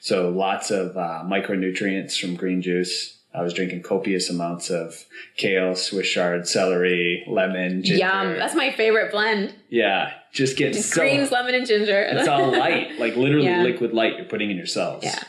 So 0.01 0.29
lots 0.29 0.69
of 0.69 0.97
uh, 0.97 1.23
micronutrients 1.25 2.19
from 2.19 2.35
green 2.35 2.61
juice, 2.61 3.17
I 3.33 3.41
was 3.41 3.53
drinking 3.53 3.83
copious 3.83 4.29
amounts 4.29 4.69
of 4.69 5.05
kale, 5.37 5.75
Swiss 5.75 6.09
chard, 6.09 6.47
celery, 6.47 7.23
lemon, 7.27 7.83
ginger. 7.83 7.99
Yum. 8.05 8.37
That's 8.37 8.53
my 8.55 8.71
favorite 8.71 9.11
blend. 9.11 9.55
Yeah, 9.69 10.11
just 10.33 10.57
getting 10.57 10.73
Just 10.73 10.89
so 10.91 11.01
greens, 11.01 11.31
lemon, 11.31 11.55
and 11.55 11.65
ginger. 11.65 12.01
it's 12.01 12.27
all 12.27 12.51
light, 12.59 12.99
like 12.99 13.15
literally 13.15 13.45
Yeah. 13.45 13.63
liquid 13.63 13.93
light 13.93 14.17
you're 14.17 14.25
putting 14.25 14.51
in 14.51 14.57
your 14.57 14.65
cells. 14.67 15.03
yeah. 15.03 15.19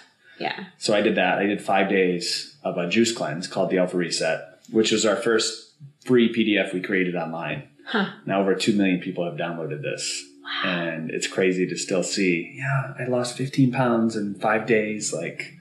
Yeah. 0.41 0.64
So 0.79 0.93
I 0.95 1.01
did 1.01 1.14
that. 1.14 1.39
I 1.39 1.47
did 1.47 1.62
five 1.62 1.89
days 1.89 2.57
of 2.64 2.77
a 2.77 2.89
juice 2.89 3.12
cleanse 3.12 3.47
called 3.47 3.70
the 3.70 3.79
Alpha 3.79 3.97
Reset, 3.97 4.41
which 4.72 4.91
was 4.91 5.07
our 5.07 5.14
first 5.14 5.70
free 6.05 6.29
PDF 6.35 6.75
we 6.75 6.81
created 6.81 7.14
online. 7.14 7.68
Huh. 7.87 8.11
Now 8.26 8.41
over 8.41 8.55
2 8.55 8.72
million 8.74 9.01
people 9.01 9.24
have 9.24 9.35
downloaded 9.39 9.82
this. 9.82 10.24
And 10.62 11.11
it's 11.11 11.26
crazy 11.26 11.66
to 11.66 11.76
still 11.76 12.03
see, 12.03 12.53
yeah, 12.57 12.95
I 12.99 13.05
lost 13.05 13.37
15 13.37 13.72
pounds 13.72 14.14
in 14.14 14.35
five 14.35 14.66
days, 14.66 15.12
like 15.12 15.55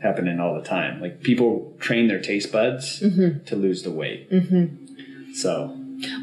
happening 0.00 0.38
all 0.38 0.54
the 0.54 0.62
time. 0.62 1.00
Like 1.00 1.22
people 1.22 1.74
train 1.80 2.08
their 2.08 2.20
taste 2.20 2.52
buds 2.52 3.00
Mm-hmm. 3.00 3.44
to 3.46 3.56
lose 3.56 3.82
the 3.82 3.90
weight. 3.90 4.28
So, 5.34 5.68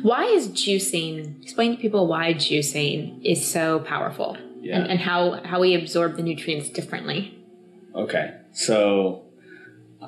Why 0.04 0.24
is 0.26 0.50
juicing? 0.50 1.42
Explain 1.44 1.76
to 1.76 1.82
people 1.82 2.08
why 2.08 2.34
juicing 2.34 3.24
is 3.26 3.46
so 3.46 3.80
powerful, 3.80 4.38
Yeah. 4.62 4.78
and, 4.80 4.92
and 4.92 5.00
how 5.00 5.42
how 5.44 5.60
we 5.62 5.74
absorb 5.76 6.16
the 6.16 6.24
nutrients 6.24 6.70
differently. 6.70 7.38
okay. 7.94 8.36
So, 8.54 9.25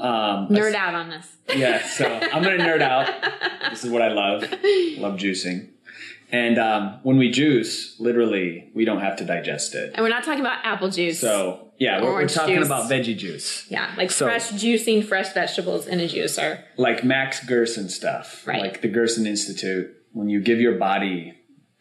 um, 0.02 0.50
Nerd 0.50 0.74
out 0.76 0.94
on 0.96 1.10
this. 1.10 1.28
yeah, 1.56 1.86
so 1.88 2.06
I'm 2.06 2.44
gonna 2.44 2.58
nerd 2.58 2.82
out. 2.82 3.10
This 3.70 3.84
is 3.84 3.90
what 3.92 4.02
I 4.02 4.08
love. 4.08 4.42
Love 4.98 5.20
juicing. 5.20 5.70
And 6.32 6.58
um, 6.58 7.00
when 7.04 7.18
we 7.18 7.30
juice, 7.32 8.00
literally, 8.00 8.70
we 8.74 8.86
don't 8.86 9.02
have 9.02 9.18
to 9.18 9.26
digest 9.26 9.76
it. 9.76 9.92
And 9.94 10.04
we're 10.04 10.10
not 10.10 10.24
talking 10.24 10.40
about 10.40 10.60
apple 10.66 10.90
juice. 10.90 11.20
So 11.20 11.70
yeah, 11.78 12.02
we're, 12.02 12.14
we're 12.14 12.28
talking 12.28 12.56
juice. 12.56 12.66
about 12.66 12.90
veggie 12.90 13.18
juice, 13.18 13.66
yeah, 13.70 13.94
like 13.98 14.10
So- 14.12 14.26
fresh 14.26 14.52
juicing 14.52 15.04
fresh 15.06 15.34
vegetables 15.34 15.86
in 15.86 16.00
a 16.00 16.04
juicer. 16.08 16.64
like 16.78 17.04
Max 17.04 17.46
Gerson 17.46 17.90
stuff, 17.90 18.46
Right. 18.48 18.62
like 18.62 18.82
the 18.82 18.88
Gerson 18.88 19.26
Institute. 19.28 19.94
When 20.14 20.30
you 20.30 20.42
give 20.42 20.60
your 20.60 20.76
body 20.76 21.34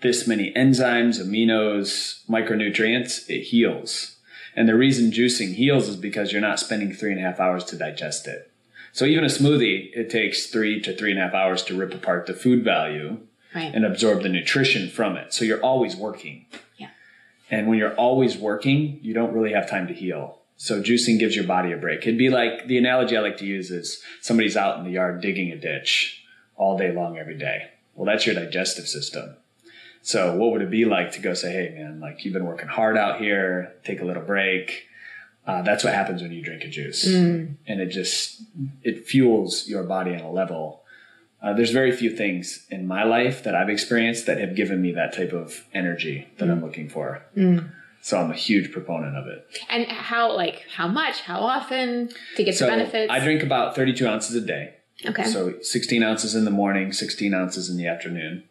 this 0.03 0.27
many 0.27 0.53
enzymes, 0.55 1.21
aminos, 1.23 2.25
micronutrients, 2.29 3.29
it 3.29 3.43
heals. 3.45 4.16
And 4.57 4.68
the 4.68 4.74
reason 4.74 5.12
juicing 5.12 5.54
heals 5.54 5.86
is 5.88 5.96
because 5.96 6.32
you're 6.32 6.40
not 6.40 6.59
spending 6.59 6.92
three 6.92 7.12
and 7.12 7.20
a 7.20 7.22
half 7.22 7.38
hours 7.38 7.62
to 7.66 7.76
digest 7.76 8.26
it. 8.26 8.50
So 8.92 9.04
even 9.04 9.22
a 9.24 9.28
smoothie, 9.28 9.90
it 9.94 10.09
takes 10.09 10.46
three 10.46 10.80
to 10.80 10.96
three 10.96 11.11
and 11.11 11.20
a 11.20 11.24
half 11.24 11.34
hours 11.34 11.62
to 11.64 11.76
rip 11.76 11.92
apart 11.92 12.26
the 12.26 12.32
food 12.34 12.64
value 12.64 13.18
Right. 13.54 13.74
and 13.74 13.84
absorb 13.84 14.22
the 14.22 14.28
nutrition 14.28 14.88
from 14.90 15.16
it. 15.16 15.32
So 15.32 15.44
you're 15.44 15.62
always 15.62 15.94
working. 15.96 16.46
Yeah. 16.78 16.88
And 17.50 17.68
when 17.68 17.78
you're 17.78 17.94
always 17.94 18.36
working, 18.36 18.98
you 19.02 19.14
don't 19.14 19.32
really 19.32 19.52
have 19.52 19.68
time 19.68 19.86
to 19.88 19.94
heal. 19.94 20.40
So 20.57 20.82
juicing 20.82 21.18
gives 21.18 21.36
your 21.36 21.44
body 21.46 21.72
a 21.72 21.76
break. 21.76 22.00
It'd 22.02 22.18
be 22.18 22.30
like 22.30 22.66
the 22.66 22.78
analogy 22.78 23.16
I 23.16 23.20
like 23.20 23.36
to 23.38 23.46
use 23.46 23.70
is 23.70 24.02
somebody's 24.22 24.57
out 24.57 24.78
in 24.78 24.84
the 24.84 24.90
yard 24.92 25.20
digging 25.20 25.52
a 25.52 25.57
ditch 25.57 26.22
all 26.57 26.78
day 26.78 26.92
long 26.92 27.18
every 27.18 27.36
day. 27.36 27.70
Well, 27.94 28.07
that's 28.07 28.26
your 28.26 28.34
digestive 28.34 28.88
system. 28.88 29.36
So 30.07 30.36
what 30.36 30.52
would 30.52 30.62
it 30.62 30.70
be 30.70 30.84
like 30.84 31.12
to 31.12 31.20
go 31.20 31.34
say, 31.34 31.52
hey 31.52 31.74
man, 31.76 32.00
like 32.00 32.24
you've 32.24 32.32
been 32.32 32.46
working 32.46 32.68
hard 32.68 32.96
out 32.96 33.20
here, 33.20 33.74
take 33.84 34.00
a 34.00 34.04
little 34.04 34.22
break. 34.22 34.84
Uh, 35.46 35.62
that's 35.62 35.82
what 35.84 35.94
happens 35.94 36.22
when 36.22 36.32
you 36.32 36.42
drink 36.42 36.62
a 36.64 36.68
juice. 36.68 37.04
And 37.07 37.57
it 37.66 37.86
just, 37.86 38.42
it 38.82 39.07
fuels 39.07 39.66
your 39.68 39.82
body 39.82 40.14
on 40.14 40.20
a 40.20 40.30
level 40.30 40.82
uh, 41.42 41.52
there's 41.52 41.70
very 41.70 41.92
few 41.92 42.11
things 42.11 42.66
in 42.70 42.86
my 42.86 43.04
life 43.04 43.44
that 43.44 43.54
I've 43.54 43.68
experienced 43.68 44.26
that 44.26 44.38
have 44.38 44.57
given 44.57 44.80
me 44.80 44.92
that 44.92 45.14
type 45.14 45.32
of 45.32 45.64
energy 45.72 46.26
that 46.38 46.50
I'm 46.50 46.61
looking 46.61 46.88
for. 46.88 47.22
So 48.00 48.18
I'm 48.18 48.30
a 48.30 48.34
huge 48.34 48.72
proponent 48.72 49.16
of 49.16 49.26
it. 49.26 49.46
And 49.68 49.86
how 49.86 50.34
like 50.34 50.64
how 50.74 50.88
much, 50.88 51.20
how 51.20 51.40
often 51.40 52.11
to 52.36 52.44
get 52.44 52.57
So 52.57 52.64
the 52.64 52.70
benefits? 52.70 53.12
I 53.12 53.20
drink 53.20 53.42
about 53.42 53.76
32 53.76 54.07
ounces 54.09 54.34
a 54.34 54.40
day. 54.40 54.74
okay. 55.04 55.24
So 55.24 55.61
16 55.61 56.02
ounces 56.02 56.34
in 56.34 56.44
the 56.44 56.50
morning, 56.50 56.92
16 56.92 57.34
ounces 57.34 57.68
in 57.68 57.76
the 57.76 57.86
afternoon. 57.86 58.44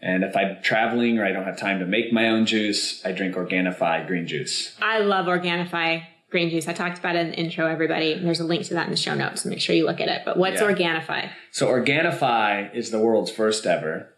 And 0.00 0.22
if 0.22 0.36
I'm 0.36 0.62
traveling 0.62 1.18
or 1.18 1.24
I 1.24 1.32
don't 1.32 1.44
have 1.44 1.58
time 1.58 1.80
to 1.80 1.86
make 1.86 2.12
my 2.12 2.28
own 2.28 2.46
juice, 2.46 3.04
I 3.04 3.12
drink 3.12 3.34
Organifi 3.34 4.06
green 4.06 4.26
juice. 4.26 4.76
I 4.80 5.00
love 5.00 5.26
Organifi 5.26 6.04
green 6.30 6.50
juice. 6.50 6.68
I 6.68 6.72
talked 6.72 6.98
about 6.98 7.16
it 7.16 7.20
in 7.20 7.30
the 7.30 7.36
intro, 7.36 7.66
everybody. 7.66 8.14
There's 8.18 8.40
a 8.40 8.44
link 8.44 8.64
to 8.66 8.74
that 8.74 8.84
in 8.86 8.90
the 8.90 8.96
show 8.96 9.14
notes. 9.14 9.42
So 9.42 9.48
make 9.48 9.60
sure 9.60 9.74
you 9.74 9.86
look 9.86 10.00
at 10.00 10.08
it. 10.08 10.22
But 10.24 10.36
what's 10.36 10.60
Yeah. 10.60 10.70
Organifi? 10.72 11.30
So 11.50 11.66
Organifi 11.66 12.74
is 12.74 12.90
the 12.90 13.00
world's 13.00 13.30
first 13.30 13.66
ever 13.66 14.14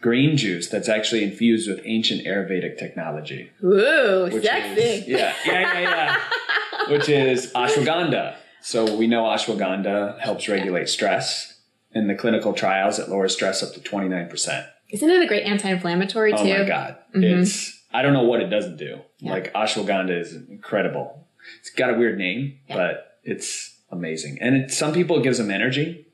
green 0.00 0.36
juice 0.36 0.68
that's 0.68 0.88
actually 0.88 1.22
infused 1.22 1.68
with 1.68 1.80
ancient 1.84 2.26
Ayurvedic 2.26 2.76
technology. 2.76 3.50
Ooh, 3.64 4.28
sexy. 4.42 4.80
is 4.80 5.06
yeah, 5.08 5.32
yeah, 5.46 5.60
yeah, 5.60 5.80
yeah. 5.80 6.90
which 6.90 7.08
is 7.08 7.52
ashwagandha. 7.52 8.34
So 8.60 8.96
we 8.96 9.06
know 9.06 9.22
ashwagandha 9.22 10.18
helps 10.18 10.48
regulate 10.48 10.88
stress. 10.88 11.60
In 11.94 12.08
the 12.08 12.14
clinical 12.14 12.52
trials, 12.54 12.98
it 12.98 13.08
lowers 13.10 13.34
stress 13.34 13.62
up 13.62 13.74
to 13.74 13.80
twenty 13.80 14.08
nine 14.08 14.28
percent. 14.28 14.66
Isn't 14.92 15.10
it 15.10 15.22
a 15.22 15.26
great 15.26 15.44
anti-inflammatory 15.44 16.32
too? 16.32 16.38
Oh 16.38 16.58
my 16.58 16.64
god, 16.64 16.96
Mhm. 17.14 17.40
it's 17.40 17.80
I 17.94 18.02
don't 18.02 18.12
know 18.12 18.22
what 18.24 18.40
it 18.40 18.48
doesn't 18.48 18.76
do. 18.76 19.00
Yeah. 19.18 19.32
Like 19.32 19.52
ashwagandha 19.54 20.18
is 20.18 20.34
incredible. 20.48 21.26
It's 21.60 21.70
got 21.70 21.90
a 21.90 21.94
weird 21.94 22.16
name, 22.18 22.58
Yeah. 22.68 22.76
but 22.76 23.18
it's 23.24 23.76
amazing. 23.90 24.38
And 24.40 24.54
it, 24.56 24.70
some 24.70 24.92
people 24.94 25.18
it 25.18 25.22
gives 25.24 25.38
them 25.38 25.50
energy, 25.50 26.06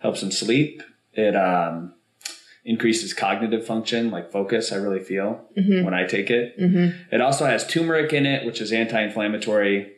helps 0.00 0.20
them 0.20 0.30
sleep. 0.30 0.82
It 1.14 1.34
um, 1.36 1.94
increases 2.64 3.12
cognitive 3.14 3.66
function, 3.66 4.10
like 4.10 4.30
focus. 4.30 4.72
I 4.72 4.76
really 4.76 5.00
feel 5.00 5.48
Mhm. 5.56 5.84
when 5.84 5.94
I 5.94 6.04
take 6.06 6.30
it. 6.30 6.58
Mhm. 6.60 6.94
It 7.10 7.20
also 7.20 7.44
has 7.46 7.66
turmeric 7.66 8.12
in 8.12 8.26
it, 8.26 8.44
which 8.46 8.60
is 8.60 8.72
anti-inflammatory. 8.72 9.92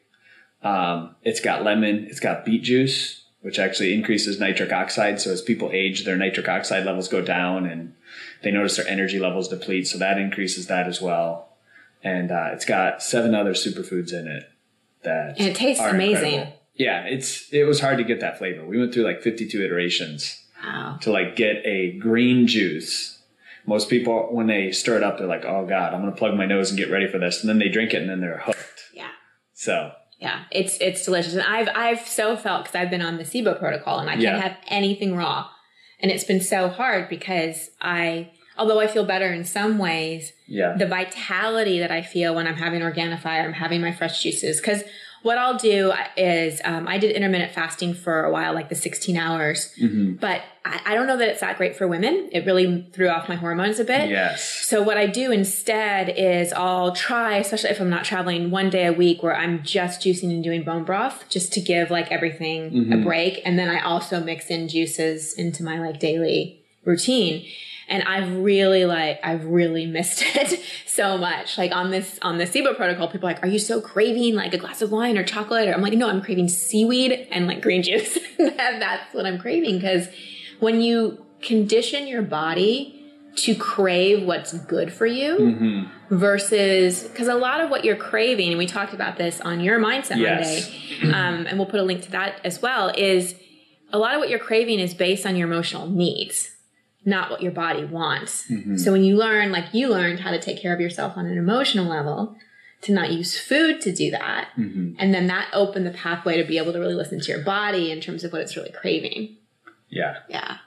Um, 0.62 1.14
it's 1.22 1.40
got 1.40 1.62
lemon. 1.64 2.06
It's 2.08 2.20
got 2.20 2.44
beet 2.44 2.62
juice, 2.62 3.23
which 3.44 3.58
actually 3.58 3.92
increases 3.92 4.40
nitric 4.40 4.72
oxide. 4.72 5.20
So 5.20 5.30
as 5.30 5.42
people 5.42 5.68
age, 5.70 6.04
their 6.06 6.16
nitric 6.16 6.48
oxide 6.48 6.86
levels 6.86 7.08
go 7.08 7.20
down, 7.20 7.66
and 7.66 7.92
they 8.42 8.50
notice 8.50 8.76
their 8.76 8.88
energy 8.88 9.18
levels 9.18 9.48
deplete. 9.48 9.86
So 9.86 9.98
that 9.98 10.16
increases 10.16 10.66
that 10.68 10.86
as 10.88 11.02
well. 11.02 11.50
And 12.02 12.30
uh, 12.32 12.50
it's 12.52 12.64
got 12.64 13.02
seven 13.02 13.34
other 13.34 13.52
superfoods 13.52 14.12
in 14.14 14.26
it 14.26 14.44
that 15.02 15.38
And 15.38 15.48
it 15.48 15.56
tastes 15.56 15.82
amazing. 15.82 16.24
incredible. 16.32 16.60
Yeah, 16.74 17.04
it's 17.04 17.52
it 17.52 17.64
was 17.64 17.80
hard 17.80 17.98
to 17.98 18.04
get 18.04 18.20
that 18.20 18.38
flavor. 18.38 18.64
We 18.64 18.78
went 18.78 18.94
through 18.94 19.04
like 19.04 19.20
52 19.22 19.62
iterations 19.62 20.40
Wow. 20.64 20.98
to 21.02 21.10
like 21.12 21.36
get 21.36 21.56
a 21.66 21.92
green 21.98 22.46
juice. 22.46 23.20
Most 23.66 23.88
people, 23.90 24.28
when 24.30 24.46
they 24.46 24.72
stir 24.72 24.96
it 24.96 25.02
up, 25.02 25.18
they're 25.18 25.26
like, 25.26 25.44
"Oh 25.44 25.66
God, 25.66 25.92
I'm 25.92 26.00
gonna 26.00 26.12
plug 26.16 26.34
my 26.34 26.46
nose 26.46 26.70
and 26.70 26.78
get 26.78 26.90
ready 26.90 27.06
for 27.06 27.18
this," 27.18 27.40
and 27.42 27.48
then 27.50 27.58
they 27.58 27.68
drink 27.68 27.92
it 27.94 28.00
and 28.00 28.08
then 28.10 28.20
they're 28.20 28.38
hooked. 28.38 28.58
Yeah. 28.94 29.08
So 29.52 29.92
Yeah, 30.24 30.44
it's 30.50 30.78
it's 30.80 31.04
delicious, 31.04 31.34
and 31.34 31.42
I've 31.42 31.68
I've 31.74 32.06
so 32.08 32.34
felt 32.36 32.64
because 32.64 32.74
I've 32.80 32.88
been 32.90 33.02
on 33.02 33.18
the 33.18 33.24
SIBO 33.24 33.58
protocol, 33.58 33.98
and 33.98 34.08
I 34.08 34.12
can't 34.14 34.22
Yeah. 34.22 34.40
have 34.40 34.56
anything 34.68 35.14
raw, 35.16 35.48
and 36.00 36.10
it's 36.10 36.24
been 36.24 36.40
so 36.40 36.68
hard 36.70 37.10
because 37.10 37.70
I, 37.82 38.30
although 38.56 38.80
I 38.80 38.86
feel 38.86 39.04
better 39.04 39.30
in 39.38 39.44
some 39.44 39.76
ways, 39.76 40.32
yeah, 40.46 40.76
the 40.78 40.86
vitality 40.86 41.78
that 41.78 41.90
I 41.90 42.00
feel 42.00 42.34
when 42.34 42.46
I'm 42.46 42.56
having 42.56 42.80
Organifi 42.80 43.26
or 43.26 43.44
I'm 43.48 43.52
having 43.52 43.82
my 43.82 43.92
fresh 43.92 44.22
juices. 44.22 44.60
Because 44.62 44.82
what 45.24 45.36
I'll 45.38 45.58
do 45.58 45.92
is 46.16 46.60
um, 46.64 46.86
I 46.86 46.98
did 46.98 47.10
intermittent 47.16 47.52
fasting 47.52 47.92
for 47.94 48.22
a 48.24 48.30
while, 48.30 48.54
like 48.54 48.68
the 48.68 48.74
16 48.74 49.16
hours, 49.16 49.74
Mhm. 49.82 50.20
but 50.20 50.42
I, 50.64 50.80
I 50.86 50.94
don't 50.94 51.06
know 51.06 51.16
that 51.16 51.28
it's 51.28 51.40
that 51.40 51.56
great 51.58 51.74
for 51.76 51.88
women. 51.88 52.28
It 52.30 52.46
really 52.46 52.86
threw 52.92 53.08
off 53.08 53.28
my 53.28 53.34
hormones 53.34 53.78
a 53.80 53.84
bit. 53.84 54.08
yes, 54.10 54.44
So 54.70 54.82
what 54.82 54.96
I 54.96 55.06
do 55.06 55.32
instead 55.32 56.10
is 56.16 56.52
I'll 56.52 56.92
try, 56.92 57.38
especially 57.38 57.70
if 57.70 57.80
I'm 57.80 57.90
not 57.90 58.04
traveling, 58.04 58.50
one 58.50 58.70
day 58.70 58.86
a 58.86 58.92
week 58.92 59.22
where 59.22 59.34
I'm 59.36 59.62
just 59.62 60.00
juicing 60.02 60.30
and 60.30 60.44
doing 60.44 60.62
bone 60.62 60.84
broth, 60.84 61.24
just 61.28 61.52
to 61.54 61.60
give 61.60 61.90
like 61.90 62.12
everything 62.12 62.92
a 62.92 62.96
break, 62.98 63.40
and 63.44 63.58
then 63.58 63.68
I 63.68 63.80
also 63.80 64.22
mix 64.22 64.48
in 64.50 64.68
juices 64.68 65.34
into 65.34 65.62
my 65.64 65.78
like 65.78 65.98
daily 65.98 66.60
routine. 66.84 67.44
And 67.88 68.02
I've 68.04 68.36
really 68.38 68.84
like 68.86 69.20
I've 69.22 69.44
really 69.44 69.86
missed 69.86 70.22
it 70.36 70.60
so 70.86 71.18
much. 71.18 71.58
Like 71.58 71.72
on 71.72 71.90
this 71.90 72.18
on 72.22 72.38
the 72.38 72.44
SIBO 72.44 72.76
protocol, 72.76 73.08
people 73.08 73.28
are 73.28 73.32
like, 73.32 73.42
"Are 73.44 73.48
you 73.48 73.58
so 73.58 73.80
craving 73.80 74.34
like 74.34 74.54
a 74.54 74.58
glass 74.58 74.80
of 74.82 74.90
wine 74.90 75.18
or 75.18 75.24
chocolate?" 75.24 75.68
Or 75.68 75.72
I'm 75.74 75.82
like, 75.82 75.92
"No, 75.94 76.08
I'm 76.08 76.22
craving 76.22 76.48
seaweed 76.48 77.12
and 77.30 77.46
like 77.46 77.60
green 77.60 77.82
juice. 77.82 78.18
That's 78.38 79.12
what 79.14 79.26
I'm 79.26 79.38
craving." 79.38 79.74
Because 79.76 80.08
when 80.60 80.80
you 80.80 81.24
condition 81.42 82.06
your 82.06 82.22
body 82.22 83.00
to 83.36 83.54
crave 83.54 84.22
what's 84.24 84.52
good 84.52 84.92
for 84.92 85.06
you 85.06 85.36
Mhm. 85.36 85.90
versus 86.08 87.02
because 87.02 87.26
a 87.28 87.34
lot 87.34 87.60
of 87.60 87.68
what 87.68 87.84
you're 87.84 87.96
craving 87.96 88.48
and 88.50 88.58
we 88.58 88.64
talked 88.66 88.94
about 88.94 89.16
this 89.16 89.40
on 89.40 89.58
your 89.60 89.78
mindset 89.80 90.18
Yes. 90.18 90.70
monday 91.02 91.14
um, 91.18 91.46
and 91.46 91.58
we'll 91.58 91.66
put 91.66 91.80
a 91.80 91.82
link 91.82 92.02
to 92.02 92.10
that 92.12 92.40
as 92.44 92.62
well 92.62 92.92
is 92.96 93.34
a 93.92 93.98
lot 93.98 94.14
of 94.14 94.20
what 94.20 94.28
you're 94.30 94.38
craving 94.38 94.78
is 94.78 94.94
based 94.94 95.26
on 95.26 95.34
your 95.36 95.48
emotional 95.48 95.88
needs 95.90 96.50
not 97.04 97.30
what 97.30 97.42
your 97.42 97.52
body 97.52 97.84
wants 97.84 98.50
so 98.82 98.92
when 98.92 99.04
you 99.04 99.16
learn 99.16 99.52
like 99.52 99.72
you 99.74 99.88
learned 99.88 100.20
how 100.20 100.30
to 100.30 100.38
take 100.40 100.60
care 100.60 100.72
of 100.74 100.80
yourself 100.80 101.16
on 101.16 101.26
an 101.26 101.36
emotional 101.38 101.84
level 101.86 102.36
to 102.80 102.92
not 102.92 103.10
use 103.12 103.38
food 103.38 103.80
to 103.80 103.92
do 103.92 104.10
that 104.10 104.48
Mhm. 104.58 104.94
and 104.98 105.12
then 105.14 105.26
that 105.26 105.48
opened 105.52 105.86
the 105.86 105.90
pathway 105.90 106.36
to 106.40 106.44
be 106.44 106.58
able 106.58 106.72
to 106.72 106.78
really 106.78 106.94
listen 106.94 107.20
to 107.20 107.32
your 107.32 107.42
body 107.42 107.90
in 107.90 108.00
terms 108.00 108.24
of 108.24 108.32
what 108.32 108.40
it's 108.42 108.56
really 108.56 108.72
craving 108.72 109.36
yeah. 109.88 110.16
yeah 110.28 110.58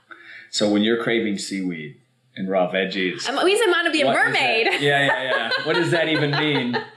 So 0.51 0.69
when 0.69 0.81
you're 0.83 1.01
craving 1.03 1.37
seaweed 1.37 1.97
and 2.35 2.47
raw 2.49 2.71
veggies, 2.71 3.27
I'm, 3.27 3.43
we 3.43 3.57
said 3.57 3.67
want 3.67 3.85
to 3.87 3.91
be 3.91 4.01
a 4.01 4.05
mermaid 4.05 4.67
that? 4.67 4.79
Yeah, 4.81 5.05
yeah, 5.05 5.23
yeah. 5.23 5.49
What 5.65 5.75
does 5.75 5.91
that 5.91 6.07
even 6.07 6.31
mean? 6.31 6.77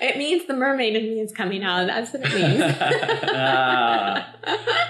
It 0.00 0.16
means 0.16 0.46
the 0.46 0.54
mermaid 0.54 0.94
in 0.94 1.02
me 1.02 1.20
is 1.20 1.32
coming 1.32 1.64
out. 1.64 1.88
That's 1.88 2.12
what 2.12 2.22
it 2.24 2.32
means. 2.32 2.62
Ah. 3.34 4.32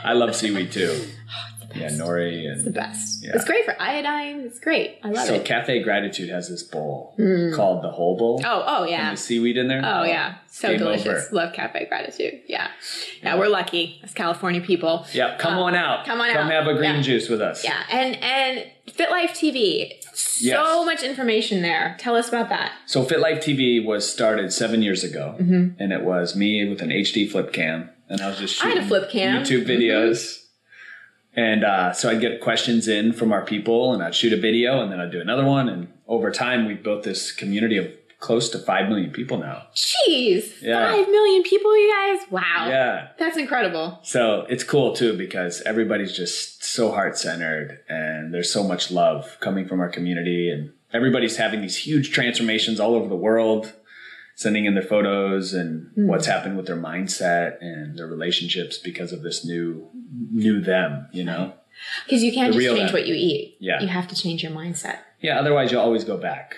I 0.05 0.13
love 0.13 0.35
seaweed 0.37 0.71
too. 0.73 0.95
yeah, 1.81 1.89
nori 1.91 2.45
It's 2.51 2.61
the 2.63 2.67
and 2.67 2.75
best. 2.75 3.25
Yeah. 3.25 3.33
It's 3.35 3.45
great 3.45 3.65
for 3.65 3.81
iodine. 3.81 4.41
It's 4.41 4.59
great. 4.61 4.99
I 5.03 5.09
love 5.11 5.27
so 5.27 5.35
it. 5.35 5.39
So 5.39 5.45
Cafe 5.45 5.83
Gratitude 5.83 6.29
has 6.31 6.49
this 6.49 6.63
bowl 6.63 7.15
called 7.55 7.83
the 7.83 7.91
whole 7.91 8.17
bowl. 8.17 8.41
oh, 8.45 8.65
oh 8.67 8.85
yeah. 8.85 8.95
And 8.97 9.03
yeah. 9.03 9.11
the 9.13 9.17
seaweed 9.17 9.57
in 9.57 9.69
there. 9.69 9.83
Oh 9.85 10.05
yeah, 10.05 10.37
so 10.49 10.77
delicious. 10.77 11.07
over. 11.07 11.29
Love 11.33 11.53
cafe 11.55 11.87
gratitude. 11.89 12.41
Yeah, 12.47 12.69
yeah, 13.23 13.37
we're 13.39 13.49
lucky 13.49 14.01
as 14.03 14.13
California 14.15 14.61
people. 14.61 15.07
Yeah, 15.13 15.37
come 15.39 15.55
Um, 15.55 15.61
on 15.61 15.75
out. 15.75 16.05
come 16.07 16.21
on 16.21 16.33
Come 16.33 16.47
out. 16.47 16.53
have 16.53 16.67
a 16.67 16.75
green 16.75 16.97
Yeah. 16.97 17.03
juice 17.03 17.29
with 17.29 17.41
us. 17.41 17.65
Yeah, 17.65 17.83
and 17.91 18.17
and 18.23 18.65
FitLife 18.89 19.31
TV. 19.31 19.93
So 20.15 20.45
Yes. 20.47 20.85
much 20.87 21.03
information 21.05 21.63
there. 21.63 21.97
Tell 22.01 22.17
us 22.17 22.29
about 22.29 22.49
that. 22.49 22.73
So 22.87 23.05
FitLife 23.05 23.41
TV 23.43 23.85
was 23.85 24.11
started 24.11 24.53
seven 24.53 24.83
years 24.83 25.05
ago, 25.05 25.37
Mm-hmm. 25.41 25.81
and 25.81 25.93
it 25.93 26.03
was 26.03 26.35
me 26.35 26.69
with 26.69 26.83
an 26.83 26.91
HD 26.91 27.27
flip 27.31 27.53
cam, 27.53 27.91
and 28.09 28.21
I 28.21 28.29
was 28.29 28.39
just 28.39 28.61
I 28.61 28.65
shooting 28.69 28.77
had 28.79 28.85
a 28.85 28.89
flip 28.89 29.11
cam. 29.11 29.43
YouTube 29.45 29.65
videos. 29.67 30.38
And 31.39 31.63
uh, 31.63 31.93
so 31.93 32.11
I'd 32.11 32.21
get 32.21 32.41
questions 32.41 32.89
in 32.89 33.13
from 33.13 33.31
our 33.33 33.45
people, 33.45 33.95
and 33.95 34.03
I'd 34.03 34.15
shoot 34.15 34.33
a 34.33 34.37
video, 34.41 34.81
and 34.83 34.91
then 34.91 34.99
I'd 34.99 35.13
do 35.13 35.21
another 35.21 35.45
one. 35.45 35.69
And 35.69 35.87
over 36.09 36.33
time, 36.33 36.67
we 36.67 36.75
built 36.75 37.05
this 37.05 37.31
community 37.31 37.77
of 37.77 37.87
close 38.19 38.49
to 38.51 38.59
five 38.59 38.89
million 38.89 39.11
people 39.13 39.39
now. 39.39 39.63
Jeez, 39.73 40.61
Yeah. 40.61 40.91
five 40.93 41.07
million 41.09 41.45
people, 41.45 41.71
you 41.79 41.95
guys. 41.95 42.27
Wow, 42.33 42.67
Yeah. 42.69 43.09
that's 43.21 43.37
incredible. 43.37 44.01
So 44.03 44.47
it's 44.49 44.65
cool 44.65 44.93
too 44.95 45.17
because 45.17 45.63
everybody's 45.63 46.13
just 46.13 46.65
so 46.65 46.91
heart 46.91 47.17
centered, 47.17 47.79
and 47.89 48.35
there's 48.35 48.53
so 48.53 48.65
much 48.65 48.91
love 48.91 49.37
coming 49.39 49.69
from 49.69 49.79
our 49.79 49.89
community, 49.89 50.51
and 50.51 50.73
everybody's 50.93 51.37
having 51.37 51.61
these 51.63 51.77
huge 51.77 52.11
transformations 52.11 52.81
all 52.81 52.97
over 52.97 53.09
the 53.09 53.15
world, 53.29 53.75
sending 54.43 54.67
in 54.67 54.75
their 54.75 54.85
photos 54.95 55.53
and 55.53 55.91
what's 55.97 56.27
happened 56.27 56.57
with 56.57 56.67
their 56.67 56.77
mindset 56.77 57.61
and 57.61 57.99
their 57.99 58.07
relationships 58.07 58.79
because 58.79 59.11
of 59.13 59.21
this 59.23 59.45
new 59.45 59.89
new 60.33 60.61
them, 60.61 61.09
you 61.13 61.25
know? 61.25 61.53
Because 62.07 62.23
you 62.23 62.33
can't 62.33 62.53
The 62.55 62.61
just 62.61 62.77
change 62.77 62.91
them. 62.93 63.01
what 63.01 63.07
you 63.09 63.15
eat. 63.15 63.57
Yeah. 63.59 63.81
you 63.81 63.89
have 63.89 64.07
to 64.09 64.15
change 64.15 64.43
your 64.45 64.53
mindset. 64.53 64.99
Yeah, 65.21 65.41
otherwise 65.41 65.73
you'll 65.73 65.81
always 65.89 66.05
go 66.05 66.17
back. 66.17 66.57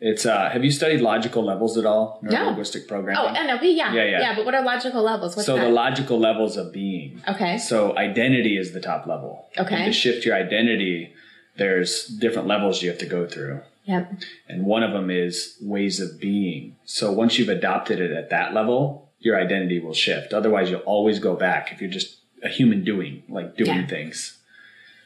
It's 0.00 0.24
uh 0.24 0.48
have 0.48 0.64
you 0.64 0.70
studied 0.70 1.00
logical 1.02 1.42
levels 1.44 1.76
at 1.76 1.84
all? 1.84 2.20
No. 2.22 2.46
Linguistic 2.46 2.88
programming. 2.88 3.20
Oh, 3.22 3.38
NLP, 3.38 3.76
yeah, 3.76 3.92
Yeah, 3.92 4.04
yeah. 4.04 4.20
yeah. 4.20 4.34
But 4.36 4.46
what 4.46 4.54
are 4.54 4.62
logical 4.64 5.02
levels? 5.02 5.36
What's 5.36 5.44
so 5.46 5.56
that? 5.56 5.64
the 5.64 5.70
logical 5.70 6.18
levels 6.18 6.56
of 6.56 6.72
being. 6.72 7.20
okay, 7.28 7.58
So 7.58 7.94
identity 7.98 8.56
is 8.56 8.72
the 8.72 8.80
top 8.80 9.06
level. 9.06 9.46
Okay. 9.58 9.74
And 9.74 9.84
to 9.86 9.92
shift 9.92 10.24
your 10.24 10.36
identity, 10.36 11.12
there's 11.58 12.06
different 12.06 12.48
levels 12.48 12.80
you 12.82 12.88
have 12.88 12.98
to 13.00 13.06
go 13.06 13.26
through. 13.26 13.60
Yep, 13.88 14.12
And 14.48 14.64
one 14.64 14.82
of 14.82 14.92
them 14.92 15.10
is 15.10 15.56
ways 15.60 15.98
of 15.98 16.20
being. 16.20 16.76
So 16.84 17.10
once 17.10 17.38
you've 17.38 17.48
adopted 17.48 17.98
it 18.00 18.12
at 18.12 18.30
that 18.30 18.54
level, 18.54 19.10
your 19.18 19.40
identity 19.40 19.80
will 19.80 19.94
shift. 19.94 20.32
Otherwise, 20.32 20.70
you'll 20.70 20.80
always 20.80 21.18
go 21.18 21.34
back 21.34 21.72
if 21.72 21.80
you're 21.80 21.90
just 21.90 22.18
a 22.44 22.48
human 22.48 22.84
doing, 22.84 23.22
like 23.28 23.56
doing 23.56 23.80
Yeah. 23.80 23.86
things. 23.86 24.38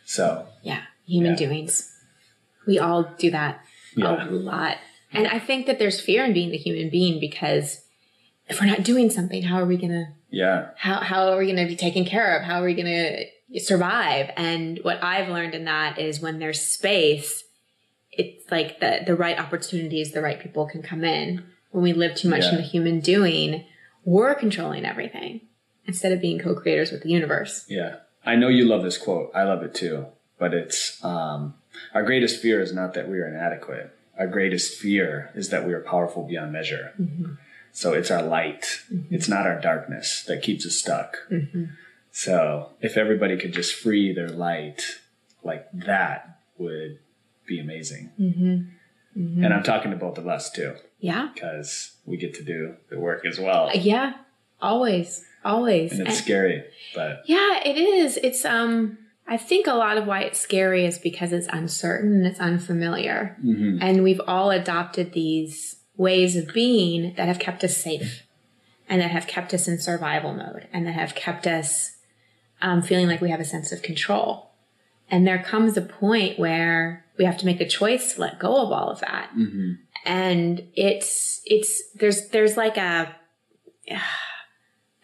So, 0.04 0.46
yeah. 0.62 0.82
Human 1.06 1.32
Yeah. 1.32 1.36
doings. 1.38 1.90
We 2.66 2.78
all 2.78 3.04
do 3.18 3.30
that 3.30 3.60
Yeah. 3.96 4.28
a 4.28 4.30
lot, 4.30 4.78
and 5.12 5.26
I 5.26 5.38
think 5.38 5.66
that 5.66 5.78
there's 5.78 6.00
fear 6.00 6.24
in 6.24 6.32
being 6.32 6.50
the 6.50 6.56
human 6.56 6.90
being 6.90 7.18
because 7.20 7.84
if 8.48 8.60
we're 8.60 8.66
not 8.66 8.82
doing 8.82 9.10
something, 9.10 9.42
how 9.42 9.56
are 9.56 9.64
we 9.66 9.76
gonna 9.76 10.12
yeah. 10.30 10.68
how 10.76 10.96
how 11.00 11.28
are 11.32 11.38
we 11.38 11.46
going 11.46 11.56
to 11.56 11.66
be 11.66 11.76
taken 11.76 12.04
care 12.04 12.36
of? 12.36 12.42
How 12.44 12.62
are 12.62 12.66
we 12.66 12.74
going 12.74 12.86
to 13.52 13.60
survive? 13.60 14.30
And 14.36 14.78
what 14.82 15.02
I've 15.02 15.28
learned 15.28 15.54
in 15.54 15.64
that 15.66 15.98
is 15.98 16.20
when 16.20 16.38
there's 16.38 16.60
space, 16.60 17.44
it's 18.12 18.50
like 18.50 18.80
the 18.80 19.00
the 19.06 19.16
right 19.16 19.38
opportunities, 19.38 20.12
the 20.12 20.22
right 20.22 20.40
people 20.40 20.66
can 20.66 20.82
come 20.82 21.04
in. 21.04 21.44
When 21.70 21.82
we 21.82 21.94
live 21.94 22.14
too 22.14 22.28
much 22.28 22.44
in 22.44 22.56
the 22.56 22.62
human 22.62 23.00
doing, 23.00 23.64
we're 24.04 24.34
controlling 24.34 24.84
everything 24.84 25.40
instead 25.86 26.12
of 26.12 26.20
being 26.20 26.38
co-creators 26.38 26.92
with 26.92 27.02
the 27.02 27.10
universe. 27.10 27.64
Yeah. 27.68 27.96
I 28.24 28.36
know 28.36 28.48
you 28.48 28.66
love 28.66 28.82
this 28.82 28.98
quote. 28.98 29.30
I 29.34 29.44
love 29.44 29.62
it 29.62 29.74
too. 29.74 30.06
But 30.38 30.54
it's 30.54 31.02
um, 31.04 31.54
our 31.94 32.02
greatest 32.02 32.42
fear 32.42 32.60
is 32.60 32.72
not 32.72 32.94
that 32.94 33.08
we 33.08 33.18
are 33.18 33.26
inadequate. 33.26 33.96
Our 34.18 34.26
greatest 34.26 34.78
fear 34.78 35.30
is 35.34 35.48
that 35.48 35.66
we 35.66 35.72
are 35.72 35.80
powerful 35.80 36.26
beyond 36.26 36.52
measure. 36.52 36.92
Mm-hmm. 37.00 37.34
So 37.72 37.94
it's 37.94 38.10
our 38.10 38.22
light. 38.22 38.80
Mm-hmm. 38.92 39.14
It's 39.14 39.28
not 39.28 39.46
our 39.46 39.58
darkness 39.58 40.24
that 40.24 40.42
keeps 40.42 40.66
us 40.66 40.74
stuck. 40.74 41.16
Mm-hmm. 41.30 41.64
So 42.10 42.70
if 42.80 42.96
everybody 42.98 43.38
could 43.38 43.54
just 43.54 43.74
free 43.74 44.12
their 44.12 44.28
light, 44.28 44.82
like 45.42 45.66
that 45.72 46.40
would 46.58 46.98
be 47.46 47.58
amazing. 47.60 48.10
And 49.14 49.46
I'm 49.54 49.62
talking 49.62 49.90
to 49.90 49.96
both 49.96 50.16
of 50.18 50.26
us 50.26 50.50
too, 50.50 50.74
Yeah, 51.00 51.28
because 51.34 51.92
we 52.06 52.16
get 52.16 52.34
to 52.34 52.42
do 52.44 52.76
the 52.90 52.98
work 52.98 53.26
as 53.26 53.38
well. 53.38 53.70
yeah, 53.74 54.14
always, 54.60 55.24
always. 55.44 55.92
And 55.92 56.02
it's 56.02 56.10
And- 56.10 56.18
scary, 56.18 56.64
but 56.94 57.22
Yeah, 57.26 57.60
it 57.64 57.76
is. 57.76 58.16
It's 58.22 58.44
um 58.44 58.98
I 59.26 59.36
think 59.36 59.66
a 59.68 59.74
lot 59.74 59.96
of 59.98 60.06
why 60.06 60.22
it's 60.22 60.40
scary 60.40 60.84
is 60.84 60.98
because 60.98 61.32
it's 61.32 61.46
uncertain 61.52 62.12
and 62.12 62.26
it's 62.26 62.40
unfamiliar. 62.40 63.36
Mhm. 63.44 63.78
And 63.80 64.02
we've 64.02 64.20
all 64.26 64.50
adopted 64.50 65.12
these 65.12 65.76
ways 65.96 66.34
of 66.36 66.52
being 66.52 67.14
that 67.16 67.28
have 67.28 67.38
kept 67.38 67.62
us 67.62 67.76
safe 67.76 68.24
and 68.88 69.00
that 69.00 69.10
have 69.12 69.26
kept 69.28 69.54
us 69.54 69.68
in 69.68 69.78
survival 69.78 70.32
mode 70.34 70.66
and 70.72 70.86
that 70.86 70.92
have 70.92 71.14
kept 71.14 71.46
us 71.46 71.96
um, 72.60 72.80
feeling 72.82 73.06
like 73.08 73.20
we 73.20 73.30
have 73.30 73.40
a 73.40 73.44
sense 73.44 73.72
of 73.72 73.82
control. 73.82 74.50
And 75.10 75.26
there 75.26 75.42
comes 75.42 75.76
a 75.76 75.82
point 75.82 76.38
where 76.38 77.01
we 77.18 77.24
have 77.24 77.36
to 77.38 77.46
make 77.46 77.60
a 77.60 77.68
choice 77.68 78.14
to 78.14 78.20
let 78.20 78.38
go 78.38 78.56
of 78.62 78.72
all 78.72 78.88
of 78.90 79.00
that. 79.00 79.30
Mhm. 79.36 79.78
And 80.04 80.62
it's 80.74 81.40
it's 81.44 81.82
there's 81.94 82.28
there's 82.28 82.56
like 82.56 82.76
a 82.76 83.14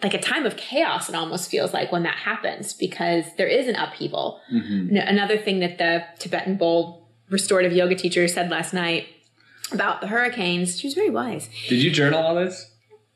like 0.02 0.14
a 0.14 0.20
time 0.20 0.46
of 0.46 0.56
chaos 0.56 1.08
it 1.08 1.14
almost 1.14 1.50
feels 1.50 1.72
like 1.74 1.90
when 1.90 2.04
that 2.04 2.14
happens 2.16 2.72
because 2.72 3.24
there 3.36 3.48
is 3.48 3.66
an 3.66 3.74
upheaval 3.74 4.40
Mhm. 4.52 5.08
Another 5.08 5.36
thing 5.36 5.58
that 5.60 5.78
the 5.78 6.04
tibetan 6.18 6.56
bowl 6.56 7.08
restorative 7.30 7.72
yoga 7.72 7.94
teacher 7.96 8.26
said 8.28 8.48
last 8.50 8.72
night 8.72 9.06
about 9.72 10.00
the 10.00 10.06
hurricanes 10.06 10.78
she 10.78 10.86
was 10.86 10.94
very 10.94 11.10
wise 11.10 11.48
did 11.68 11.82
you 11.82 11.90
journal 11.90 12.20
all 12.20 12.34
this? 12.36 12.70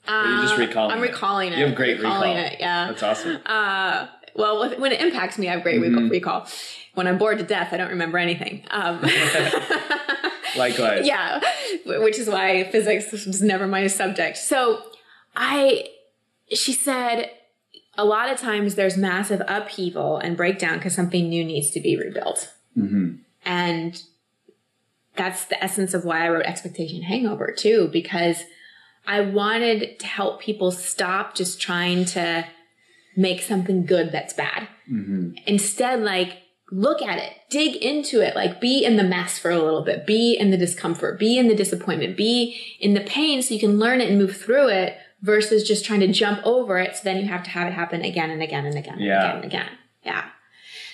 are 0.08 0.26
you 0.28 0.42
just 0.42 0.54
Uh, 0.54 0.58
recalling 0.58 0.92
i'm 0.92 0.98
it? 0.98 1.02
recalling 1.10 1.52
it 1.52 1.58
You 1.58 1.66
have 1.66 1.74
great 1.76 1.96
recalling 1.98 2.34
recall. 2.36 2.52
it 2.52 2.56
yeah 2.60 2.88
That's 2.88 3.02
awesome. 3.04 3.38
uh, 3.46 4.06
well 4.34 4.68
when 4.78 4.92
it 4.92 5.00
impacts 5.00 5.38
me 5.38 5.48
i 5.48 5.52
have 5.52 5.62
great 5.62 5.80
Mhm. 5.80 6.10
recall. 6.10 6.46
When 6.94 7.06
i'm 7.06 7.18
bored 7.18 7.38
to 7.38 7.44
death 7.44 7.72
i 7.72 7.76
don't 7.76 7.90
remember 7.90 8.18
anything. 8.18 8.64
Um, 8.70 9.00
Likewise. 10.56 11.06
yeah 11.06 11.40
which 11.86 12.18
is 12.18 12.28
why 12.28 12.64
physics 12.70 13.10
was 13.12 13.42
never 13.42 13.66
my 13.66 13.86
subject. 13.86 14.36
So 14.38 14.82
i 15.34 15.86
she 16.52 16.72
said 16.72 17.30
a 17.96 18.04
lot 18.04 18.30
of 18.30 18.38
times 18.38 18.74
there's 18.74 18.96
massive 18.96 19.42
upheaval 19.48 20.18
and 20.18 20.36
breakdown 20.36 20.78
because 20.78 20.94
something 20.94 21.28
new 21.28 21.44
needs 21.44 21.70
to 21.70 21.80
be 21.80 21.96
rebuilt. 21.96 22.52
Hmm 22.74 23.16
and 23.44 24.02
that's 25.16 25.44
the 25.46 25.62
essence 25.62 25.94
of 25.94 26.04
why 26.04 26.24
i 26.24 26.28
wrote 26.28 26.44
expectation 26.46 27.02
hangover 27.02 27.52
too 27.56 27.88
because 27.92 28.44
i 29.06 29.20
wanted 29.20 29.98
to 29.98 30.06
help 30.06 30.40
people 30.40 30.70
stop 30.70 31.34
just 31.34 31.60
trying 31.60 32.04
to 32.04 32.44
make 33.16 33.42
something 33.42 33.84
good 33.86 34.12
that's 34.12 34.32
bad. 34.34 34.68
Hmm 34.88 35.30
instead 35.46 36.00
like 36.00 36.38
look 36.70 37.02
at 37.02 37.18
it. 37.18 37.32
Dig 37.50 37.76
into 37.76 38.20
it. 38.26 38.34
Like 38.34 38.60
be 38.60 38.82
in 38.84 38.96
the 38.96 39.04
mess 39.04 39.38
for 39.38 39.50
a 39.50 39.58
little 39.62 39.82
bit. 39.84 40.06
Be 40.06 40.34
in 40.34 40.50
the 40.50 40.56
discomfort. 40.56 41.18
Be 41.18 41.38
in 41.38 41.48
the 41.48 41.54
disappointment. 41.54 42.16
Be 42.16 42.56
in 42.80 42.94
the 42.94 43.02
pain 43.02 43.42
so 43.42 43.52
you 43.52 43.60
can 43.60 43.78
learn 43.78 44.00
it 44.00 44.08
and 44.08 44.18
move 44.18 44.36
through 44.36 44.68
it 44.68 44.96
versus 45.20 45.68
just 45.68 45.84
trying 45.84 46.00
to 46.00 46.08
jump 46.12 46.40
over 46.44 46.78
it. 46.78 46.96
So 46.96 47.02
then 47.04 47.18
you 47.18 47.28
have 47.28 47.42
to 47.44 47.50
have 47.50 47.68
it 47.68 47.72
happen 47.74 48.02
again 48.02 48.30
and 48.30 48.42
again 48.42 48.64
and 48.64 48.76
again 48.78 48.94
and 48.94 49.04
Yeah. 49.04 49.20
again 49.22 49.36
and 49.36 49.44
again. 49.44 49.68
Yeah. 50.04 50.24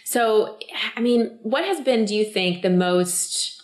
So 0.05 0.59
i 0.97 1.01
mean 1.01 1.39
what 1.43 1.64
has 1.64 1.81
been 1.81 2.05
do 2.05 2.14
you 2.14 2.25
think 2.25 2.62
the 2.62 2.71
most 2.71 3.62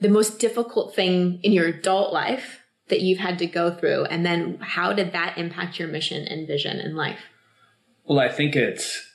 the 0.00 0.08
most 0.08 0.38
difficult 0.40 0.94
thing 0.96 1.38
in 1.42 1.52
your 1.52 1.66
adult 1.66 2.12
life 2.12 2.60
that 2.88 3.02
you've 3.02 3.18
had 3.20 3.38
to 3.38 3.46
go 3.46 3.70
through? 3.70 4.04
And 4.06 4.26
then 4.26 4.58
how 4.60 4.92
did 4.92 5.12
that 5.12 5.38
impact 5.38 5.78
your 5.78 5.86
mission 5.88 6.26
and 6.26 6.46
vision 6.46 6.80
in 6.80 6.96
life 6.96 7.20
Well, 8.10 8.18
I 8.18 8.28
think 8.28 8.56
it's 8.56 9.08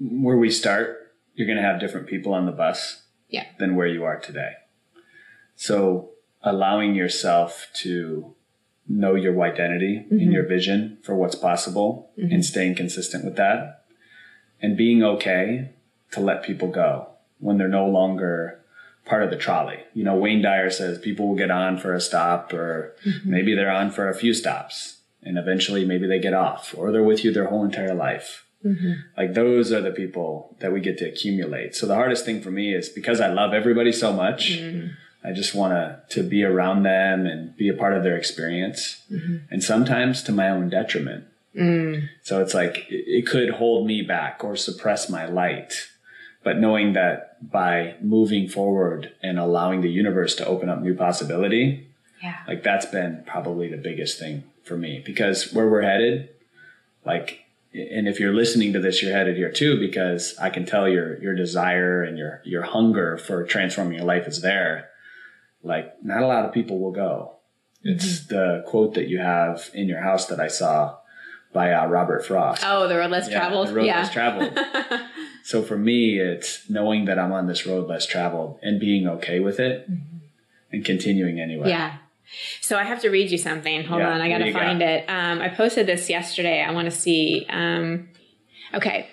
where 0.00 0.36
we 0.36 0.50
start. 0.50 1.14
You're 1.36 1.46
going 1.46 1.58
to 1.58 1.62
have 1.62 1.78
different 1.78 2.08
people 2.08 2.34
on 2.34 2.44
the 2.44 2.50
bus 2.50 3.04
Yeah. 3.28 3.44
than 3.60 3.76
where 3.76 3.86
you 3.86 4.02
are 4.02 4.18
today. 4.18 4.54
So 5.54 6.10
allowing 6.42 6.96
yourself 6.96 7.68
to 7.84 8.34
know 8.88 9.14
your 9.14 9.40
identity 9.42 10.06
and 10.10 10.32
your 10.32 10.42
mm-hmm. 10.42 10.48
vision 10.48 10.98
for 11.04 11.14
what's 11.14 11.36
possible 11.36 12.10
mm-hmm. 12.18 12.34
and 12.34 12.44
staying 12.44 12.74
consistent 12.74 13.24
with 13.24 13.36
that 13.36 13.84
and 14.60 14.76
being 14.76 15.04
okay 15.04 15.70
to 16.10 16.18
let 16.18 16.42
people 16.42 16.66
go 16.66 17.10
when 17.38 17.58
they're 17.58 17.68
no 17.68 17.86
longer 17.86 18.60
part 19.04 19.22
of 19.22 19.30
the 19.30 19.36
trolley. 19.36 19.84
You 19.94 20.02
know, 20.02 20.16
Wayne 20.16 20.42
Dyer 20.42 20.70
says 20.70 20.98
people 20.98 21.28
will 21.28 21.36
get 21.36 21.52
on 21.52 21.78
for 21.78 21.94
a 21.94 22.00
stop 22.00 22.52
or 22.52 22.96
mm-hmm. 23.06 23.30
maybe 23.30 23.54
they're 23.54 23.70
on 23.70 23.92
for 23.92 24.08
a 24.08 24.14
few 24.16 24.34
stops 24.34 24.95
and 25.26 25.36
eventually 25.36 25.84
maybe 25.84 26.06
they 26.06 26.20
get 26.20 26.32
off 26.32 26.74
or 26.76 26.92
they're 26.92 27.02
with 27.02 27.24
you 27.24 27.32
their 27.32 27.48
whole 27.48 27.64
entire 27.64 27.94
life. 27.94 28.46
Mm-hmm. 28.64 28.92
Like 29.16 29.34
those 29.34 29.72
are 29.72 29.80
the 29.82 29.90
people 29.90 30.56
that 30.60 30.72
we 30.72 30.80
get 30.80 30.98
to 30.98 31.08
accumulate. 31.08 31.74
So 31.74 31.86
the 31.86 31.94
hardest 31.94 32.24
thing 32.24 32.40
for 32.40 32.50
me 32.50 32.74
is 32.74 32.88
because 32.88 33.20
I 33.20 33.28
love 33.28 33.52
everybody 33.52 33.92
so 33.92 34.12
much, 34.12 34.58
mm-hmm. 34.58 34.88
I 35.22 35.32
just 35.32 35.54
want 35.54 35.72
to 35.72 36.00
to 36.14 36.22
be 36.22 36.44
around 36.44 36.84
them 36.84 37.26
and 37.26 37.56
be 37.56 37.68
a 37.68 37.74
part 37.74 37.94
of 37.94 38.02
their 38.02 38.16
experience. 38.16 39.02
Mm-hmm. 39.12 39.36
And 39.50 39.62
sometimes 39.62 40.22
to 40.24 40.32
my 40.32 40.48
own 40.48 40.70
detriment 40.70 41.26
mm. 41.56 42.08
So 42.22 42.40
it's 42.42 42.54
like 42.54 42.86
it, 42.90 43.04
it 43.06 43.26
could 43.26 43.50
hold 43.50 43.86
me 43.86 44.02
back 44.02 44.44
or 44.44 44.56
suppress 44.56 45.08
my 45.08 45.26
light. 45.26 45.88
But 46.44 46.58
knowing 46.58 46.92
that 46.92 47.50
by 47.50 47.96
moving 48.00 48.48
forward 48.48 49.12
and 49.22 49.38
allowing 49.38 49.80
the 49.80 49.90
universe 49.90 50.34
to 50.36 50.46
open 50.46 50.68
up 50.68 50.80
new 50.80 50.94
possibility, 50.94 51.88
Yeah. 52.22 52.36
like 52.46 52.62
that's 52.62 52.86
been 52.86 53.24
probably 53.26 53.68
the 53.68 53.76
biggest 53.76 54.18
thing 54.18 54.44
for 54.66 54.76
me 54.76 55.02
because 55.04 55.52
where 55.52 55.68
we're 55.68 55.82
headed, 55.82 56.28
like, 57.04 57.40
and 57.72 58.08
if 58.08 58.18
you're 58.18 58.34
listening 58.34 58.72
to 58.72 58.80
this, 58.80 59.02
you're 59.02 59.12
headed 59.12 59.36
here 59.36 59.52
too, 59.52 59.78
because 59.78 60.36
I 60.38 60.50
can 60.50 60.66
tell 60.66 60.88
your, 60.88 61.18
your 61.22 61.34
desire 61.34 62.02
and 62.02 62.18
your, 62.18 62.42
your 62.44 62.62
hunger 62.62 63.16
for 63.16 63.44
transforming 63.44 63.98
your 63.98 64.06
life 64.06 64.26
is 64.26 64.40
there. 64.40 64.88
Like 65.62 66.02
not 66.02 66.22
a 66.22 66.26
lot 66.26 66.44
of 66.44 66.52
people 66.52 66.78
will 66.78 66.92
go. 66.92 67.36
It's 67.82 68.26
the 68.26 68.64
quote 68.66 68.94
that 68.94 69.08
you 69.08 69.18
have 69.18 69.70
in 69.72 69.86
your 69.86 70.00
house 70.00 70.26
that 70.26 70.40
I 70.40 70.48
saw 70.48 70.96
by 71.52 71.72
uh, 71.72 71.86
Robert 71.86 72.26
Frost. 72.26 72.62
Oh, 72.64 72.88
the 72.88 72.96
road 72.96 73.10
less 73.10 73.28
Yeah, 73.28 73.38
traveled. 73.38 73.68
The 73.68 73.74
road 73.74 73.86
yeah. 73.86 74.00
less 74.00 74.12
traveled. 74.12 74.58
so 75.44 75.62
for 75.62 75.76
me, 75.78 76.18
it's 76.18 76.68
knowing 76.68 77.04
that 77.04 77.18
I'm 77.18 77.32
on 77.32 77.46
this 77.46 77.64
road 77.66 77.88
less 77.88 78.04
traveled 78.06 78.58
and 78.62 78.80
being 78.80 79.06
okay 79.06 79.38
with 79.38 79.60
it 79.60 79.88
and 80.72 80.84
continuing 80.84 81.40
anyway. 81.40 81.68
Yeah. 81.68 81.98
So 82.60 82.76
I 82.76 82.84
have 82.84 83.00
to 83.02 83.08
read 83.10 83.30
you 83.30 83.38
something. 83.38 83.84
Hold 83.84 84.00
Yeah, 84.00 84.10
on, 84.10 84.20
I 84.20 84.28
gotta 84.28 84.52
find 84.52 84.80
got? 84.80 84.88
it. 84.88 85.04
Um, 85.08 85.40
I 85.40 85.48
posted 85.48 85.86
this 85.86 86.10
yesterday. 86.10 86.62
I 86.62 86.72
want 86.72 86.86
to 86.86 86.90
see. 86.90 87.46
Um, 87.48 88.08
okay. 88.74 89.08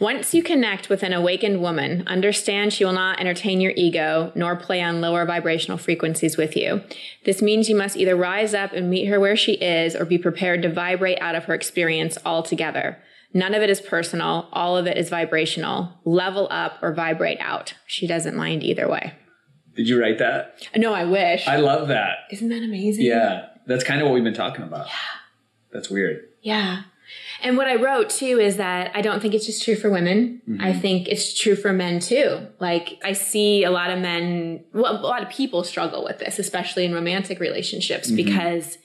Once 0.00 0.34
you 0.34 0.42
connect 0.42 0.88
with 0.88 1.04
an 1.04 1.12
awakened 1.12 1.60
woman, 1.60 2.02
understand 2.08 2.72
she 2.72 2.84
will 2.84 2.92
not 2.92 3.20
entertain 3.20 3.60
your 3.60 3.72
ego 3.76 4.32
nor 4.34 4.56
play 4.56 4.82
on 4.82 5.00
lower 5.00 5.24
vibrational 5.24 5.78
frequencies 5.78 6.36
with 6.36 6.56
you. 6.56 6.82
This 7.24 7.40
means 7.40 7.68
you 7.68 7.76
must 7.76 7.96
either 7.96 8.16
rise 8.16 8.52
up 8.52 8.72
and 8.72 8.90
meet 8.90 9.06
her 9.06 9.20
where 9.20 9.36
she 9.36 9.52
is 9.52 9.94
or 9.94 10.04
be 10.04 10.18
prepared 10.18 10.62
to 10.62 10.72
vibrate 10.72 11.20
out 11.20 11.36
of 11.36 11.44
her 11.44 11.54
experience 11.54 12.18
altogether. 12.26 12.98
None 13.32 13.54
of 13.54 13.62
it 13.62 13.70
is 13.70 13.80
personal, 13.80 14.48
all 14.52 14.76
of 14.76 14.86
it 14.86 14.98
is 14.98 15.08
vibrational. 15.08 15.92
Level 16.04 16.48
up 16.50 16.78
or 16.82 16.92
vibrate 16.92 17.38
out. 17.40 17.74
She 17.86 18.06
doesn't 18.08 18.36
mind 18.36 18.64
either 18.64 18.88
way. 18.88 19.14
Did 19.76 19.88
you 19.88 20.00
write 20.00 20.18
that? 20.18 20.68
No, 20.76 20.92
I 20.92 21.04
wish. 21.04 21.46
I 21.48 21.56
love 21.56 21.88
that. 21.88 22.18
Isn't 22.30 22.48
that 22.48 22.62
amazing? 22.62 23.04
Yeah. 23.04 23.46
That's 23.66 23.84
kind 23.84 24.00
of 24.00 24.06
what 24.06 24.14
we've 24.14 24.24
been 24.24 24.34
talking 24.34 24.64
about. 24.64 24.86
Yeah. 24.86 24.92
That's 25.72 25.88
weird. 25.88 26.28
Yeah. 26.42 26.82
And 27.42 27.56
what 27.56 27.66
I 27.66 27.76
wrote 27.76 28.10
too 28.10 28.38
is 28.38 28.56
that 28.56 28.90
I 28.94 29.00
don't 29.00 29.20
think 29.20 29.34
it's 29.34 29.46
just 29.46 29.64
true 29.64 29.74
for 29.74 29.90
women. 29.90 30.40
I 30.60 30.70
mm-hmm. 30.70 30.80
think 30.80 31.08
it's 31.08 31.38
true 31.38 31.56
for 31.56 31.72
men 31.72 31.98
too. 31.98 32.46
Like 32.60 33.00
I 33.04 33.12
see 33.12 33.64
a 33.64 33.70
lot 33.70 33.90
of 33.90 33.98
men, 33.98 34.64
well, 34.72 34.96
a 34.96 35.00
lot 35.00 35.22
of 35.22 35.28
people 35.28 35.64
struggle 35.64 36.04
with 36.04 36.18
this, 36.18 36.38
especially 36.38 36.84
in 36.84 36.94
romantic 36.94 37.40
relationships 37.40 38.06
mm-hmm. 38.06 38.16
because 38.16 38.78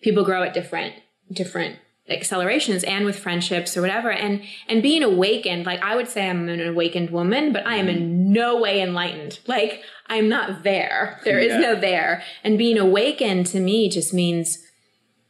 people 0.00 0.24
grow 0.24 0.42
at 0.42 0.54
different, 0.54 0.94
different 1.30 1.76
accelerations 2.08 2.82
and 2.84 3.04
with 3.04 3.18
friendships 3.18 3.76
or 3.76 3.80
whatever. 3.80 4.10
And, 4.10 4.42
and 4.68 4.82
being 4.82 5.02
awakened, 5.02 5.66
like 5.66 5.80
I 5.82 5.94
would 5.94 6.08
say 6.08 6.28
I'm 6.28 6.48
an 6.48 6.66
awakened 6.66 7.10
woman, 7.10 7.52
but 7.52 7.66
I 7.66 7.76
am 7.76 7.88
in 7.88 7.98
mm. 7.98 8.10
no 8.26 8.60
way 8.60 8.80
enlightened. 8.82 9.38
Like 9.46 9.82
I'm 10.08 10.28
not 10.28 10.62
there. 10.62 11.20
There 11.24 11.38
is 11.38 11.52
Yeah. 11.52 11.58
no 11.58 11.74
there. 11.76 12.22
And 12.42 12.58
being 12.58 12.78
awakened 12.78 13.46
to 13.46 13.60
me 13.60 13.88
just 13.88 14.12
means 14.12 14.58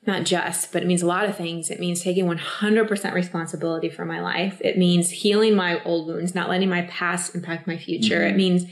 not 0.04 0.24
just, 0.24 0.72
but 0.72 0.82
it 0.82 0.86
means 0.86 1.02
a 1.02 1.06
lot 1.06 1.28
of 1.28 1.36
things. 1.36 1.70
It 1.70 1.78
means 1.78 2.02
taking 2.02 2.26
100% 2.26 3.14
responsibility 3.14 3.88
for 3.88 4.04
my 4.04 4.20
life. 4.20 4.60
It 4.60 4.76
means 4.76 5.10
healing 5.10 5.54
my 5.54 5.82
old 5.84 6.08
wounds, 6.08 6.34
not 6.34 6.48
letting 6.48 6.68
my 6.68 6.82
past 6.82 7.34
impact 7.36 7.68
my 7.68 7.76
future. 7.76 8.24
It 8.24 8.30
mm-hmm. 8.30 8.36
means 8.36 8.64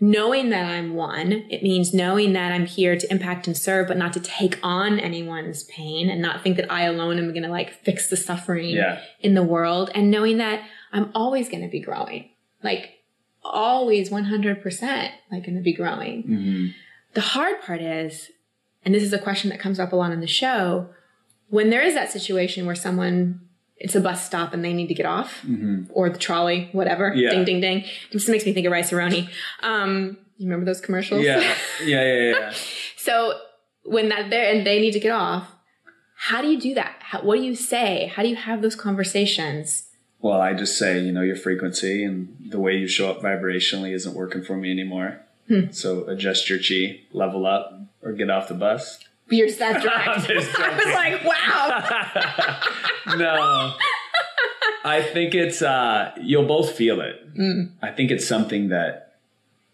knowing 0.00 0.50
that 0.50 0.64
I'm 0.66 0.94
one. 0.94 1.32
It 1.50 1.62
means 1.62 1.94
knowing 1.94 2.32
that 2.34 2.52
I'm 2.52 2.66
here 2.66 2.96
to 2.96 3.10
impact 3.10 3.46
and 3.46 3.56
serve, 3.56 3.88
but 3.88 3.96
not 3.96 4.12
to 4.14 4.20
take 4.20 4.58
on 4.62 4.98
anyone's 4.98 5.64
pain 5.64 6.08
and 6.10 6.20
not 6.20 6.42
think 6.42 6.56
that 6.56 6.70
I 6.70 6.82
alone 6.84 7.18
am 7.18 7.30
going 7.30 7.42
to 7.44 7.48
like 7.48 7.70
fix 7.84 8.08
the 8.08 8.16
suffering 8.16 8.70
Yeah. 8.70 9.00
in 9.20 9.34
the 9.34 9.42
world. 9.42 9.90
And 9.94 10.10
knowing 10.10 10.38
that 10.38 10.62
I'm 10.92 11.10
always 11.14 11.48
going 11.48 11.62
to 11.62 11.68
be 11.68 11.80
growing, 11.80 12.30
like 12.62 12.90
always 13.42 14.10
100% 14.10 15.10
like 15.30 15.44
going 15.44 15.56
to 15.56 15.62
be 15.62 15.72
growing. 15.74 16.22
hmm 16.22 16.66
The 17.14 17.20
hard 17.20 17.60
part 17.62 17.80
is, 17.80 18.30
and 18.84 18.94
this 18.94 19.02
is 19.02 19.12
a 19.12 19.18
question 19.18 19.50
that 19.50 19.60
comes 19.60 19.78
up 19.78 19.92
a 19.92 19.96
lot 19.96 20.12
on 20.12 20.20
the 20.20 20.26
show, 20.26 20.90
when 21.48 21.70
there 21.70 21.82
is 21.82 21.94
that 21.94 22.10
situation 22.10 22.66
where 22.66 22.74
someone 22.74 23.40
it's 23.84 23.94
a 23.94 24.00
bus 24.00 24.24
stop 24.24 24.52
and 24.54 24.64
they 24.64 24.72
need 24.72 24.88
to 24.88 24.94
get 24.94 25.06
off 25.06 25.40
hmm 25.40 25.84
or 25.90 26.10
the 26.10 26.18
trolley, 26.18 26.68
whatever. 26.72 27.12
Yeah. 27.14 27.30
Ding 27.30 27.44
ding 27.44 27.60
ding. 27.60 27.78
It 27.80 28.12
just 28.12 28.28
makes 28.28 28.44
me 28.46 28.52
think 28.52 28.66
of 28.66 28.72
Rice-A-Roni. 28.72 29.28
Um, 29.62 30.16
you 30.38 30.46
remember 30.48 30.66
those 30.66 30.80
commercials? 30.80 31.22
Yeah. 31.28 31.40
Yeah. 31.84 32.04
Yeah. 32.04 32.30
Yeah. 32.30 32.52
so 32.96 33.38
when 33.84 34.08
that 34.08 34.30
there 34.30 34.52
and 34.52 34.66
they 34.66 34.80
need 34.80 34.92
to 34.92 35.00
get 35.00 35.12
off, 35.12 35.46
how 36.16 36.40
do 36.42 36.48
you 36.48 36.58
do 36.58 36.74
that? 36.74 36.96
How, 37.00 37.22
what 37.22 37.36
do 37.36 37.42
you 37.42 37.54
say? 37.54 38.10
How 38.14 38.22
do 38.22 38.28
you 38.28 38.36
have 38.36 38.62
those 38.62 38.74
conversations? 38.74 39.84
well, 40.24 40.40
I 40.40 40.54
just 40.54 40.78
say, 40.78 41.00
you 41.00 41.12
know, 41.12 41.20
your 41.20 41.36
frequency 41.36 42.02
and 42.02 42.34
the 42.48 42.58
way 42.58 42.74
you 42.78 42.88
show 42.88 43.10
up 43.10 43.20
vibrationally 43.20 43.92
isn't 43.92 44.14
working 44.14 44.42
for 44.42 44.56
me 44.56 44.70
anymore. 44.70 45.20
Hmm. 45.48 45.70
So 45.70 46.06
adjust 46.08 46.48
your 46.48 46.58
chi, 46.58 47.00
level 47.12 47.44
up, 47.46 47.78
or 48.00 48.12
get 48.14 48.30
off 48.30 48.48
the 48.48 48.54
bus. 48.54 49.00
You're 49.34 49.50
that 49.50 49.82
direct. 49.82 50.30
I 50.30 50.76
was 50.76 50.94
like, 50.94 51.24
wow. 51.24 53.16
no. 53.16 53.74
I 54.84 55.02
think 55.02 55.34
it's 55.34 55.62
uh 55.62 56.12
you'll 56.20 56.46
both 56.46 56.72
feel 56.72 57.00
it. 57.00 57.36
Mm. 57.38 57.70
I 57.82 57.90
think 57.90 58.10
it's 58.10 58.26
something 58.26 58.68
that 58.68 59.00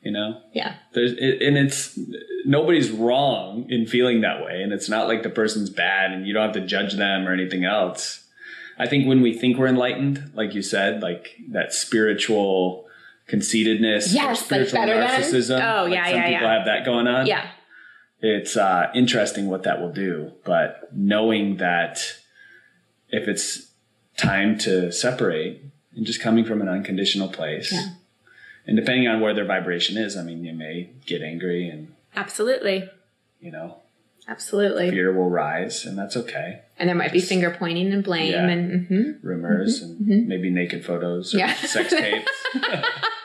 you 0.03 0.11
know, 0.13 0.41
Yeah. 0.55 0.77
there's 0.95 1.13
it, 1.13 1.43
and 1.43 1.59
it's 1.59 1.99
nobody's 2.47 2.91
wrong 2.91 3.67
in 3.69 3.87
feeling 3.87 4.23
that 4.23 4.43
way 4.45 4.63
and 4.63 4.73
it's 4.73 4.89
not 4.89 5.09
like 5.09 5.23
the 5.23 5.29
person's 5.31 5.69
bad 5.69 6.13
and 6.13 6.27
you 6.27 6.33
don't 6.33 6.45
have 6.45 6.55
to 6.55 6.67
judge 6.67 6.95
them 6.95 7.27
or 7.29 7.33
anything 7.35 7.65
else. 7.65 8.25
I 8.79 8.87
think 8.87 9.07
when 9.07 9.21
we 9.21 9.35
think 9.35 9.59
we're 9.59 9.67
enlightened, 9.67 10.31
like 10.35 10.55
you 10.55 10.63
said, 10.63 11.03
like 11.03 11.37
that 11.51 11.75
spiritual 11.75 12.87
conceitedness, 13.27 14.13
Yes, 14.15 14.51
like 14.51 14.67
spiritual 14.69 14.87
than? 14.87 15.07
narcissism. 15.07 15.57
Oh, 15.61 15.85
like 15.85 15.93
yeah, 15.93 16.05
some 16.07 16.15
yeah, 16.17 16.29
people 16.31 16.49
have 16.49 16.65
that 16.67 16.85
going 16.87 17.07
on 17.07 17.27
Yeah. 17.27 17.47
It's 18.23 18.57
uh, 18.57 18.91
interesting 18.95 19.49
what 19.49 19.63
that 19.65 19.81
will 19.81 19.93
do. 19.93 20.33
But 20.45 20.89
knowing 20.93 21.57
that 21.59 22.01
if 23.09 23.29
it's 23.29 23.71
time 24.17 24.59
to 24.59 24.93
separate 24.93 25.63
and 25.97 26.05
just 26.07 26.21
coming 26.21 26.45
from 26.45 26.61
an 26.61 26.69
unconditional 26.69 27.29
place, 27.29 27.73
Yeah. 27.73 27.89
and 28.67 28.77
depending 28.77 29.09
on 29.09 29.21
where 29.21 29.35
their 29.35 29.45
vibration 29.47 29.97
is, 29.97 30.17
I 30.17 30.23
mean, 30.23 30.45
you 30.45 30.53
may 30.53 30.91
get 31.07 31.23
angry 31.23 31.69
and, 31.69 31.95
Absolutely. 32.15 32.89
you 33.41 33.51
know, 33.51 33.77
Absolutely. 34.29 34.91
fear 34.91 35.13
will 35.13 35.31
rise, 35.31 35.85
and 35.87 35.99
that's 35.99 36.17
okay. 36.17 36.61
And 36.79 36.89
there 36.89 36.95
might 36.97 37.13
be 37.13 37.21
finger 37.21 37.51
pointing 37.59 37.93
and 37.93 38.05
blame 38.05 38.33
Yeah. 38.33 38.47
and 38.49 38.89
mhm. 38.89 39.19
Rumors 39.23 39.83
and 39.83 40.29
maybe 40.29 40.51
naked 40.51 40.85
photos 40.85 41.35
or 41.35 41.39
Yeah. 41.39 41.55
sex 41.55 41.91
tapes. 41.91 42.31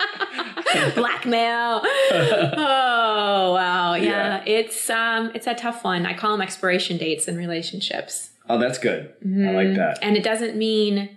blackmail. 0.95 1.81
oh 1.83 3.53
wow, 3.53 3.95
yeah. 3.95 4.03
Yeah. 4.03 4.43
It's 4.45 4.89
um, 4.89 5.31
it's 5.33 5.47
a 5.47 5.53
tough 5.53 5.83
one. 5.83 6.05
I 6.05 6.13
call 6.13 6.31
them 6.31 6.41
expiration 6.41 6.97
dates 6.97 7.27
in 7.27 7.37
relationships, 7.37 8.31
oh, 8.49 8.57
that's 8.59 8.77
good. 8.77 9.13
I 9.21 9.25
Mm-hmm. 9.25 9.55
like 9.55 9.75
that. 9.75 9.99
and 10.01 10.15
it 10.17 10.23
doesn't 10.23 10.55
mean. 10.55 11.09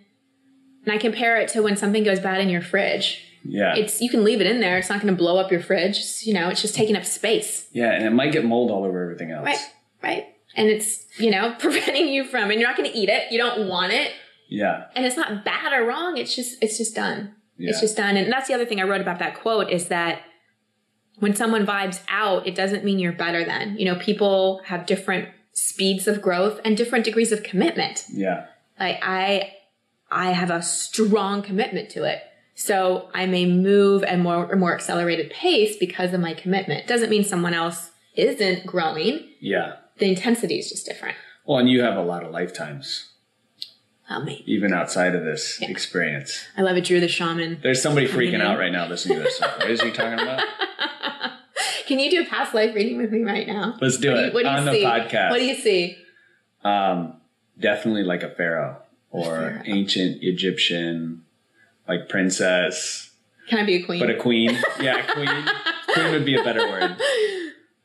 And 0.84 0.94
I 0.94 0.98
compare 0.98 1.36
it 1.38 1.48
to 1.50 1.60
when 1.62 1.76
something 1.76 2.02
goes 2.02 2.18
bad 2.20 2.40
in 2.40 2.48
your 2.48 2.62
fridge. 2.62 3.22
Yeah. 3.44 3.74
It's 3.76 4.00
you 4.00 4.08
can 4.08 4.24
leave 4.24 4.40
it 4.40 4.46
in 4.46 4.60
there. 4.60 4.78
It's 4.78 4.88
not 4.88 5.00
going 5.02 5.12
to 5.14 5.18
blow 5.18 5.36
up 5.38 5.50
your 5.50 5.60
fridge. 5.60 5.98
It's, 5.98 6.26
you 6.26 6.32
know, 6.32 6.48
it's 6.48 6.62
just 6.62 6.74
taking 6.74 6.96
up 6.96 7.04
space. 7.04 7.66
yeah, 7.72 7.90
and 7.92 8.04
it 8.06 8.10
might 8.10 8.32
get 8.32 8.44
mold 8.44 8.70
all 8.70 8.84
over 8.84 9.02
everything 9.02 9.30
else. 9.30 9.44
Right. 9.44 9.58
Right. 10.02 10.26
And 10.56 10.68
it's 10.68 11.04
you 11.18 11.30
know 11.30 11.54
preventing 11.58 12.08
you 12.08 12.24
from, 12.24 12.50
and 12.50 12.58
you're 12.60 12.68
not 12.68 12.76
going 12.78 12.90
to 12.90 12.96
eat 12.96 13.08
it. 13.08 13.30
You 13.30 13.38
don't 13.38 13.68
want 13.68 13.92
it, 13.92 14.12
Yeah. 14.48 14.84
and 14.96 15.04
it's 15.04 15.16
not 15.16 15.44
bad 15.44 15.72
or 15.72 15.84
wrong. 15.86 16.16
It's 16.16 16.34
just 16.34 16.56
it's 16.62 16.78
just 16.78 16.94
done. 16.94 17.34
Yeah. 17.58 17.70
It's 17.70 17.80
just 17.80 17.96
done. 17.96 18.16
And 18.16 18.32
that's 18.32 18.48
the 18.48 18.54
other 18.54 18.64
thing 18.64 18.80
I 18.80 18.84
wrote 18.84 19.00
about 19.00 19.18
that 19.18 19.38
quote 19.40 19.70
is 19.70 19.88
that 19.88 20.22
when 21.18 21.34
someone 21.34 21.66
vibes 21.66 22.00
out, 22.08 22.46
it 22.46 22.54
doesn't 22.54 22.84
mean 22.84 22.98
you're 22.98 23.12
better 23.12 23.44
than. 23.44 23.76
You 23.76 23.84
know, 23.86 23.96
people 23.96 24.62
have 24.66 24.86
different 24.86 25.28
speeds 25.52 26.06
of 26.06 26.22
growth 26.22 26.60
and 26.64 26.76
different 26.76 27.04
degrees 27.04 27.32
of 27.32 27.42
commitment. 27.42 28.04
yeah. 28.12 28.46
Like 28.78 29.00
I 29.02 29.54
I 30.10 30.30
have 30.30 30.50
a 30.50 30.62
strong 30.62 31.42
commitment 31.42 31.90
to 31.90 32.04
it. 32.04 32.22
So 32.54 33.08
I 33.12 33.26
may 33.26 33.44
move 33.44 34.04
at 34.04 34.18
more 34.20 34.52
a 34.52 34.56
more 34.56 34.72
accelerated 34.74 35.30
pace 35.30 35.76
because 35.76 36.14
of 36.14 36.20
my 36.20 36.34
commitment. 36.34 36.86
Doesn't 36.86 37.10
mean 37.10 37.24
someone 37.24 37.54
else 37.54 37.90
isn't 38.14 38.66
growing. 38.66 39.28
Yeah. 39.40 39.76
The 39.98 40.08
intensity 40.08 40.58
is 40.60 40.68
just 40.70 40.86
different. 40.86 41.16
Well, 41.44 41.58
and 41.58 41.68
you 41.68 41.82
have 41.82 41.96
a 41.96 42.02
lot 42.02 42.22
of 42.24 42.30
lifetimes, 42.30 43.10
Oh 44.10 44.20
me. 44.22 44.42
even 44.46 44.72
outside 44.72 45.14
of 45.14 45.24
this 45.24 45.58
Yeah. 45.60 45.70
experience. 45.70 46.46
I 46.56 46.62
love 46.62 46.76
it, 46.76 46.84
Drew 46.84 46.98
the 47.00 47.08
shaman. 47.08 47.58
There's 47.62 47.82
somebody 47.82 48.08
freaking 48.08 48.34
in. 48.34 48.40
out 48.40 48.58
right 48.58 48.72
now 48.72 48.88
listening 48.88 49.18
to 49.18 49.24
this. 49.24 49.38
What 49.40 49.70
is 49.70 49.80
he 49.82 49.90
talking 49.90 50.14
about? 50.14 50.42
Can 51.86 51.98
you 51.98 52.10
do 52.10 52.22
a 52.22 52.24
past 52.26 52.54
life 52.54 52.74
reading 52.74 52.98
with 52.98 53.10
me 53.10 53.22
right 53.22 53.46
now? 53.46 53.76
Let's 53.80 53.96
do 53.98 54.10
What 54.12 54.16
do 54.16 54.20
it 54.22 54.26
you, 54.26 54.32
do 54.32 54.38
you 54.40 54.46
on 54.56 54.64
see? 54.74 54.80
the 54.80 54.86
podcast. 54.86 55.30
What 55.30 55.38
do 55.38 55.44
you 55.44 55.54
see? 55.54 55.98
Um, 56.64 57.14
definitely 57.58 58.02
like 58.02 58.22
a 58.22 58.28
pharaoh 58.30 58.76
or 59.10 59.24
pharaoh. 59.24 59.62
ancient 59.66 60.22
Egyptian, 60.22 61.22
like 61.88 62.08
princess, 62.08 63.10
Can 63.48 63.58
I 63.58 63.64
be 63.64 63.76
a 63.76 63.82
queen? 63.84 64.00
but 64.00 64.10
a 64.10 64.14
queen. 64.16 64.58
Yeah, 64.80 65.02
queen. 65.12 65.28
queen 65.94 66.10
would 66.12 66.24
be 66.26 66.36
a 66.36 66.44
better 66.44 66.66
word. 66.68 66.96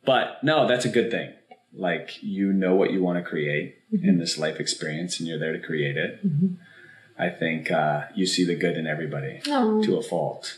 But 0.06 0.44
no, 0.44 0.68
that's 0.68 0.84
a 0.86 0.90
good 0.90 1.10
thing. 1.12 1.34
Like 1.76 2.22
you 2.22 2.54
know 2.54 2.76
what 2.76 2.92
you 2.92 3.02
want 3.02 3.18
to 3.24 3.28
create 3.28 3.78
in 3.92 4.18
this 4.20 4.38
life 4.38 4.60
experience 4.60 5.20
and 5.20 5.28
you're 5.28 5.40
there 5.40 5.54
to 5.54 5.60
create 5.60 5.98
it. 5.98 6.20
I 7.18 7.30
think 7.30 7.72
uh, 7.72 8.06
you 8.16 8.26
see 8.26 8.44
the 8.46 8.56
good 8.56 8.78
in 8.78 8.88
everybody 8.88 9.42
Oh. 9.48 9.84
to 9.84 9.98
a 9.98 10.02
fault. 10.04 10.58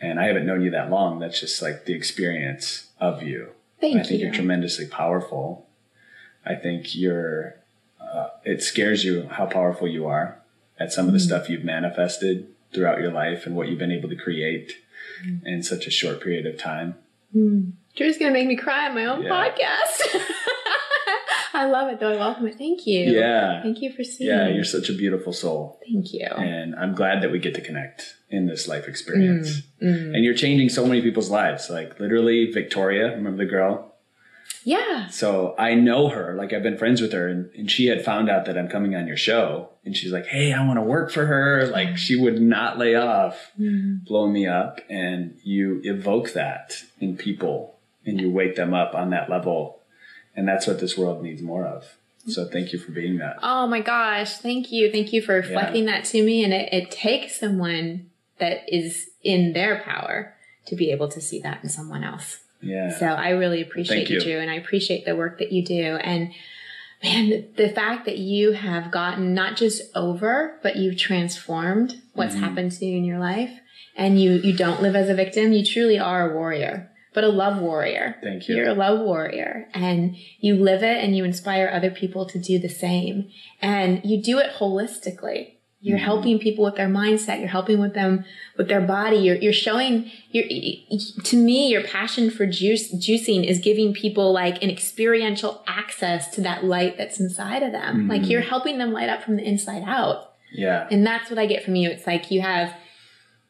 And 0.00 0.18
I 0.18 0.24
haven't 0.26 0.46
known 0.46 0.62
you 0.62 0.70
that 0.72 0.90
long. 0.90 1.18
That's 1.18 1.38
just 1.40 1.62
like 1.62 1.84
the 1.84 1.94
experience 1.94 2.88
of 3.00 3.22
you. 3.22 3.50
Thank 3.80 3.96
I 4.00 4.02
think 4.02 4.20
you. 4.20 4.28
are 4.28 4.32
tremendously 4.32 4.86
powerful. 4.86 5.66
I 6.44 6.54
think 6.56 6.94
you're. 6.94 7.56
Uh, 8.00 8.28
it 8.44 8.62
scares 8.62 9.04
you 9.04 9.28
how 9.28 9.46
powerful 9.46 9.86
you 9.88 10.06
are 10.06 10.38
at 10.78 10.92
some 10.92 11.06
of 11.06 11.12
the 11.12 11.18
Mm. 11.20 11.26
stuff 11.26 11.48
you've 11.48 11.64
manifested 11.64 12.48
throughout 12.74 13.00
your 13.00 13.12
life 13.12 13.46
and 13.46 13.54
what 13.54 13.68
you've 13.68 13.78
been 13.78 13.92
able 13.92 14.08
to 14.08 14.16
create 14.16 14.72
Mm. 15.24 15.46
in 15.46 15.62
such 15.62 15.86
a 15.86 15.90
short 15.90 16.20
period 16.20 16.46
of 16.46 16.58
time. 16.58 16.94
Drew's 17.96 18.18
gonna 18.18 18.32
make 18.32 18.46
me 18.46 18.56
cry 18.56 18.88
on 18.88 18.94
my 18.94 19.04
own 19.06 19.22
Yeah. 19.22 19.30
podcast. 19.30 20.20
I 21.54 21.66
love 21.66 21.90
it 21.92 22.00
though. 22.00 22.12
I 22.14 22.16
welcome 22.16 22.46
it. 22.46 22.56
Thank 22.56 22.86
you. 22.86 23.10
Yeah, 23.12 23.62
Thank 23.62 23.82
you 23.82 23.92
for 23.92 24.02
seeing. 24.04 24.30
yeah, 24.30 24.48
you're 24.48 24.64
such 24.64 24.88
a 24.88 24.94
beautiful 24.94 25.32
soul, 25.34 25.78
Thank 25.86 26.12
you. 26.14 26.24
and 26.26 26.74
I'm 26.74 26.94
glad 26.94 27.22
that 27.22 27.30
we 27.30 27.38
get 27.38 27.54
to 27.56 27.60
connect 27.60 28.14
in 28.30 28.46
this 28.46 28.66
life 28.68 28.88
experience. 28.88 29.60
Mm. 29.82 30.14
And 30.14 30.24
you're 30.24 30.32
changing 30.34 30.70
so 30.70 30.86
many 30.86 31.02
people's 31.02 31.28
lives. 31.30 31.68
Like 31.68 32.00
literally, 32.00 32.50
Victoria, 32.50 33.10
remember 33.10 33.44
the 33.44 33.50
girl? 33.50 33.94
Yeah. 34.64 35.08
So 35.08 35.54
I 35.58 35.74
know 35.74 36.08
her, 36.08 36.34
like 36.34 36.52
I've 36.54 36.62
been 36.62 36.78
friends 36.78 37.00
with 37.02 37.12
her, 37.12 37.28
and, 37.28 37.50
and 37.54 37.70
she 37.70 37.86
had 37.86 38.02
found 38.04 38.30
out 38.30 38.46
that 38.46 38.56
I'm 38.56 38.68
coming 38.68 38.94
on 38.94 39.06
your 39.06 39.16
show. 39.16 39.68
And 39.84 39.94
she's 39.96 40.12
like, 40.12 40.26
Hey, 40.26 40.52
I 40.52 40.64
want 40.66 40.78
to 40.78 40.82
work 40.82 41.10
for 41.10 41.26
her. 41.26 41.66
Like 41.66 41.98
she 41.98 42.16
would 42.16 42.40
not 42.40 42.78
lay 42.78 42.94
off, 42.94 43.50
blowing 43.58 44.32
me 44.32 44.46
up. 44.46 44.80
And 44.88 45.36
you 45.44 45.80
evoke 45.84 46.32
that 46.32 46.76
in 47.00 47.16
people 47.16 47.71
and 48.04 48.20
you 48.20 48.30
wake 48.30 48.56
them 48.56 48.74
up 48.74 48.94
on 48.94 49.10
that 49.10 49.30
level. 49.30 49.80
And 50.34 50.48
that's 50.48 50.66
what 50.66 50.80
this 50.80 50.96
world 50.96 51.22
needs 51.22 51.42
more 51.42 51.66
of. 51.66 51.84
So 52.26 52.46
thank 52.46 52.72
you 52.72 52.78
for 52.78 52.92
being 52.92 53.18
that. 53.18 53.36
Oh 53.42 53.66
my 53.66 53.80
gosh. 53.80 54.38
Thank 54.38 54.70
you. 54.70 54.90
Thank 54.92 55.12
you 55.12 55.20
for 55.20 55.34
reflecting 55.34 55.86
that 55.86 56.04
to 56.06 56.22
me. 56.22 56.44
And 56.44 56.52
it, 56.52 56.72
it 56.72 56.90
takes 56.90 57.38
someone 57.40 58.10
that 58.38 58.62
is 58.72 59.10
in 59.24 59.52
their 59.52 59.80
power 59.80 60.34
to 60.66 60.76
be 60.76 60.92
able 60.92 61.08
to 61.08 61.20
see 61.20 61.40
that 61.40 61.62
in 61.64 61.68
someone 61.68 62.04
else. 62.04 62.38
Yeah. 62.60 62.96
So 62.96 63.06
I 63.06 63.30
really 63.30 63.60
appreciate 63.60 64.08
you, 64.08 64.18
you. 64.18 64.22
Drew, 64.22 64.38
and 64.38 64.50
I 64.50 64.54
appreciate 64.54 65.04
the 65.04 65.16
work 65.16 65.38
that 65.40 65.50
you 65.50 65.64
do. 65.64 65.96
And 65.96 66.32
man, 67.02 67.30
the, 67.30 67.48
the 67.56 67.68
fact 67.68 68.04
that 68.04 68.18
you 68.18 68.52
have 68.52 68.92
gotten 68.92 69.34
not 69.34 69.56
just 69.56 69.82
over, 69.96 70.58
but 70.62 70.76
you've 70.76 70.96
transformed 70.96 72.00
what's 72.14 72.34
Mm-hmm. 72.34 72.44
happened 72.44 72.72
to 72.72 72.86
you 72.86 72.96
in 72.98 73.04
your 73.04 73.18
life, 73.18 73.50
and 73.96 74.22
you 74.22 74.34
you 74.34 74.56
don't 74.56 74.80
live 74.80 74.94
as 74.94 75.08
a 75.08 75.14
victim. 75.14 75.52
You 75.52 75.64
truly 75.64 75.98
are 75.98 76.30
a 76.30 76.34
warrior, 76.34 76.91
but 77.14 77.24
a 77.24 77.28
love 77.28 77.60
warrior. 77.60 78.16
Thank 78.22 78.48
you. 78.48 78.56
You're 78.56 78.68
a 78.70 78.74
love 78.74 79.00
warrior, 79.00 79.68
and 79.74 80.16
you 80.40 80.54
live 80.56 80.82
it, 80.82 81.02
and 81.02 81.16
you 81.16 81.24
inspire 81.24 81.70
other 81.72 81.90
people 81.90 82.26
to 82.26 82.38
do 82.38 82.58
the 82.58 82.68
same, 82.68 83.30
and 83.60 84.00
you 84.04 84.22
do 84.22 84.38
it 84.38 84.50
holistically. 84.58 85.54
You're 85.84 85.96
Mm-hmm. 85.98 86.04
helping 86.04 86.38
people 86.38 86.64
with 86.64 86.76
their 86.76 86.86
mindset. 86.88 87.40
You're 87.40 87.48
helping 87.48 87.80
with 87.80 87.92
them 87.92 88.24
with 88.56 88.68
their 88.68 88.80
body. 88.80 89.16
You're, 89.16 89.34
you're 89.34 89.52
showing 89.52 90.08
your, 90.30 90.44
to 91.24 91.36
me, 91.36 91.70
your 91.70 91.82
passion 91.82 92.30
for 92.30 92.46
juice, 92.46 92.94
juicing 92.94 93.44
is 93.44 93.58
giving 93.58 93.92
people 93.92 94.32
like 94.32 94.62
an 94.62 94.70
experiential 94.70 95.60
access 95.66 96.28
to 96.36 96.40
that 96.42 96.62
light 96.64 96.96
that's 96.98 97.18
inside 97.18 97.64
of 97.64 97.72
them. 97.72 97.96
Mm-hmm. 98.02 98.10
Like 98.10 98.28
you're 98.28 98.42
helping 98.42 98.78
them 98.78 98.92
light 98.92 99.08
up 99.08 99.24
from 99.24 99.34
the 99.36 99.42
inside 99.42 99.82
out. 99.84 100.34
yeah. 100.52 100.86
And 100.88 101.04
that's 101.04 101.28
what 101.30 101.38
I 101.40 101.46
get 101.46 101.64
from 101.64 101.74
you. 101.74 101.90
It's 101.90 102.06
like 102.06 102.30
you 102.30 102.42
have 102.42 102.72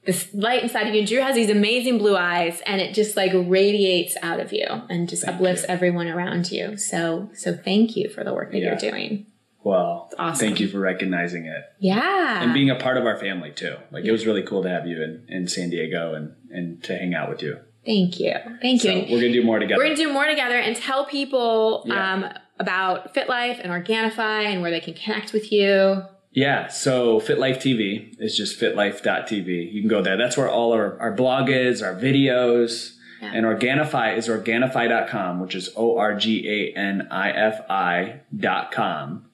this 0.05 0.28
light 0.34 0.62
inside 0.62 0.88
of 0.88 0.94
you. 0.94 1.07
Drew 1.07 1.20
has 1.20 1.34
these 1.36 1.50
amazing 1.50 1.98
blue 1.98 2.16
eyes 2.16 2.61
and 2.66 2.80
it 2.80 2.92
just 2.94 3.16
like 3.16 3.32
radiates 3.34 4.16
out 4.22 4.40
of 4.40 4.53
you 4.53 4.66
and 4.90 5.09
just 5.09 5.22
Thank 5.24 5.36
uplifts 5.36 5.62
you. 5.62 5.68
everyone 5.68 6.09
around 6.09 6.50
you. 6.50 6.76
So, 6.76 7.30
so 7.34 7.55
thank 7.57 7.96
you 7.96 8.09
for 8.09 8.24
the 8.24 8.34
work 8.34 8.50
that 8.53 8.59
Yeah. 8.59 8.70
you're 8.80 8.90
doing. 8.90 9.26
Well, 9.64 10.11
awesome. 10.18 10.44
thank 10.48 10.59
you 10.59 10.66
for 10.66 10.80
recognizing 10.80 11.46
it. 11.46 11.62
Yeah. 11.78 12.42
and 12.42 12.53
being 12.53 12.68
a 12.70 12.74
part 12.74 12.96
of 12.96 13.07
our 13.07 13.16
family 13.16 13.53
too. 13.53 13.76
Like 13.92 14.05
it 14.05 14.11
was 14.11 14.26
really 14.26 14.42
cool 14.42 14.62
to 14.64 14.68
have 14.68 14.88
you 14.88 15.00
in, 15.03 15.24
in 15.28 15.46
San 15.46 15.70
Diego 15.70 16.14
and, 16.14 16.34
and 16.50 16.82
to 16.84 16.96
hang 16.96 17.14
out 17.14 17.28
with 17.30 17.42
you. 17.42 17.59
thank 17.86 18.18
you. 18.18 18.34
Thank 18.61 18.80
So 18.80 18.90
you. 18.90 19.03
we're 19.14 19.20
gonna 19.20 19.32
do 19.32 19.44
more 19.44 19.61
together. 19.61 19.78
We're 19.78 19.84
going 19.86 19.96
to 19.96 20.03
do 20.03 20.12
more 20.12 20.26
together 20.26 20.57
and 20.57 20.74
tell 20.74 21.05
people 21.07 21.84
Yeah. 21.86 22.12
um, 22.14 22.24
about 22.59 23.14
FitLife 23.14 23.61
and 23.62 23.70
Organifi 23.72 24.18
and 24.46 24.62
where 24.62 24.70
they 24.72 24.80
can 24.80 24.94
connect 24.94 25.32
with 25.32 25.53
you. 25.53 26.03
Yeah. 26.32 26.68
So 26.68 27.20
FitLife 27.20 27.58
TV 27.58 28.14
is 28.18 28.36
just 28.36 28.58
fitlife.tv. 28.58 29.72
You 29.72 29.80
can 29.80 29.88
go 29.88 30.02
there. 30.02 30.16
That's 30.16 30.36
where 30.36 30.48
all 30.48 30.72
our, 30.72 30.98
our 31.00 31.12
blog 31.12 31.48
is, 31.48 31.82
our 31.82 31.94
videos. 31.94 32.96
Yeah. 33.20 33.32
And 33.34 33.46
Organifi 33.46 34.16
is 34.16 34.28
Organifi.com, 34.28 35.40
which 35.40 35.54
is 35.54 35.70
O 35.76 35.96
R 35.96 36.14
G 36.16 36.48
A 36.48 36.78
N 36.78 37.08
I 37.10 37.30
F 37.30 37.60
I 37.70 38.20
dot 38.36 38.72
com. 38.72 39.26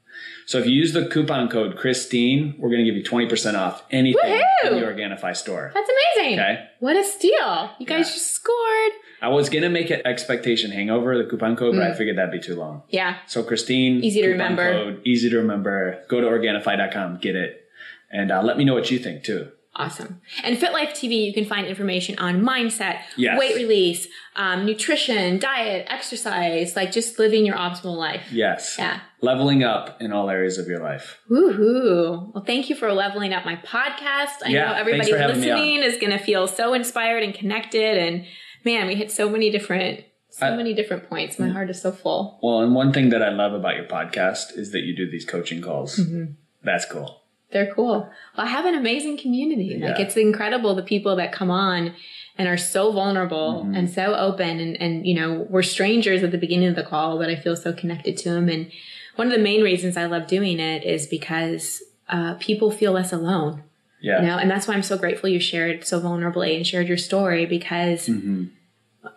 So 0.49 0.57
if 0.59 0.64
you 0.64 0.72
use 0.72 0.94
the 0.94 1.05
coupon 1.05 1.51
code 1.51 1.76
Christine, 1.76 2.55
we're 2.57 2.70
going 2.70 2.82
to 2.82 2.90
give 2.90 2.96
you 2.96 3.05
20% 3.05 3.55
off 3.55 3.82
anything 3.90 4.22
Woohoo! 4.64 4.70
in 4.70 4.80
the 4.80 4.86
Organifi 4.86 5.36
store. 5.36 5.70
That's 5.74 5.90
amazing. 6.16 6.40
Okay. 6.40 6.68
What 6.80 6.96
a 6.96 7.05
steal. 7.05 7.68
You 7.78 7.84
guys 7.84 8.09
Yeah. 8.09 8.14
just 8.14 8.30
scored. 8.34 8.92
I 9.20 9.28
was 9.28 9.51
going 9.51 9.61
to 9.64 9.68
make 9.68 9.90
it 9.90 10.01
expectation 10.07 10.70
hangover, 10.70 11.18
the 11.22 11.28
coupon 11.28 11.55
code, 11.55 11.74
but 11.76 11.82
I 11.82 11.92
figured 11.92 12.16
that'd 12.16 12.32
be 12.32 12.40
too 12.40 12.55
long. 12.55 12.82
Yeah. 12.88 13.16
So 13.26 13.42
Christine, 13.42 14.01
Mm. 14.01 14.05
Easy 14.05 14.22
to 14.22 14.28
coupon 14.28 14.38
remember. 14.57 14.72
Code, 14.72 15.01
easy 15.05 15.28
to 15.28 15.36
remember. 15.36 16.03
Go 16.09 16.22
to 16.22 16.26
Organifi.com, 16.26 17.18
get 17.20 17.36
it, 17.36 17.64
and 18.11 18.32
uh, 18.32 18.40
let 18.42 18.57
me 18.57 18.64
know 18.64 18.72
what 18.72 18.90
you 18.90 18.99
think 18.99 19.24
too. 19.24 19.49
Awesome. 19.79 20.20
And 20.43 20.57
FitLife 20.59 20.91
TV, 20.91 21.24
you 21.24 21.33
can 21.33 21.45
find 21.45 21.66
information 21.66 22.18
on 22.18 22.43
mindset, 22.43 22.99
Yes. 23.16 23.39
weight 23.39 23.55
release, 23.57 24.09
um, 24.35 24.66
nutrition, 24.66 25.39
diet, 25.39 25.87
exercise, 25.89 26.74
like 26.74 26.91
just 26.91 27.18
living 27.18 27.47
your 27.47 27.55
optimal 27.57 27.97
life. 27.97 28.26
Yes. 28.33 28.74
Yeah. 28.79 28.99
Leveling 29.20 29.62
up 29.62 30.01
in 30.03 30.12
all 30.12 30.29
areas 30.31 30.59
of 30.59 30.66
your 30.66 30.81
life. 30.81 31.20
Woohoo. 31.31 32.35
Well, 32.35 32.45
thank 32.45 32.68
you 32.68 32.74
for 32.76 32.93
leveling 32.93 33.33
up 33.33 33.45
my 33.45 33.57
podcast. 33.57 34.43
I 34.45 34.49
Yeah, 34.51 34.66
know 34.66 34.74
everybody 34.74 35.11
for 35.12 35.18
having 35.18 35.41
me 35.41 35.51
on. 35.51 35.59
listening 35.59 35.83
is 35.85 35.97
going 35.99 36.11
to 36.11 36.18
feel 36.18 36.47
so 36.49 36.74
inspired 36.74 37.22
and 37.22 37.33
connected. 37.33 37.99
And 37.99 38.24
man, 38.64 38.87
we 38.89 38.97
hit 38.97 39.11
so 39.12 39.29
many 39.31 39.49
different, 39.51 40.05
so 40.31 40.47
I- 40.47 40.57
many 40.57 40.74
different 40.74 41.09
points. 41.09 41.39
My 41.39 41.49
heart 41.49 41.70
is 41.70 41.81
so 41.81 41.93
full. 41.93 42.39
Well, 42.43 42.61
and 42.62 42.74
one 42.74 42.93
thing 42.93 43.11
that 43.11 43.22
I 43.22 43.31
love 43.31 43.53
about 43.55 43.76
your 43.76 43.87
podcast 43.87 44.57
is 44.59 44.72
that 44.72 44.81
you 44.81 44.97
do 44.97 45.09
these 45.11 45.24
coaching 45.24 45.61
calls. 45.61 45.99
Mm-hmm. 45.99 46.33
That's 46.64 46.85
cool. 46.85 47.18
They're 47.51 47.72
cool. 47.74 48.01
Well, 48.36 48.46
I 48.46 48.46
have 48.46 48.66
an 48.66 48.74
amazing 48.74 49.18
community. 49.18 49.78
Like 49.80 49.99
it's 50.01 50.16
incredible 50.16 50.74
the 50.74 50.82
people 50.82 51.16
that 51.16 51.32
come 51.32 51.51
on 51.51 51.94
and 52.36 52.46
are 52.49 52.59
so 52.59 52.92
vulnerable 52.92 53.64
Mm-hmm. 53.64 53.74
and 53.74 53.90
so 53.90 54.14
open 54.14 54.61
and 54.61 54.80
and 54.80 55.07
you 55.07 55.14
know, 55.14 55.46
we're 55.49 55.62
strangers 55.62 56.22
at 56.22 56.30
the 56.30 56.38
beginning 56.38 56.68
of 56.68 56.76
the 56.76 56.82
call, 56.82 57.18
but 57.18 57.30
I 57.30 57.36
feel 57.36 57.57
so 57.57 57.72
connected 57.72 58.16
to 58.18 58.30
them 58.30 58.49
and 58.49 58.70
one 59.16 59.26
of 59.26 59.32
the 59.32 59.42
main 59.42 59.62
reasons 59.62 59.96
I 59.96 60.05
love 60.05 60.28
doing 60.28 60.61
it 60.61 60.84
is 60.84 61.07
because 61.09 61.82
uh, 62.09 62.34
people 62.34 62.70
feel 62.70 62.92
less 62.92 63.12
alone. 63.12 63.64
Yeah. 64.01 64.20
You 64.20 64.26
know, 64.28 64.36
and 64.38 64.49
that's 64.49 64.68
why 64.68 64.74
I'm 64.74 64.82
so 64.84 64.96
grateful 64.96 65.28
you 65.28 65.40
shared 65.40 65.84
so 65.84 66.01
vulnerably 66.01 66.55
and 66.57 66.64
shared 66.64 66.86
your 66.86 66.99
story 66.99 67.44
because 67.46 68.07
hmm 68.07 68.44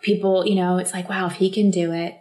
people, 0.00 0.46
you 0.46 0.54
know, 0.54 0.78
it's 0.78 0.92
like, 0.94 1.08
wow, 1.08 1.26
if 1.26 1.34
he 1.34 1.50
can 1.50 1.70
do 1.70 1.92
it, 1.92 2.18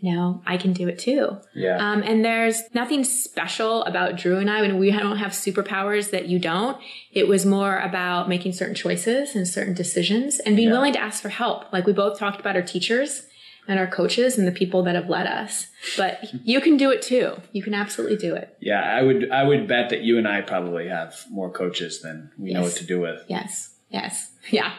you 0.00 0.14
know, 0.14 0.42
I 0.46 0.56
can 0.56 0.72
do 0.72 0.88
it 0.88 0.98
too. 0.98 1.36
Yeah. 1.54 1.76
Um, 1.76 2.02
and 2.02 2.24
there's 2.24 2.62
nothing 2.74 3.04
special 3.04 3.84
about 3.84 4.16
Drew 4.16 4.38
and 4.38 4.50
I. 4.50 4.62
When 4.62 4.78
we 4.78 4.90
don't 4.90 5.18
have 5.18 5.32
superpowers 5.32 6.10
that 6.10 6.26
you 6.26 6.38
don't, 6.38 6.78
it 7.12 7.28
was 7.28 7.44
more 7.44 7.78
about 7.78 8.28
making 8.28 8.52
certain 8.54 8.74
choices 8.74 9.34
and 9.36 9.46
certain 9.46 9.74
decisions 9.74 10.38
and 10.40 10.56
being 10.56 10.68
Yeah. 10.68 10.74
willing 10.74 10.94
to 10.94 11.00
ask 11.00 11.20
for 11.22 11.28
help. 11.28 11.70
Like 11.72 11.86
we 11.86 11.92
both 11.92 12.18
talked 12.18 12.40
about 12.40 12.56
our 12.56 12.62
teachers 12.62 13.26
and 13.68 13.78
our 13.78 13.86
coaches 13.86 14.38
and 14.38 14.48
the 14.48 14.52
people 14.52 14.82
that 14.84 14.94
have 14.94 15.08
led 15.10 15.26
us. 15.26 15.66
But 15.96 16.30
you 16.44 16.60
can 16.62 16.76
do 16.78 16.90
it 16.90 17.02
too. 17.02 17.36
You 17.52 17.62
can 17.62 17.74
absolutely 17.74 18.16
do 18.16 18.34
it. 18.34 18.56
yeah. 18.60 18.80
I 18.80 19.02
would. 19.02 19.30
I 19.30 19.44
would 19.44 19.68
bet 19.68 19.90
that 19.90 20.00
you 20.00 20.16
and 20.18 20.26
I 20.26 20.40
probably 20.40 20.88
have 20.88 21.24
more 21.30 21.50
coaches 21.50 22.00
than 22.00 22.30
we 22.38 22.52
know 22.54 22.62
what 22.62 22.72
to 22.76 22.84
do 22.86 23.00
with. 23.00 23.22
Yes. 23.28 23.74
Yes. 23.90 24.29
Yeah. 24.50 24.72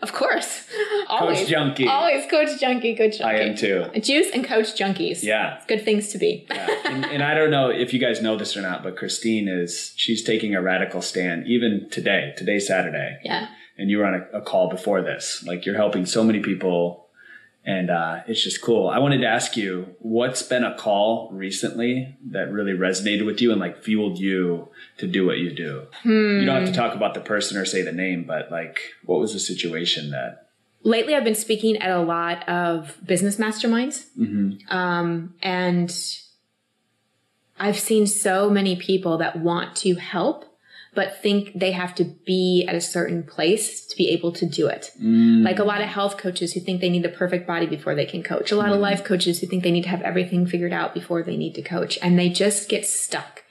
Of 0.00 0.12
course. 0.12 0.64
Always. 1.08 1.48
Junkie. 1.48 1.86
Always 1.86 2.30
Coach 2.30 2.60
Junkie. 2.60 2.96
Coach 2.96 3.18
Junkie. 3.18 3.24
I 3.24 3.40
am 3.40 3.56
too. 3.56 3.86
Juice 4.00 4.28
and 4.32 4.44
Coach 4.44 4.78
Junkies. 4.78 5.22
Yeah. 5.22 5.60
Good 5.66 5.84
things 5.84 6.08
to 6.10 6.18
be. 6.18 6.46
Yeah. 6.50 6.68
and, 6.84 7.04
and 7.04 7.22
I 7.22 7.34
don't 7.34 7.50
know 7.50 7.68
if 7.68 7.92
you 7.92 7.98
guys 7.98 8.22
know 8.22 8.36
this 8.36 8.56
or 8.56 8.62
not, 8.62 8.82
but 8.82 8.96
Christine 8.96 9.48
is 9.48 9.92
she's 9.96 10.22
taking 10.22 10.54
a 10.54 10.62
radical 10.62 11.02
stand 11.02 11.46
even 11.46 11.88
today. 11.90 12.32
Today's 12.36 12.66
Saturday, 12.66 13.18
yeah. 13.24 13.48
and 13.76 13.90
you 13.90 13.98
were 13.98 14.06
on 14.06 14.14
a, 14.14 14.38
a 14.38 14.40
call 14.40 14.68
before 14.68 15.02
this. 15.02 15.44
Like 15.46 15.66
you're 15.66 15.76
helping 15.76 16.06
so 16.06 16.22
many 16.22 16.40
people, 16.40 17.07
and 17.68 17.90
uh, 17.90 18.20
it's 18.26 18.42
just 18.42 18.62
cool. 18.62 18.88
I 18.88 18.98
wanted 18.98 19.18
to 19.18 19.26
ask 19.26 19.56
you, 19.56 19.94
what's 19.98 20.42
been 20.42 20.64
a 20.64 20.74
call 20.74 21.30
recently 21.32 22.16
that 22.30 22.50
really 22.50 22.72
resonated 22.72 23.26
with 23.26 23.42
you 23.42 23.52
and 23.52 23.60
like 23.60 23.82
fueled 23.82 24.18
you 24.18 24.68
to 24.96 25.06
do 25.06 25.26
what 25.26 25.38
you 25.38 25.54
do? 25.54 25.86
You 26.04 26.46
don't 26.46 26.64
have 26.64 26.68
to 26.68 26.74
talk 26.74 26.94
about 26.94 27.14
the 27.14 27.20
person 27.20 27.58
or 27.58 27.64
say 27.64 27.82
the 27.82 27.92
name, 27.92 28.24
but 28.24 28.50
like, 28.50 28.80
what 29.04 29.20
was 29.20 29.34
the 29.34 29.38
situation 29.38 30.10
that? 30.10 30.48
lately 30.82 31.14
I've 31.14 31.24
been 31.24 31.34
speaking 31.34 31.76
at 31.78 31.90
a 31.90 32.00
lot 32.00 32.48
of 32.48 32.96
business 33.04 33.36
masterminds. 33.36 34.06
Mm-hmm. 34.18 34.74
Um, 34.74 35.34
and 35.42 35.94
I've 37.58 37.78
seen 37.78 38.06
so 38.06 38.50
many 38.50 38.76
people 38.76 39.18
that 39.18 39.38
want 39.38 39.76
to 39.76 39.94
help, 39.96 40.44
but 40.98 41.22
think 41.22 41.52
they 41.54 41.70
have 41.70 41.94
to 41.94 42.02
be 42.02 42.66
at 42.66 42.74
a 42.74 42.80
certain 42.80 43.22
place 43.22 43.86
to 43.86 43.96
be 43.96 44.08
able 44.08 44.32
to 44.32 44.44
do 44.44 44.66
it. 44.66 44.90
Mm. 45.00 45.44
Like 45.44 45.60
a 45.60 45.64
lot 45.64 45.80
of 45.80 45.86
health 45.86 46.18
coaches 46.18 46.54
who 46.54 46.60
think 46.60 46.80
they 46.80 46.90
need 46.90 47.04
the 47.04 47.08
perfect 47.08 47.46
body 47.46 47.66
before 47.66 47.94
they 47.94 48.04
can 48.04 48.24
coach. 48.24 48.50
A 48.50 48.56
lot 48.56 48.72
of 48.72 48.78
mm. 48.78 48.80
life 48.80 49.04
coaches 49.04 49.38
who 49.38 49.46
think 49.46 49.62
they 49.62 49.70
need 49.70 49.84
to 49.84 49.90
have 49.90 50.02
everything 50.02 50.44
figured 50.44 50.72
out 50.72 50.94
before 50.94 51.22
they 51.22 51.36
need 51.36 51.54
to 51.54 51.62
coach. 51.62 52.00
And 52.02 52.18
they 52.18 52.28
just 52.28 52.68
get 52.68 52.84
stuck. 52.84 53.44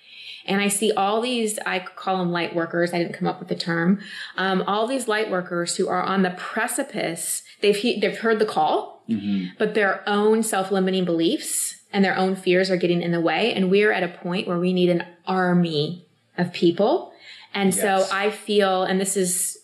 And 0.45 0.59
I 0.59 0.67
see 0.67 0.91
all 0.91 1.21
these, 1.21 1.57
I 1.65 1.79
call 1.79 2.17
them 2.17 2.33
light 2.33 2.53
workers. 2.53 2.93
I 2.93 2.97
didn't 2.97 3.13
come 3.13 3.29
up 3.29 3.39
with 3.39 3.47
the 3.47 3.55
term. 3.55 4.01
Um, 4.35 4.61
all 4.67 4.85
these 4.85 5.07
light 5.07 5.31
workers 5.31 5.77
who 5.77 5.87
are 5.87 6.03
on 6.03 6.23
the 6.23 6.31
precipice. 6.31 7.43
They've, 7.61 7.77
he- 7.77 8.01
they've 8.01 8.17
heard 8.17 8.39
the 8.39 8.45
call, 8.45 9.05
mm-hmm. 9.07 9.55
but 9.57 9.73
their 9.73 10.03
own 10.05 10.43
self-limiting 10.43 11.05
beliefs 11.05 11.75
and 11.93 12.03
their 12.03 12.17
own 12.17 12.35
fears 12.35 12.69
are 12.69 12.75
getting 12.75 13.01
in 13.01 13.13
the 13.13 13.21
way. 13.21 13.53
And 13.53 13.71
we're 13.71 13.93
at 13.93 14.03
a 14.03 14.09
point 14.09 14.49
where 14.49 14.59
we 14.59 14.73
need 14.73 14.89
an 14.89 15.05
army 15.25 16.03
of 16.37 16.51
people. 16.51 17.13
And 17.53 17.73
Yes. 17.73 17.81
so 17.81 18.15
I 18.15 18.29
feel, 18.29 18.83
and 18.83 18.99
this 18.99 19.17
is 19.17 19.57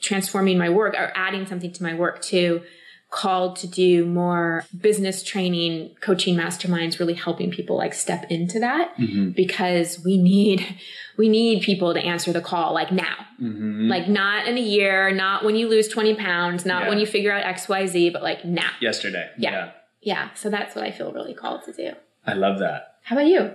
transforming 0.00 0.58
my 0.58 0.68
work 0.68 0.94
or 0.94 1.12
adding 1.14 1.46
something 1.46 1.72
to 1.72 1.82
my 1.82 1.94
work 1.94 2.22
too, 2.22 2.62
called 3.10 3.54
to 3.54 3.68
do 3.68 4.04
more 4.04 4.64
business 4.80 5.22
training, 5.22 5.94
coaching 6.00 6.34
masterminds, 6.36 6.98
really 6.98 7.14
helping 7.14 7.50
people 7.50 7.76
like 7.76 7.94
step 7.94 8.26
into 8.28 8.58
that 8.58 8.96
mm-hmm. 8.98 9.30
because 9.30 10.02
we 10.04 10.18
need, 10.18 10.76
we 11.16 11.28
need 11.28 11.62
people 11.62 11.94
to 11.94 12.00
answer 12.00 12.32
the 12.32 12.40
call 12.40 12.74
like 12.74 12.90
now, 12.90 13.14
mm-hmm. 13.40 13.88
like 13.88 14.08
not 14.08 14.48
in 14.48 14.58
a 14.58 14.60
year, 14.60 15.12
not 15.12 15.44
when 15.44 15.54
you 15.54 15.68
lose 15.68 15.86
20 15.86 16.16
pounds, 16.16 16.66
not 16.66 16.82
Yeah. 16.82 16.88
when 16.88 16.98
you 16.98 17.06
figure 17.06 17.32
out 17.32 17.44
X, 17.44 17.68
Y, 17.68 17.86
Z, 17.86 18.10
but 18.10 18.22
like 18.22 18.44
now. 18.44 18.70
Yesterday. 18.80 19.30
Yeah. 19.38 19.70
Yeah. 20.02 20.30
So 20.34 20.50
that's 20.50 20.74
what 20.74 20.84
I 20.84 20.90
feel 20.90 21.12
really 21.12 21.34
called 21.34 21.62
to 21.64 21.72
do. 21.72 21.92
I 22.26 22.34
love 22.34 22.58
that. 22.58 22.96
How 23.04 23.16
about 23.16 23.26
you? 23.26 23.52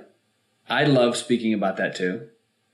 I 0.69 0.85
love 0.85 1.17
speaking 1.17 1.53
about 1.53 1.77
that 1.77 1.95
too. 1.95 2.29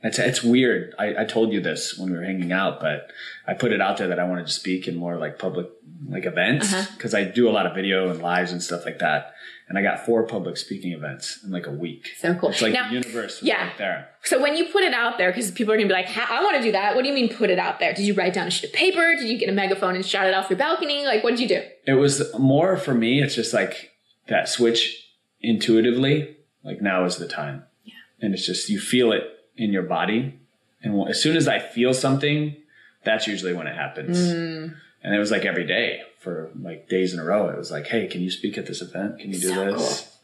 It's, 0.05 0.19
it's 0.19 0.43
weird. 0.43 0.93
I, 0.99 1.21
I 1.21 1.25
told 1.25 1.51
you 1.51 1.61
this 1.61 1.97
when 1.97 2.11
we 2.11 2.17
were 2.17 2.23
hanging 2.23 2.51
out, 2.51 2.79
but 2.79 3.09
I 3.47 3.53
put 3.55 3.71
it 3.71 3.81
out 3.81 3.97
there 3.97 4.07
that 4.09 4.19
I 4.19 4.25
wanted 4.25 4.45
to 4.45 4.53
speak 4.53 4.87
in 4.87 4.95
more 4.95 5.17
like 5.17 5.39
public 5.39 5.67
like 6.07 6.25
events 6.25 6.71
Uh-huh. 6.73 6.85
because 6.95 7.13
I 7.15 7.23
do 7.23 7.49
a 7.49 7.51
lot 7.51 7.65
of 7.65 7.73
video 7.73 8.09
and 8.09 8.21
lives 8.21 8.51
and 8.51 8.61
stuff 8.61 8.85
like 8.85 8.99
that. 8.99 9.33
And 9.67 9.79
I 9.79 9.81
got 9.81 10.05
four 10.05 10.27
public 10.27 10.57
speaking 10.57 10.91
events 10.91 11.39
in 11.43 11.49
like 11.49 11.65
a 11.65 11.71
week. 11.71 12.09
So 12.19 12.35
cool. 12.35 12.49
It's 12.51 12.61
like 12.61 12.73
now, 12.73 12.87
the 12.89 12.93
universe 12.95 13.41
was 13.41 13.47
yeah. 13.47 13.63
right 13.69 13.77
there. 13.79 14.09
So 14.23 14.39
when 14.39 14.55
you 14.55 14.65
put 14.65 14.83
it 14.83 14.93
out 14.93 15.17
there, 15.17 15.31
because 15.31 15.49
people 15.49 15.73
are 15.73 15.77
gonna 15.77 15.87
be 15.87 15.93
like, 15.93 16.15
"I 16.15 16.43
want 16.43 16.57
to 16.57 16.61
do 16.61 16.71
that." 16.73 16.95
What 16.95 17.01
do 17.01 17.07
you 17.09 17.15
mean 17.15 17.33
put 17.33 17.49
it 17.49 17.57
out 17.57 17.79
there? 17.79 17.91
Did 17.91 18.05
you 18.05 18.13
write 18.13 18.33
down 18.35 18.45
a 18.45 18.51
sheet 18.51 18.67
of 18.69 18.73
paper? 18.73 19.15
Did 19.15 19.27
you 19.27 19.39
get 19.39 19.49
a 19.49 19.53
megaphone 19.53 19.95
and 19.95 20.05
shout 20.05 20.27
it 20.27 20.35
off 20.35 20.51
your 20.51 20.59
balcony? 20.59 21.05
Like, 21.05 21.23
what 21.23 21.31
did 21.31 21.39
you 21.39 21.47
do? 21.47 21.63
It 21.87 21.93
was 21.93 22.31
more 22.37 22.77
for 22.77 22.93
me. 22.93 23.23
It's 23.23 23.33
just 23.33 23.55
like 23.55 23.91
that 24.27 24.47
switch 24.49 25.09
intuitively. 25.41 26.35
Like 26.63 26.79
now 26.81 27.05
is 27.05 27.17
the 27.17 27.27
time. 27.27 27.63
Yeah. 27.83 27.93
And 28.21 28.35
it's 28.35 28.45
just 28.45 28.69
you 28.69 28.79
feel 28.79 29.11
it 29.11 29.23
in 29.57 29.71
your 29.71 29.83
body, 29.83 30.39
and 30.81 31.07
as 31.09 31.21
soon 31.21 31.35
as 31.37 31.47
I 31.47 31.59
feel 31.59 31.93
something, 31.93 32.55
that's 33.03 33.27
usually 33.27 33.53
when 33.53 33.67
it 33.67 33.75
happens. 33.75 34.17
Mm. 34.17 34.75
And 35.03 35.15
it 35.15 35.19
was 35.19 35.31
like 35.31 35.45
every 35.45 35.65
day 35.65 36.01
for 36.19 36.49
like 36.59 36.89
days 36.89 37.13
in 37.13 37.19
a 37.19 37.23
row. 37.23 37.49
It 37.49 37.57
was 37.57 37.71
like, 37.71 37.87
hey, 37.87 38.07
can 38.07 38.21
you 38.21 38.31
speak 38.31 38.57
at 38.57 38.65
this 38.65 38.81
event? 38.81 39.19
Can 39.19 39.31
you 39.31 39.39
do 39.39 39.49
So 39.49 39.71
this? 39.71 40.17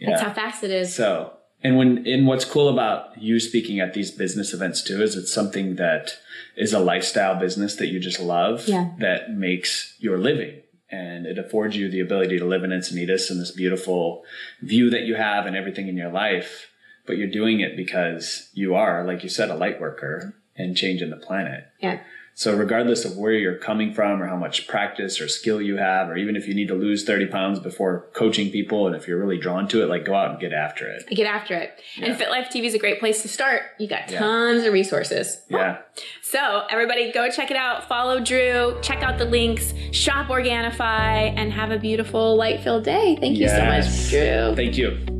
That's 0.00 0.22
how 0.22 0.32
fast 0.32 0.64
it 0.64 0.70
is. 0.70 0.94
So, 0.94 1.34
and 1.62 1.76
when, 1.76 2.06
and 2.06 2.26
what's 2.26 2.44
cool 2.44 2.68
about 2.68 3.20
you 3.20 3.38
speaking 3.38 3.80
at 3.80 3.94
these 3.94 4.10
business 4.10 4.52
events 4.54 4.82
too 4.82 5.02
is 5.02 5.14
it's 5.14 5.32
something 5.32 5.76
that 5.76 6.16
is 6.56 6.72
a 6.72 6.78
lifestyle 6.78 7.38
business 7.38 7.76
that 7.76 7.88
you 7.88 8.00
just 8.00 8.18
love 8.18 8.66
Yeah. 8.66 8.90
that 8.98 9.32
makes 9.32 9.94
your 10.00 10.18
living. 10.18 10.62
And 10.90 11.26
it 11.26 11.38
affords 11.38 11.76
you 11.76 11.88
the 11.88 12.00
ability 12.00 12.38
to 12.38 12.44
live 12.44 12.64
in 12.64 12.70
Encinitas 12.70 13.30
and 13.30 13.40
this 13.40 13.52
beautiful 13.52 14.24
view 14.60 14.90
that 14.90 15.02
you 15.02 15.14
have 15.14 15.46
and 15.46 15.54
everything 15.54 15.86
in 15.86 15.96
your 15.96 16.10
life. 16.10 16.69
But 17.10 17.18
you're 17.18 17.26
doing 17.42 17.58
it 17.58 17.76
because 17.76 18.48
you 18.54 18.76
are, 18.76 19.02
like 19.04 19.24
you 19.24 19.28
said, 19.28 19.50
a 19.50 19.56
light 19.56 19.80
worker 19.80 20.36
and 20.56 20.76
changing 20.76 21.10
the 21.10 21.16
planet. 21.16 21.64
yeah. 21.80 21.98
So 22.32 22.56
regardless 22.56 23.04
of 23.04 23.16
where 23.18 23.32
you're 23.32 23.58
coming 23.58 23.92
from 23.92 24.22
or 24.22 24.26
how 24.28 24.36
much 24.36 24.66
practice 24.68 25.20
or 25.20 25.28
skill 25.28 25.60
you 25.60 25.76
have, 25.76 26.08
or 26.08 26.16
even 26.16 26.36
if 26.36 26.46
you 26.48 26.54
need 26.54 26.68
to 26.68 26.74
lose 26.74 27.02
30 27.04 27.26
pounds 27.26 27.58
before 27.58 28.06
coaching 28.14 28.50
people, 28.50 28.86
and 28.86 28.94
if 28.96 29.06
you're 29.08 29.18
really 29.18 29.36
drawn 29.36 29.66
to 29.68 29.82
it, 29.82 29.88
like 29.88 30.04
go 30.06 30.14
out 30.14 30.30
and 30.30 30.40
get 30.40 30.52
after 30.52 30.86
it. 30.86 31.04
Get 31.10 31.26
after 31.26 31.54
it. 31.54 31.72
And 32.00 32.06
Yeah. 32.06 32.16
FitLife 32.16 32.48
TV 32.50 32.64
is 32.66 32.74
a 32.74 32.78
great 32.78 32.98
place 33.00 33.20
to 33.22 33.28
start. 33.28 33.62
You 33.78 33.88
got 33.88 34.10
Yeah. 34.10 34.20
tons 34.20 34.64
of 34.64 34.72
resources. 34.72 35.42
Yeah. 35.50 35.78
So 36.22 36.62
everybody 36.70 37.10
go 37.12 37.28
check 37.30 37.50
it 37.50 37.56
out. 37.58 37.88
Follow 37.88 38.20
Drew. 38.20 38.78
Check 38.80 39.02
out 39.02 39.18
the 39.18 39.26
links. 39.26 39.74
Shop 39.90 40.28
Organifi 40.28 41.34
and 41.36 41.52
have 41.52 41.72
a 41.72 41.78
beautiful 41.78 42.36
light 42.36 42.60
filled 42.60 42.84
day. 42.84 43.18
Thank 43.20 43.36
you 43.38 43.48
so 43.48 43.64
much, 43.66 44.08
Drew. 44.08 44.54
Thank 44.54 44.78
you. 44.78 45.19